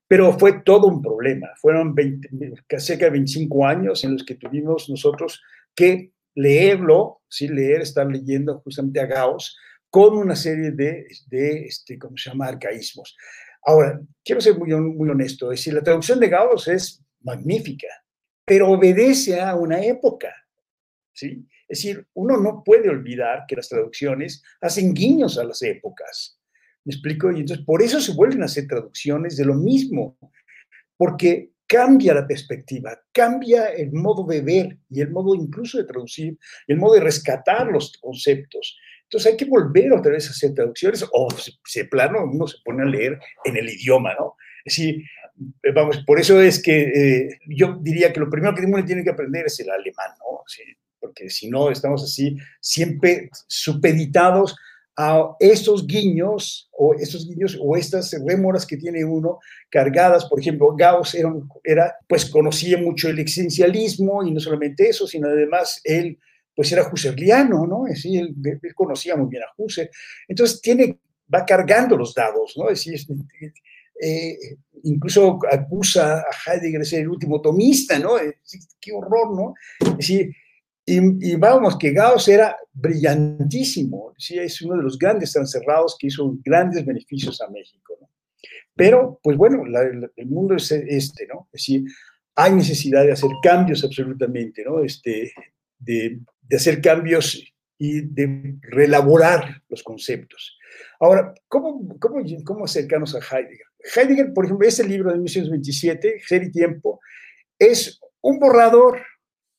Pero 0.08 0.36
fue 0.38 0.60
todo 0.62 0.88
un 0.88 1.00
problema, 1.00 1.48
fueron 1.56 1.94
20, 1.94 2.28
cerca 2.78 3.06
de 3.06 3.12
25 3.12 3.66
años 3.66 4.04
en 4.04 4.12
los 4.12 4.24
que 4.24 4.34
tuvimos 4.34 4.90
nosotros 4.90 5.40
que 5.74 6.12
leerlo, 6.34 7.22
sí, 7.28 7.48
leer, 7.48 7.80
estar 7.80 8.06
leyendo 8.06 8.60
justamente 8.60 9.00
a 9.00 9.06
Gauss, 9.06 9.56
con 9.92 10.16
una 10.16 10.34
serie 10.34 10.70
de, 10.70 11.06
de 11.26 11.66
este, 11.66 11.98
¿cómo 11.98 12.16
se 12.16 12.30
llama?, 12.30 12.46
arcaísmos. 12.46 13.14
Ahora, 13.62 14.00
quiero 14.24 14.40
ser 14.40 14.56
muy, 14.56 14.74
muy 14.74 15.10
honesto, 15.10 15.52
es 15.52 15.60
decir, 15.60 15.74
la 15.74 15.82
traducción 15.82 16.18
de 16.18 16.30
Gauss 16.30 16.66
es 16.68 17.04
magnífica, 17.20 17.88
pero 18.46 18.70
obedece 18.70 19.38
a 19.38 19.54
una 19.54 19.84
época, 19.84 20.34
¿sí? 21.12 21.46
Es 21.68 21.82
decir, 21.82 22.06
uno 22.14 22.38
no 22.38 22.62
puede 22.64 22.88
olvidar 22.88 23.44
que 23.46 23.54
las 23.54 23.68
traducciones 23.68 24.42
hacen 24.62 24.94
guiños 24.94 25.36
a 25.36 25.44
las 25.44 25.60
épocas. 25.60 26.40
¿Me 26.84 26.94
explico? 26.94 27.30
Y 27.30 27.40
entonces 27.40 27.64
por 27.66 27.82
eso 27.82 28.00
se 28.00 28.14
vuelven 28.14 28.40
a 28.40 28.46
hacer 28.46 28.66
traducciones 28.66 29.36
de 29.36 29.44
lo 29.44 29.54
mismo, 29.54 30.16
porque 30.96 31.50
cambia 31.66 32.14
la 32.14 32.26
perspectiva, 32.26 32.98
cambia 33.12 33.66
el 33.66 33.92
modo 33.92 34.26
de 34.26 34.40
ver 34.40 34.78
y 34.88 35.02
el 35.02 35.10
modo 35.10 35.34
incluso 35.34 35.76
de 35.76 35.84
traducir, 35.84 36.38
el 36.66 36.78
modo 36.78 36.94
de 36.94 37.00
rescatar 37.00 37.66
los 37.66 37.92
conceptos. 37.98 38.78
Entonces 39.12 39.32
hay 39.32 39.36
que 39.36 39.44
volver 39.44 39.92
otra 39.92 40.12
vez 40.12 40.26
a 40.26 40.30
hacer 40.30 40.54
traducciones 40.54 41.04
o 41.12 41.28
se 41.66 41.84
plano 41.84 42.24
uno 42.24 42.46
se 42.46 42.56
pone 42.64 42.82
a 42.82 42.86
leer 42.86 43.20
en 43.44 43.58
el 43.58 43.68
idioma, 43.68 44.14
¿no? 44.14 44.36
Es 44.64 44.74
decir, 44.76 45.04
vamos, 45.74 46.02
por 46.06 46.18
eso 46.18 46.40
es 46.40 46.62
que 46.62 46.80
eh, 46.80 47.38
yo 47.46 47.76
diría 47.82 48.10
que 48.10 48.20
lo 48.20 48.30
primero 48.30 48.54
que 48.54 48.64
uno 48.64 48.82
tiene 48.82 49.04
que 49.04 49.10
aprender 49.10 49.44
es 49.44 49.60
el 49.60 49.68
alemán, 49.68 50.12
¿no? 50.18 50.42
porque 50.98 51.28
si 51.28 51.50
no 51.50 51.70
estamos 51.70 52.02
así 52.02 52.38
siempre 52.60 53.28
supeditados 53.48 54.56
a 54.96 55.36
esos 55.40 55.86
guiños 55.86 56.70
o 56.72 56.94
esos 56.94 57.26
guiños 57.26 57.58
o 57.60 57.76
estas 57.76 58.16
rémoras 58.26 58.64
que 58.64 58.78
tiene 58.78 59.04
uno 59.04 59.40
cargadas, 59.68 60.24
por 60.24 60.40
ejemplo, 60.40 60.74
Gauss 60.74 61.14
era, 61.14 61.30
era 61.64 61.96
pues 62.08 62.24
conocía 62.24 62.78
mucho 62.78 63.10
el 63.10 63.18
existencialismo 63.18 64.22
y 64.26 64.30
no 64.30 64.40
solamente 64.40 64.88
eso, 64.88 65.06
sino 65.06 65.28
además 65.28 65.82
él 65.84 66.18
pues 66.54 66.70
era 66.72 66.88
husserliano, 66.92 67.66
¿no? 67.66 67.86
Es 67.86 68.04
él, 68.04 68.34
conocía 68.74 69.16
muy 69.16 69.28
bien 69.28 69.42
a 69.42 69.52
Husserl. 69.56 69.90
Entonces 70.28 70.60
tiene, 70.60 70.98
va 71.32 71.44
cargando 71.44 71.96
los 71.96 72.14
dados, 72.14 72.54
¿no? 72.56 72.68
Es 72.68 72.84
decir, 72.84 73.16
eh, 74.00 74.36
incluso 74.84 75.38
acusa 75.50 76.20
a 76.20 76.52
Heidegger 76.52 76.80
de 76.80 76.86
ser 76.86 77.00
el 77.00 77.08
último 77.08 77.40
tomista, 77.40 77.98
¿no? 77.98 78.16
qué 78.80 78.92
horror, 78.92 79.34
¿no? 79.34 79.54
Es 79.92 79.96
decir, 79.96 80.34
y, 80.84 81.36
vamos, 81.36 81.78
que 81.78 81.92
Gauss 81.92 82.26
era 82.26 82.56
brillantísimo, 82.72 84.12
es 84.18 84.62
uno 84.62 84.76
de 84.76 84.82
los 84.82 84.98
grandes 84.98 85.32
transerrados 85.32 85.96
que 85.98 86.08
hizo 86.08 86.36
grandes 86.44 86.84
beneficios 86.84 87.40
a 87.40 87.48
México, 87.48 87.96
¿no? 88.00 88.10
Pero, 88.74 89.20
pues 89.22 89.36
bueno, 89.36 89.62
el 89.64 90.26
mundo 90.26 90.56
es 90.56 90.72
este, 90.72 91.26
¿no? 91.28 91.48
Es 91.52 91.60
decir, 91.60 91.84
hay 92.34 92.52
necesidad 92.52 93.04
de 93.04 93.12
hacer 93.12 93.30
cambios 93.42 93.84
absolutamente, 93.84 94.64
¿no? 94.64 94.82
Este, 94.82 95.32
de, 95.78 96.18
de 96.42 96.56
hacer 96.56 96.80
cambios 96.80 97.52
y 97.78 98.02
de 98.02 98.56
reelaborar 98.62 99.62
los 99.68 99.82
conceptos. 99.82 100.58
Ahora, 101.00 101.34
¿cómo, 101.48 101.98
cómo, 101.98 102.22
cómo 102.44 102.64
acercarnos 102.64 103.14
a 103.14 103.18
Heidegger? 103.18 103.66
Heidegger, 103.96 104.32
por 104.32 104.44
ejemplo, 104.44 104.66
este 104.66 104.84
libro 104.84 105.10
de 105.10 105.16
1927, 105.16 106.20
Ser 106.26 106.44
y 106.44 106.52
Tiempo, 106.52 107.00
es 107.58 108.00
un 108.20 108.38
borrador, 108.38 109.00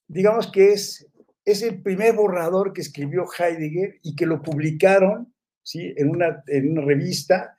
digamos 0.07 0.51
que 0.51 0.71
es, 0.71 1.07
es 1.45 1.61
el 1.63 1.81
primer 1.81 2.13
borrador 2.15 2.71
que 2.73 2.81
escribió 2.81 3.25
Heidegger 3.37 3.99
y 4.01 4.15
que 4.15 4.25
lo 4.25 4.41
publicaron 4.41 5.33
¿sí? 5.61 5.93
en, 5.97 6.09
una, 6.09 6.43
en 6.47 6.71
una 6.71 6.85
revista, 6.85 7.57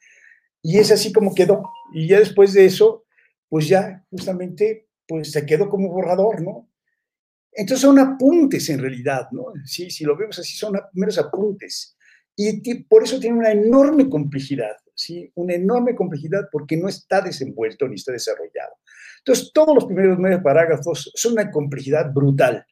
y 0.63 0.79
es 0.79 0.91
así 0.91 1.13
como 1.13 1.35
quedó. 1.35 1.71
Y 1.93 2.09
ya 2.09 2.19
después 2.19 2.55
de 2.55 2.65
eso, 2.65 3.05
pues 3.51 3.69
ya 3.69 4.03
justamente 4.11 4.89
pues 5.07 5.33
se 5.33 5.45
quedó 5.45 5.69
como 5.69 5.91
borrador, 5.91 6.43
¿no? 6.43 6.71
Entonces 7.57 7.83
son 7.83 7.99
apuntes 7.99 8.69
en 8.69 8.81
realidad, 8.81 9.29
¿no? 9.31 9.47
Sí, 9.65 9.91
si 9.91 10.05
lo 10.05 10.17
vemos 10.17 10.39
así, 10.39 10.57
son 10.57 10.75
meros 10.93 11.19
apuntes. 11.19 11.97
Y 12.37 12.83
por 12.85 13.05
eso 13.05 13.21
tiene 13.21 13.39
una 13.39 13.53
enorme 13.53 14.09
complejidad, 14.09 14.77
¿sí? 14.95 15.31
Una 15.35 15.55
enorme 15.55 15.95
complejidad 15.95 16.49
porque 16.51 16.77
no 16.77 16.89
está 16.89 17.21
desenvuelto 17.21 17.87
ni 17.87 17.95
está 17.95 18.11
desarrollado. 18.11 18.73
Entonces, 19.19 19.53
todos 19.55 19.75
los 19.75 19.87
primeros 19.87 20.19
nueve 20.19 20.41
parágrafos 20.43 21.11
son 21.15 21.33
una 21.33 21.51
complejidad 21.51 22.13
brutal, 22.13 22.67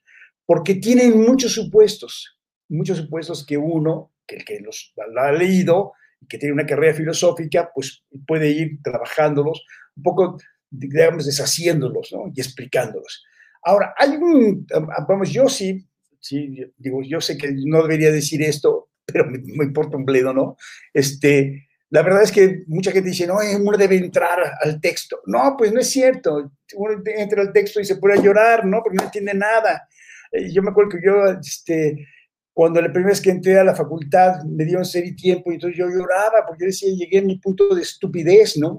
porque 0.44 0.74
tienen 0.74 1.20
muchos 1.20 1.52
supuestos, 1.52 2.38
muchos 2.68 2.98
supuestos 2.98 3.46
que 3.46 3.56
uno, 3.56 4.12
que 4.26 4.36
el 4.36 4.44
que 4.44 4.61
los 4.61 4.92
ha 5.16 5.32
leído, 5.32 5.92
que 6.28 6.38
tiene 6.38 6.54
una 6.54 6.66
carrera 6.66 6.94
filosófica, 6.94 7.70
pues 7.74 8.04
puede 8.26 8.50
ir 8.50 8.82
trabajándolos, 8.82 9.64
un 9.96 10.02
poco, 10.02 10.38
digamos, 10.70 11.26
deshaciéndolos, 11.26 12.12
¿no? 12.12 12.32
Y 12.34 12.40
explicándolos. 12.40 13.24
Ahora, 13.62 13.94
hay 13.96 14.10
un, 14.10 14.66
vamos, 15.06 15.30
yo 15.30 15.48
sí 15.48 15.86
¿sí? 16.22 16.64
Digo, 16.78 17.02
yo 17.02 17.20
sé 17.20 17.36
que 17.36 17.52
no 17.52 17.82
debería 17.82 18.10
decir 18.10 18.42
esto, 18.42 18.88
pero 19.04 19.26
me, 19.26 19.38
me 19.44 19.64
importa 19.64 19.96
un 19.96 20.04
bledo, 20.04 20.32
¿no? 20.32 20.56
Este, 20.94 21.68
la 21.90 22.02
verdad 22.02 22.22
es 22.22 22.32
que 22.32 22.62
mucha 22.68 22.92
gente 22.92 23.10
dice, 23.10 23.26
no, 23.26 23.36
uno 23.60 23.76
debe 23.76 23.96
entrar 23.96 24.38
al 24.62 24.80
texto. 24.80 25.20
No, 25.26 25.56
pues 25.58 25.72
no 25.72 25.80
es 25.80 25.90
cierto. 25.90 26.50
Uno 26.74 27.02
entra 27.04 27.42
al 27.42 27.52
texto 27.52 27.80
y 27.80 27.84
se 27.84 27.96
pone 27.96 28.14
a 28.14 28.22
llorar, 28.22 28.64
¿no? 28.64 28.80
Porque 28.82 28.96
no 28.96 29.04
entiende 29.04 29.34
nada. 29.34 29.86
Eh, 30.30 30.50
yo 30.50 30.62
me 30.62 30.70
acuerdo 30.70 30.92
que 30.92 31.04
yo, 31.04 31.26
este, 31.38 32.06
cuando 32.54 32.80
la 32.80 32.90
primera 32.90 33.10
vez 33.10 33.20
que 33.20 33.30
entré 33.30 33.58
a 33.58 33.64
la 33.64 33.74
facultad, 33.74 34.44
me 34.44 34.64
dieron 34.64 34.84
ser 34.84 35.04
y 35.04 35.14
tiempo 35.14 35.50
y 35.50 35.54
entonces 35.56 35.78
yo 35.78 35.88
lloraba 35.88 36.46
porque 36.46 36.62
yo 36.62 36.66
decía, 36.66 36.88
llegué 36.94 37.18
a 37.18 37.22
mi 37.22 37.38
punto 37.38 37.74
de 37.74 37.82
estupidez, 37.82 38.56
¿no? 38.56 38.78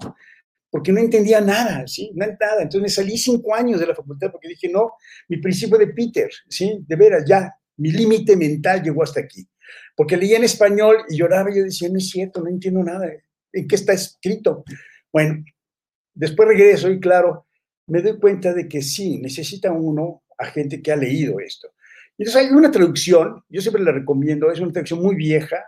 Porque 0.73 0.91
no 0.91 0.99
entendía 0.99 1.39
nada, 1.39 1.85
¿sí? 1.85 2.11
No 2.15 2.25
nada. 2.25 2.63
Entonces 2.63 2.81
me 2.81 2.89
salí 2.89 3.17
cinco 3.17 3.53
años 3.53 3.79
de 3.79 3.85
la 3.85 3.93
facultad 3.93 4.31
porque 4.31 4.47
dije, 4.47 4.69
no, 4.69 4.93
mi 5.29 5.37
principio 5.37 5.77
de 5.77 5.87
Peter, 5.87 6.29
¿sí? 6.49 6.83
De 6.87 6.95
veras, 6.95 7.23
ya, 7.27 7.53
mi 7.77 7.91
límite 7.91 8.35
mental 8.35 8.81
llegó 8.81 9.03
hasta 9.03 9.19
aquí 9.19 9.47
porque 9.95 10.17
leía 10.17 10.37
en 10.37 10.43
español 10.43 10.97
y 11.09 11.17
lloraba 11.17 11.51
y 11.51 11.57
yo 11.57 11.63
decía, 11.63 11.89
no 11.89 11.97
es 11.97 12.09
cierto, 12.09 12.41
no 12.41 12.49
entiendo 12.49 12.83
nada, 12.83 13.11
¿en 13.51 13.67
qué 13.67 13.75
está 13.75 13.93
escrito? 13.93 14.63
Bueno, 15.11 15.43
después 16.13 16.47
regreso 16.47 16.89
y 16.89 16.99
claro, 16.99 17.47
me 17.87 18.01
doy 18.01 18.19
cuenta 18.19 18.53
de 18.53 18.67
que 18.67 18.81
sí, 18.81 19.19
necesita 19.19 19.71
uno 19.71 20.23
a 20.37 20.45
gente 20.45 20.81
que 20.81 20.91
ha 20.91 20.95
leído 20.95 21.39
esto. 21.39 21.69
Entonces 22.17 22.43
hay 22.43 22.53
una 22.53 22.71
traducción, 22.71 23.43
yo 23.49 23.61
siempre 23.61 23.83
la 23.83 23.91
recomiendo, 23.91 24.51
es 24.51 24.59
una 24.59 24.71
traducción 24.71 25.01
muy 25.01 25.15
vieja, 25.15 25.63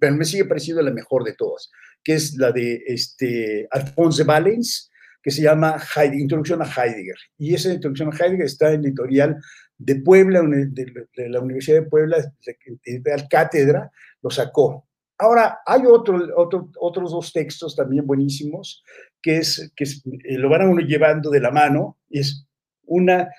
pero 0.00 0.14
me 0.14 0.24
sigue 0.24 0.44
pareciendo 0.44 0.82
la 0.82 0.90
mejor 0.90 1.24
de 1.24 1.34
todas, 1.34 1.70
que 2.02 2.14
es 2.14 2.36
la 2.36 2.52
de 2.52 2.82
este, 2.86 3.68
Alphonse 3.70 4.24
Valens, 4.24 4.90
que 5.22 5.30
se 5.30 5.42
llama 5.42 5.78
Introducción 6.12 6.60
a 6.60 6.66
Heidegger. 6.66 7.16
Y 7.38 7.54
esa 7.54 7.72
introducción 7.72 8.12
a 8.12 8.16
Heidegger 8.16 8.46
está 8.46 8.72
en 8.72 8.82
la 8.82 8.88
editorial 8.88 9.40
de 9.78 9.96
Puebla, 9.96 10.42
de, 10.42 11.28
la 11.28 11.40
Universidad 11.40 11.82
de 11.82 11.88
Puebla, 11.88 12.18
de, 12.44 13.26
cátedra, 13.28 13.90
lo 14.22 14.30
sacó. 14.30 14.86
Ahora, 15.18 15.58
hay 15.64 15.82
otro, 15.86 16.20
otro, 16.36 16.70
otros 16.78 17.12
dos 17.12 17.32
textos 17.32 17.76
también 17.76 18.06
buenísimos, 18.06 18.84
que, 19.22 19.38
es, 19.38 19.72
que 19.76 19.84
eh, 19.84 20.38
lo 20.38 20.48
van 20.48 20.62
a 20.62 20.68
uno 20.68 20.80
llevando 20.80 21.30
de 21.30 21.40
la 21.40 21.50
mano, 21.50 21.98
y 22.10 22.20
es 22.20 22.46
una 22.84 23.30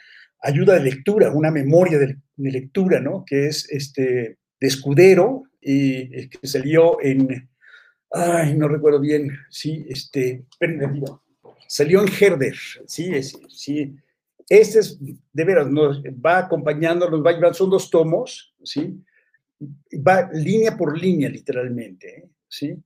ayuda 0.41 0.75
de 0.75 0.83
lectura, 0.83 1.31
una 1.31 1.51
memoria 1.51 1.99
de, 1.99 2.17
lectura, 2.37 2.99
¿no? 2.99 3.23
Que 3.25 3.47
es 3.47 3.69
este, 3.69 4.37
de 4.59 4.67
Escudero, 4.67 5.43
y 5.68 6.30
que 6.30 6.47
salió 6.47 7.01
en, 7.01 7.49
ay, 8.11 8.55
no 8.55 8.68
recuerdo 8.68 8.99
bien, 8.99 9.32
sí, 9.49 9.86
este, 9.89 10.45
salió 11.68 12.03
en 12.03 12.07
Herder, 12.07 12.55
sí, 12.86 13.11
sí, 13.49 13.97
este 14.47 14.80
es, 14.80 14.99
de 14.99 15.43
veras, 15.43 15.70
nos 15.72 16.03
va 16.03 16.38
acompañando, 16.38 17.09
nos 17.09 17.26
va 17.26 17.32
llevando, 17.32 17.55
son 17.55 17.72
dos 17.72 17.89
tomos, 17.89 18.53
¿sí? 18.63 19.01
Va 20.07 20.30
línea 20.32 20.78
por 20.78 20.99
línea, 20.99 21.30
literalmente, 21.30 22.20
¿eh? 22.20 22.30
¿sí? 22.47 22.78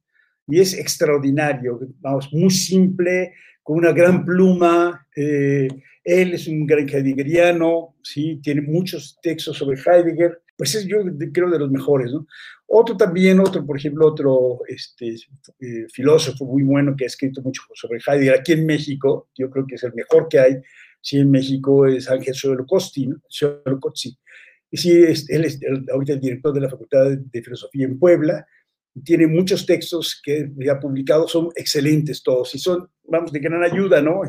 Y 0.48 0.60
es 0.62 0.74
extraordinario, 0.74 1.80
vamos, 2.00 2.32
muy 2.32 2.50
simple, 2.50 3.34
con 3.62 3.78
una 3.78 3.92
gran 3.92 4.26
pluma. 4.26 5.06
Eh, 5.16 5.68
él 6.04 6.34
es 6.34 6.48
un 6.48 6.66
gran 6.66 6.88
heideggeriano, 6.90 7.96
¿sí? 8.02 8.40
Tiene 8.42 8.62
muchos 8.62 9.20
textos 9.22 9.58
sobre 9.58 9.78
Heidegger, 9.80 10.42
pues 10.60 10.76
es 10.76 10.86
yo 10.86 10.98
creo 11.34 11.50
de 11.50 11.58
los 11.58 11.72
mejores, 11.72 12.12
¿no? 12.12 12.28
Otro 12.68 12.98
también, 12.98 13.40
otro, 13.40 13.66
por 13.66 13.78
ejemplo, 13.78 14.06
otro 14.06 14.60
este, 14.68 15.16
eh, 15.62 15.86
filósofo 15.90 16.46
muy 16.46 16.64
bueno 16.64 16.98
que 16.98 17.06
ha 17.06 17.08
escrito 17.08 17.42
mucho 17.42 17.62
sobre 17.74 18.02
Heidegger 18.06 18.42
aquí 18.42 18.52
en 18.52 18.66
México, 18.66 19.30
yo 19.38 19.50
creo 19.50 19.66
que 19.66 19.76
es 19.76 19.84
el 19.84 19.94
mejor 19.94 20.28
que 20.28 20.38
hay, 20.38 20.58
sí, 21.00 21.20
en 21.20 21.32
México 21.32 21.88
es 21.88 22.10
Ángel 22.10 22.36
Solocotzi, 22.36 23.08
¿no? 23.08 23.22
Y 24.70 24.78
sí, 24.78 24.92
él 24.92 25.46
es 25.46 25.60
ahorita 25.94 26.14
el 26.14 26.20
director 26.20 26.54
de 26.54 26.60
la 26.60 26.70
Facultad 26.70 27.10
de 27.10 27.42
Filosofía 27.42 27.86
en 27.86 27.98
Puebla, 27.98 28.46
tiene 29.06 29.28
muchos 29.28 29.66
textos 29.66 30.22
que 30.22 30.52
ha 30.70 30.78
publicado, 30.78 31.26
son 31.26 31.52
excelentes 31.56 32.22
todos 32.22 32.54
y 32.54 32.60
son, 32.60 32.90
vamos, 33.08 33.32
de 33.32 33.40
gran 33.40 33.64
ayuda, 33.64 34.02
¿no? 34.02 34.24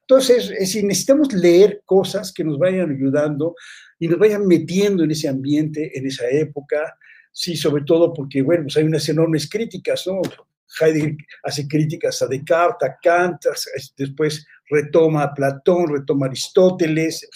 Entonces, 0.00 0.50
es, 0.58 0.82
necesitamos 0.82 1.30
leer 1.34 1.82
cosas 1.84 2.32
que 2.32 2.42
nos 2.42 2.58
vayan 2.58 2.90
ayudando 2.90 3.54
y 3.98 4.08
nos 4.08 4.18
vayan 4.18 4.46
metiendo 4.46 5.04
en 5.04 5.10
ese 5.10 5.28
ambiente, 5.28 5.96
en 5.96 6.06
esa 6.06 6.28
época, 6.28 6.96
sí, 7.32 7.56
sobre 7.56 7.84
todo 7.84 8.12
porque, 8.12 8.42
bueno, 8.42 8.64
pues 8.64 8.76
hay 8.76 8.84
unas 8.84 9.08
enormes 9.08 9.48
críticas, 9.48 10.06
¿no? 10.06 10.22
Heidegger 10.80 11.16
hace 11.42 11.68
críticas 11.68 12.20
a 12.22 12.26
Descartes, 12.26 12.88
a 12.88 12.98
Kant, 13.02 13.44
después 13.96 14.46
retoma 14.68 15.24
a 15.24 15.34
Platón, 15.34 15.88
retoma 15.88 16.26
a 16.26 16.28
Aristóteles. 16.28 17.28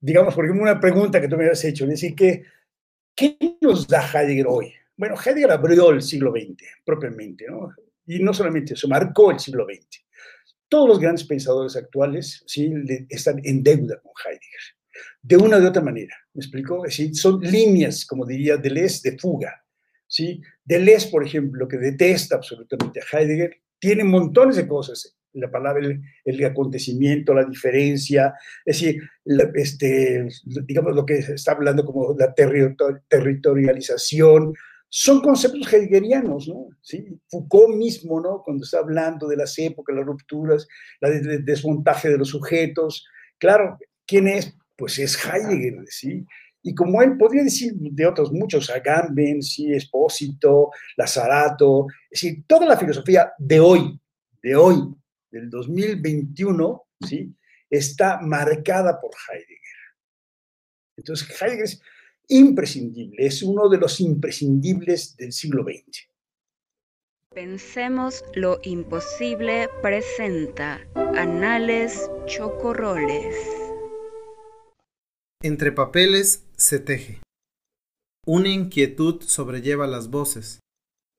Digamos, 0.00 0.34
por 0.34 0.44
ejemplo, 0.44 0.62
una 0.62 0.80
pregunta 0.80 1.20
que 1.20 1.28
tú 1.28 1.36
me 1.36 1.44
habías 1.44 1.64
hecho, 1.64 1.86
decir, 1.86 2.14
¿qué, 2.14 2.44
¿qué 3.14 3.36
nos 3.60 3.88
da 3.88 4.02
Heidegger 4.02 4.46
hoy? 4.48 4.72
Bueno, 4.96 5.16
Heidegger 5.16 5.50
abrió 5.50 5.90
el 5.90 6.02
siglo 6.02 6.32
XX, 6.32 6.62
propiamente, 6.84 7.46
¿no? 7.48 7.70
Y 8.06 8.22
no 8.22 8.32
solamente 8.32 8.74
eso, 8.74 8.88
marcó 8.88 9.32
el 9.32 9.40
siglo 9.40 9.66
XX. 9.66 10.04
Todos 10.68 10.88
los 10.88 10.98
grandes 10.98 11.24
pensadores 11.24 11.76
actuales 11.76 12.42
¿sí? 12.46 12.72
están 13.08 13.40
en 13.44 13.62
deuda 13.62 14.00
con 14.00 14.12
Heidegger, 14.24 14.75
de 15.22 15.36
una 15.36 15.58
u 15.58 15.66
otra 15.66 15.82
manera, 15.82 16.14
¿me 16.34 16.40
explico? 16.40 16.84
Es 16.84 16.96
decir, 16.96 17.14
son 17.14 17.40
líneas, 17.40 18.06
como 18.06 18.26
diría 18.26 18.56
Deleuze, 18.56 19.10
de 19.10 19.18
fuga. 19.18 19.64
¿sí? 20.06 20.40
Deleuze, 20.64 21.08
por 21.08 21.24
ejemplo, 21.24 21.66
que 21.66 21.78
detesta 21.78 22.36
absolutamente 22.36 23.00
a 23.00 23.18
Heidegger, 23.18 23.56
tiene 23.78 24.04
montones 24.04 24.56
de 24.56 24.66
cosas 24.66 25.16
la 25.36 25.50
palabra, 25.50 25.86
el, 26.24 26.44
acontecimiento, 26.44 27.34
la 27.34 27.44
diferencia, 27.44 28.34
es 28.64 28.80
decir, 28.80 29.02
este, 29.54 30.28
digamos 30.64 30.94
lo 30.94 31.04
que 31.04 31.18
está 31.18 31.52
hablando 31.52 31.84
como 31.84 32.14
la 32.18 32.34
territorialización, 33.08 34.54
son 34.88 35.20
conceptos 35.20 35.72
heideggerianos, 35.72 36.48
¿no? 36.48 36.68
¿Sí? 36.80 37.20
Foucault 37.28 37.76
mismo, 37.76 38.20
¿no? 38.20 38.42
Cuando 38.42 38.64
está 38.64 38.78
hablando 38.78 39.28
de 39.28 39.36
las 39.36 39.58
épocas, 39.58 39.94
las 39.94 40.06
rupturas, 40.06 40.66
la 41.00 41.10
desmontaje 41.10 42.08
de 42.08 42.18
los 42.18 42.28
sujetos, 42.28 43.06
claro, 43.38 43.78
¿quién 44.06 44.28
es? 44.28 44.56
Pues 44.76 44.98
es 44.98 45.16
Heidegger, 45.24 45.84
¿sí? 45.88 46.24
Y 46.62 46.74
como 46.74 47.00
él 47.00 47.16
podría 47.16 47.44
decir 47.44 47.74
de 47.76 48.06
otros 48.06 48.32
muchos, 48.32 48.68
Agamben, 48.70 49.40
sí, 49.40 49.72
Espósito, 49.72 50.70
Lazarato, 50.96 51.86
es 52.10 52.22
decir, 52.22 52.44
toda 52.46 52.66
la 52.66 52.76
filosofía 52.76 53.32
de 53.38 53.60
hoy, 53.60 54.00
de 54.42 54.56
hoy, 54.56 54.76
del 55.30 55.48
2021, 55.48 56.86
¿sí? 57.06 57.32
está 57.70 58.20
marcada 58.20 59.00
por 59.00 59.10
Heidegger. 59.28 59.56
Entonces, 60.96 61.40
Heidegger 61.40 61.64
es 61.64 61.80
imprescindible, 62.28 63.26
es 63.26 63.42
uno 63.42 63.68
de 63.68 63.78
los 63.78 64.00
imprescindibles 64.00 65.16
del 65.16 65.32
siglo 65.32 65.62
XX. 65.62 66.08
Pensemos 67.32 68.24
lo 68.34 68.58
imposible 68.62 69.68
presenta 69.82 70.80
Anales 71.14 72.10
Chocorroles. 72.26 73.65
Entre 75.42 75.70
papeles 75.70 76.44
se 76.56 76.78
teje. 76.78 77.20
Una 78.26 78.48
inquietud 78.48 79.22
sobrelleva 79.22 79.86
las 79.86 80.08
voces, 80.08 80.60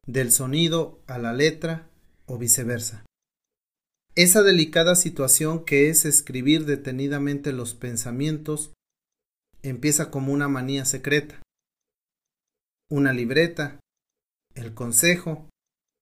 del 0.07 0.32
sonido 0.32 0.99
a 1.05 1.20
la 1.20 1.34
letra 1.34 1.88
o 2.26 2.39
viceversa. 2.39 3.05
Esa 4.15 4.41
delicada 4.41 4.95
situación 4.95 5.63
que 5.63 5.89
es 5.89 6.03
escribir 6.03 6.65
detenidamente 6.65 7.53
los 7.53 7.76
pensamientos 7.76 8.74
empieza 9.61 10.09
como 10.09 10.34
una 10.34 10.47
manía 10.47 10.86
secreta. 10.86 11.39
Una 12.89 13.13
libreta, 13.13 13.80
el 14.55 14.74
consejo 14.74 15.47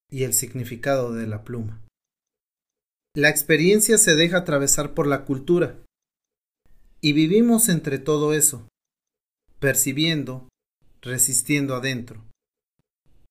y 0.09 0.23
el 0.23 0.33
significado 0.33 1.13
de 1.13 1.27
la 1.27 1.43
pluma. 1.43 1.81
La 3.13 3.29
experiencia 3.29 3.97
se 3.97 4.15
deja 4.15 4.37
atravesar 4.37 4.93
por 4.93 5.05
la 5.05 5.25
cultura 5.25 5.84
y 7.05 7.13
vivimos 7.13 7.69
entre 7.69 7.99
todo 7.99 8.33
eso, 8.33 8.67
percibiendo, 9.59 10.49
resistiendo 11.03 11.75
adentro. 11.75 12.25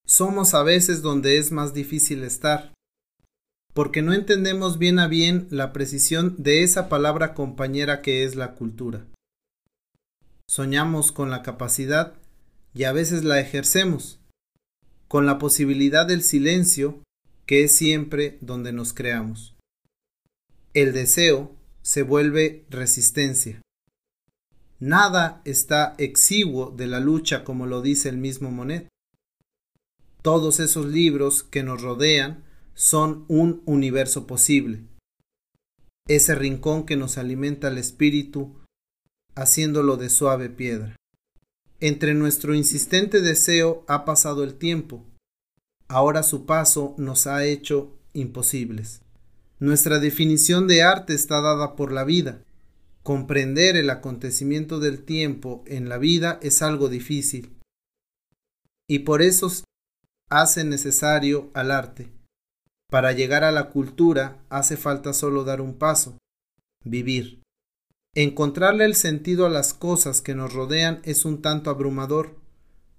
Somos 0.06 0.54
a 0.54 0.62
veces 0.62 1.02
donde 1.02 1.38
es 1.38 1.50
más 1.50 1.74
difícil 1.74 2.22
estar, 2.22 2.72
porque 3.72 4.00
no 4.00 4.12
entendemos 4.12 4.78
bien 4.78 5.00
a 5.00 5.08
bien 5.08 5.48
la 5.50 5.72
precisión 5.72 6.36
de 6.38 6.62
esa 6.62 6.88
palabra 6.88 7.34
compañera 7.34 8.00
que 8.00 8.22
es 8.22 8.36
la 8.36 8.54
cultura. 8.54 9.06
Soñamos 10.48 11.10
con 11.10 11.32
la 11.32 11.42
capacidad 11.42 12.14
y 12.74 12.84
a 12.84 12.92
veces 12.92 13.24
la 13.24 13.40
ejercemos, 13.40 14.20
con 15.08 15.26
la 15.26 15.40
posibilidad 15.40 16.06
del 16.06 16.22
silencio 16.22 17.02
que 17.44 17.64
es 17.64 17.74
siempre 17.74 18.38
donde 18.40 18.72
nos 18.72 18.92
creamos. 18.92 19.56
El 20.74 20.92
deseo 20.92 21.56
se 21.82 22.02
vuelve 22.02 22.66
resistencia. 22.70 23.63
Nada 24.84 25.40
está 25.46 25.94
exiguo 25.96 26.70
de 26.70 26.86
la 26.86 27.00
lucha 27.00 27.42
como 27.42 27.64
lo 27.64 27.80
dice 27.80 28.10
el 28.10 28.18
mismo 28.18 28.50
Monet. 28.50 28.86
Todos 30.20 30.60
esos 30.60 30.84
libros 30.84 31.42
que 31.42 31.62
nos 31.62 31.80
rodean 31.80 32.44
son 32.74 33.24
un 33.28 33.62
universo 33.64 34.26
posible. 34.26 34.84
Ese 36.06 36.34
rincón 36.34 36.84
que 36.84 36.96
nos 36.96 37.16
alimenta 37.16 37.68
el 37.68 37.78
espíritu 37.78 38.60
haciéndolo 39.34 39.96
de 39.96 40.10
suave 40.10 40.50
piedra. 40.50 40.96
Entre 41.80 42.12
nuestro 42.12 42.54
insistente 42.54 43.22
deseo 43.22 43.86
ha 43.88 44.04
pasado 44.04 44.44
el 44.44 44.52
tiempo. 44.52 45.02
Ahora 45.88 46.22
su 46.22 46.44
paso 46.44 46.94
nos 46.98 47.26
ha 47.26 47.46
hecho 47.46 47.96
imposibles. 48.12 49.00
Nuestra 49.60 49.98
definición 49.98 50.68
de 50.68 50.82
arte 50.82 51.14
está 51.14 51.40
dada 51.40 51.74
por 51.74 51.90
la 51.90 52.04
vida. 52.04 52.42
Comprender 53.04 53.76
el 53.76 53.90
acontecimiento 53.90 54.80
del 54.80 55.04
tiempo 55.04 55.62
en 55.66 55.90
la 55.90 55.98
vida 55.98 56.38
es 56.40 56.62
algo 56.62 56.88
difícil. 56.88 57.54
Y 58.88 59.00
por 59.00 59.20
eso 59.20 59.52
hace 60.30 60.64
necesario 60.64 61.50
al 61.52 61.70
arte. 61.70 62.10
Para 62.90 63.12
llegar 63.12 63.44
a 63.44 63.52
la 63.52 63.68
cultura 63.68 64.42
hace 64.48 64.78
falta 64.78 65.12
solo 65.12 65.44
dar 65.44 65.60
un 65.60 65.74
paso, 65.74 66.16
vivir. 66.82 67.42
Encontrarle 68.14 68.86
el 68.86 68.94
sentido 68.94 69.44
a 69.44 69.50
las 69.50 69.74
cosas 69.74 70.22
que 70.22 70.34
nos 70.34 70.54
rodean 70.54 71.02
es 71.04 71.26
un 71.26 71.42
tanto 71.42 71.68
abrumador, 71.68 72.38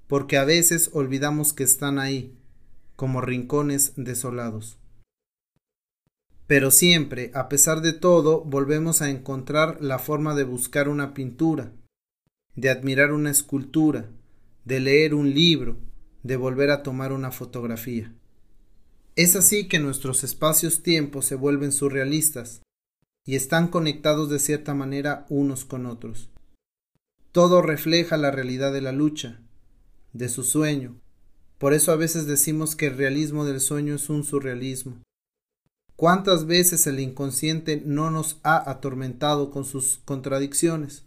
porque 0.05 0.37
a 0.37 0.45
veces 0.45 0.91
olvidamos 0.93 1.51
que 1.51 1.63
están 1.63 1.97
ahí, 1.97 2.37
como 2.95 3.21
rincones 3.21 3.93
desolados. 3.95 4.77
Pero 6.47 6.69
siempre, 6.69 7.31
a 7.33 7.49
pesar 7.49 7.81
de 7.81 7.93
todo, 7.93 8.43
volvemos 8.43 9.01
a 9.01 9.09
encontrar 9.09 9.81
la 9.81 9.97
forma 9.99 10.35
de 10.35 10.43
buscar 10.43 10.89
una 10.89 11.13
pintura, 11.13 11.71
de 12.55 12.69
admirar 12.69 13.11
una 13.11 13.31
escultura, 13.31 14.09
de 14.63 14.79
leer 14.79 15.13
un 15.13 15.33
libro, 15.33 15.77
de 16.23 16.37
volver 16.37 16.71
a 16.71 16.83
tomar 16.83 17.13
una 17.13 17.31
fotografía. 17.31 18.13
Es 19.15 19.35
así 19.35 19.67
que 19.67 19.79
nuestros 19.79 20.23
espacios-tiempos 20.23 21.25
se 21.25 21.35
vuelven 21.35 21.71
surrealistas, 21.71 22.61
y 23.25 23.35
están 23.35 23.69
conectados 23.69 24.29
de 24.29 24.39
cierta 24.39 24.75
manera 24.75 25.25
unos 25.29 25.65
con 25.65 25.87
otros. 25.87 26.29
Todo 27.31 27.61
refleja 27.61 28.17
la 28.17 28.31
realidad 28.31 28.71
de 28.71 28.81
la 28.81 28.91
lucha, 28.91 29.41
de 30.13 30.29
su 30.29 30.43
sueño. 30.43 31.01
Por 31.57 31.73
eso 31.73 31.91
a 31.91 31.95
veces 31.95 32.27
decimos 32.27 32.75
que 32.75 32.87
el 32.87 32.97
realismo 32.97 33.45
del 33.45 33.59
sueño 33.59 33.95
es 33.95 34.09
un 34.09 34.23
surrealismo. 34.23 35.01
¿Cuántas 35.95 36.45
veces 36.45 36.87
el 36.87 36.99
inconsciente 36.99 37.81
no 37.85 38.11
nos 38.11 38.39
ha 38.43 38.69
atormentado 38.69 39.49
con 39.49 39.63
sus 39.63 39.99
contradicciones? 40.03 41.05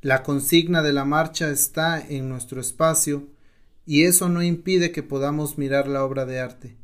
La 0.00 0.24
consigna 0.24 0.82
de 0.82 0.92
la 0.92 1.04
marcha 1.04 1.48
está 1.50 2.00
en 2.00 2.28
nuestro 2.28 2.60
espacio 2.60 3.28
y 3.86 4.02
eso 4.02 4.28
no 4.28 4.42
impide 4.42 4.90
que 4.90 5.04
podamos 5.04 5.58
mirar 5.58 5.86
la 5.86 6.04
obra 6.04 6.26
de 6.26 6.40
arte, 6.40 6.76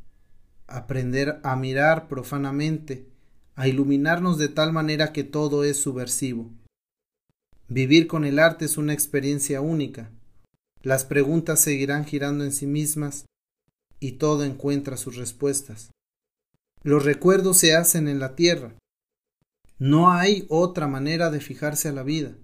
aprender 0.67 1.41
a 1.43 1.57
mirar 1.57 2.07
profanamente, 2.07 3.05
a 3.55 3.67
iluminarnos 3.67 4.37
de 4.37 4.47
tal 4.47 4.71
manera 4.71 5.11
que 5.11 5.25
todo 5.25 5.65
es 5.65 5.77
subversivo. 5.77 6.49
Vivir 7.67 8.07
con 8.07 8.23
el 8.23 8.39
arte 8.39 8.63
es 8.63 8.77
una 8.77 8.93
experiencia 8.93 9.59
única. 9.59 10.11
Las 10.81 11.03
preguntas 11.03 11.59
seguirán 11.59 12.05
girando 12.05 12.45
en 12.45 12.53
sí 12.53 12.67
mismas 12.67 13.25
y 13.99 14.13
todo 14.13 14.45
encuentra 14.45 14.95
sus 14.95 15.17
respuestas. 15.17 15.91
Los 16.83 17.05
recuerdos 17.05 17.57
se 17.57 17.75
hacen 17.75 18.07
en 18.07 18.19
la 18.19 18.35
tierra. 18.35 18.73
No 19.77 20.11
hay 20.11 20.45
otra 20.49 20.87
manera 20.87 21.29
de 21.29 21.39
fijarse 21.39 21.89
a 21.89 21.91
la 21.91 22.03
vida. 22.03 22.35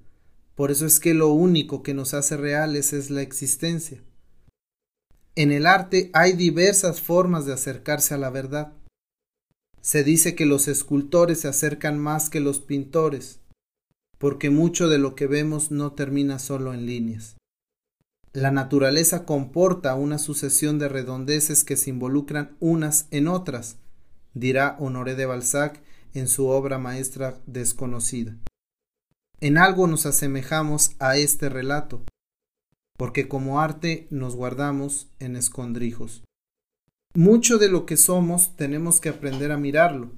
Por 0.53 0.71
eso 0.71 0.85
es 0.85 0.99
que 0.99 1.13
lo 1.13 1.29
único 1.29 1.81
que 1.81 1.93
nos 1.93 2.13
hace 2.13 2.38
reales 2.38 2.93
es 2.93 3.09
la 3.09 3.21
existencia. 3.21 4.01
En 5.35 5.51
el 5.51 5.65
arte 5.65 6.09
hay 6.13 6.33
diversas 6.33 7.01
formas 7.01 7.45
de 7.45 7.53
acercarse 7.53 8.13
a 8.15 8.17
la 8.17 8.29
verdad. 8.29 8.73
Se 9.81 10.03
dice 10.03 10.35
que 10.35 10.45
los 10.45 10.67
escultores 10.67 11.41
se 11.41 11.47
acercan 11.47 11.99
más 11.99 12.29
que 12.29 12.39
los 12.39 12.59
pintores, 12.59 13.39
porque 14.17 14.49
mucho 14.49 14.89
de 14.89 14.97
lo 14.97 15.15
que 15.15 15.27
vemos 15.27 15.71
no 15.71 15.93
termina 15.93 16.39
solo 16.39 16.73
en 16.73 16.85
líneas. 16.85 17.38
La 18.33 18.51
naturaleza 18.51 19.25
comporta 19.25 19.95
una 19.95 20.17
sucesión 20.19 20.79
de 20.79 20.89
redondeces 20.89 21.63
que 21.63 21.77
se 21.77 21.91
involucran 21.91 22.57
unas 22.59 23.07
en 23.11 23.27
otras, 23.27 23.77
dirá 24.39 24.75
Honoré 24.79 25.15
de 25.15 25.25
Balzac 25.25 25.81
en 26.13 26.27
su 26.27 26.47
obra 26.47 26.77
maestra 26.77 27.39
desconocida. 27.45 28.38
En 29.39 29.57
algo 29.57 29.88
nos 29.88 30.05
asemejamos 30.05 30.91
a 30.99 31.17
este 31.17 31.49
relato, 31.49 32.03
porque 32.97 33.27
como 33.27 33.59
arte 33.59 34.07
nos 34.09 34.35
guardamos 34.35 35.07
en 35.19 35.35
escondrijos. 35.35 36.23
Mucho 37.13 37.57
de 37.57 37.69
lo 37.69 37.85
que 37.85 37.97
somos 37.97 38.55
tenemos 38.55 38.99
que 38.99 39.09
aprender 39.09 39.51
a 39.51 39.57
mirarlo. 39.57 40.11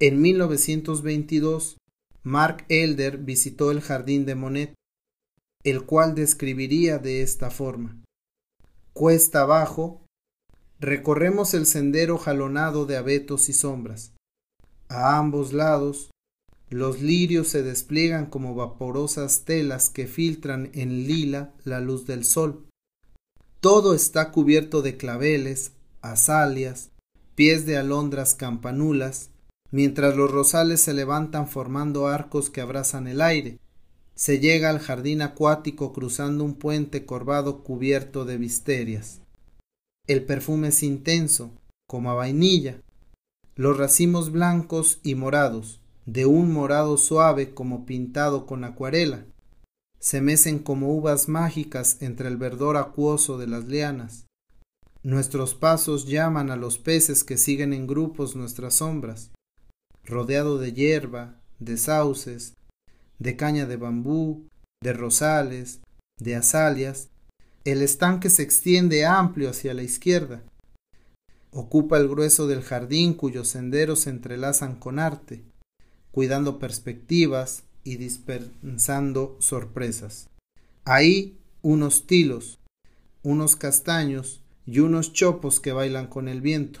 En 0.00 0.20
1922, 0.20 1.76
Mark 2.22 2.64
Elder 2.68 3.18
visitó 3.18 3.70
el 3.70 3.80
jardín 3.80 4.26
de 4.26 4.34
Monet, 4.34 4.74
el 5.64 5.84
cual 5.84 6.14
describiría 6.14 6.98
de 6.98 7.22
esta 7.22 7.50
forma. 7.50 8.00
Cuesta 8.92 9.42
abajo, 9.42 10.02
recorremos 10.80 11.54
el 11.54 11.66
sendero 11.66 12.18
jalonado 12.18 12.86
de 12.86 12.96
abetos 12.96 13.48
y 13.48 13.52
sombras. 13.52 14.12
A 14.88 15.18
ambos 15.18 15.52
lados, 15.52 16.10
los 16.70 17.00
lirios 17.00 17.48
se 17.48 17.62
despliegan 17.62 18.26
como 18.26 18.54
vaporosas 18.54 19.44
telas 19.44 19.90
que 19.90 20.06
filtran 20.06 20.70
en 20.74 21.06
lila 21.06 21.52
la 21.64 21.80
luz 21.80 22.06
del 22.06 22.24
sol. 22.24 22.66
Todo 23.60 23.94
está 23.94 24.30
cubierto 24.30 24.82
de 24.82 24.96
claveles, 24.96 25.72
azalias, 26.00 26.90
pies 27.34 27.66
de 27.66 27.76
alondras 27.76 28.34
campanulas, 28.34 29.30
mientras 29.70 30.16
los 30.16 30.30
rosales 30.30 30.80
se 30.80 30.94
levantan 30.94 31.48
formando 31.48 32.06
arcos 32.06 32.50
que 32.50 32.60
abrazan 32.60 33.08
el 33.08 33.20
aire. 33.20 33.58
Se 34.14 34.38
llega 34.38 34.70
al 34.70 34.78
jardín 34.78 35.22
acuático 35.22 35.92
cruzando 35.92 36.44
un 36.44 36.54
puente 36.54 37.04
corvado 37.04 37.62
cubierto 37.62 38.24
de 38.24 38.36
visterias. 38.36 39.20
El 40.08 40.24
perfume 40.24 40.68
es 40.68 40.82
intenso, 40.82 41.52
como 41.86 42.10
a 42.10 42.14
vainilla. 42.14 42.80
Los 43.56 43.76
racimos 43.76 44.32
blancos 44.32 45.00
y 45.02 45.14
morados, 45.14 45.82
de 46.06 46.24
un 46.24 46.50
morado 46.50 46.96
suave 46.96 47.52
como 47.52 47.84
pintado 47.84 48.46
con 48.46 48.64
acuarela, 48.64 49.26
se 50.00 50.22
mecen 50.22 50.60
como 50.60 50.94
uvas 50.94 51.28
mágicas 51.28 51.98
entre 52.00 52.28
el 52.28 52.38
verdor 52.38 52.78
acuoso 52.78 53.36
de 53.36 53.48
las 53.48 53.66
lianas. 53.66 54.24
Nuestros 55.02 55.54
pasos 55.54 56.06
llaman 56.06 56.50
a 56.50 56.56
los 56.56 56.78
peces 56.78 57.22
que 57.22 57.36
siguen 57.36 57.74
en 57.74 57.86
grupos 57.86 58.34
nuestras 58.34 58.76
sombras, 58.76 59.30
rodeado 60.04 60.58
de 60.58 60.72
hierba, 60.72 61.38
de 61.58 61.76
sauces, 61.76 62.54
de 63.18 63.36
caña 63.36 63.66
de 63.66 63.76
bambú, 63.76 64.48
de 64.82 64.94
rosales, 64.94 65.80
de 66.18 66.36
azalias, 66.36 67.10
el 67.64 67.82
estanque 67.82 68.30
se 68.30 68.42
extiende 68.42 69.04
amplio 69.06 69.50
hacia 69.50 69.74
la 69.74 69.82
izquierda. 69.82 70.42
Ocupa 71.50 71.98
el 71.98 72.08
grueso 72.08 72.46
del 72.46 72.62
jardín 72.62 73.14
cuyos 73.14 73.48
senderos 73.48 74.00
se 74.00 74.10
entrelazan 74.10 74.76
con 74.76 74.98
arte, 74.98 75.42
cuidando 76.12 76.58
perspectivas 76.58 77.64
y 77.84 77.96
dispensando 77.96 79.36
sorpresas. 79.40 80.28
Ahí 80.84 81.38
unos 81.62 82.06
tilos, 82.06 82.58
unos 83.22 83.56
castaños, 83.56 84.42
y 84.68 84.80
unos 84.80 85.14
chopos 85.14 85.60
que 85.60 85.72
bailan 85.72 86.08
con 86.08 86.28
el 86.28 86.42
viento. 86.42 86.80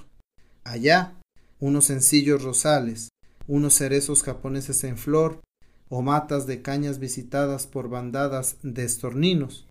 Allá, 0.62 1.14
unos 1.58 1.86
sencillos 1.86 2.42
rosales, 2.42 3.08
unos 3.46 3.74
cerezos 3.74 4.22
japoneses 4.22 4.84
en 4.84 4.98
flor, 4.98 5.40
o 5.88 6.02
matas 6.02 6.46
de 6.46 6.60
cañas 6.60 6.98
visitadas 6.98 7.66
por 7.66 7.88
bandadas 7.88 8.56
de 8.62 8.84
estorninos. 8.84 9.67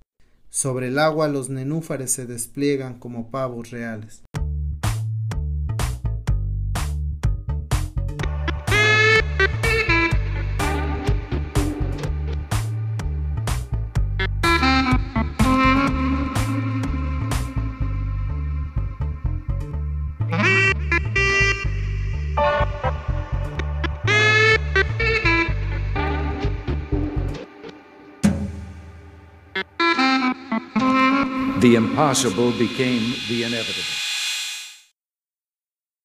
Sobre 0.49 0.87
el 0.87 0.99
agua 0.99 1.27
los 1.27 1.49
nenúfares 1.49 2.11
se 2.11 2.25
despliegan 2.25 2.99
como 2.99 3.29
pavos 3.29 3.71
reales. 3.71 4.23
The 31.67 31.75
impossible 31.75 32.53
became 32.53 33.13
the 33.27 33.43
inevitable. 33.43 34.06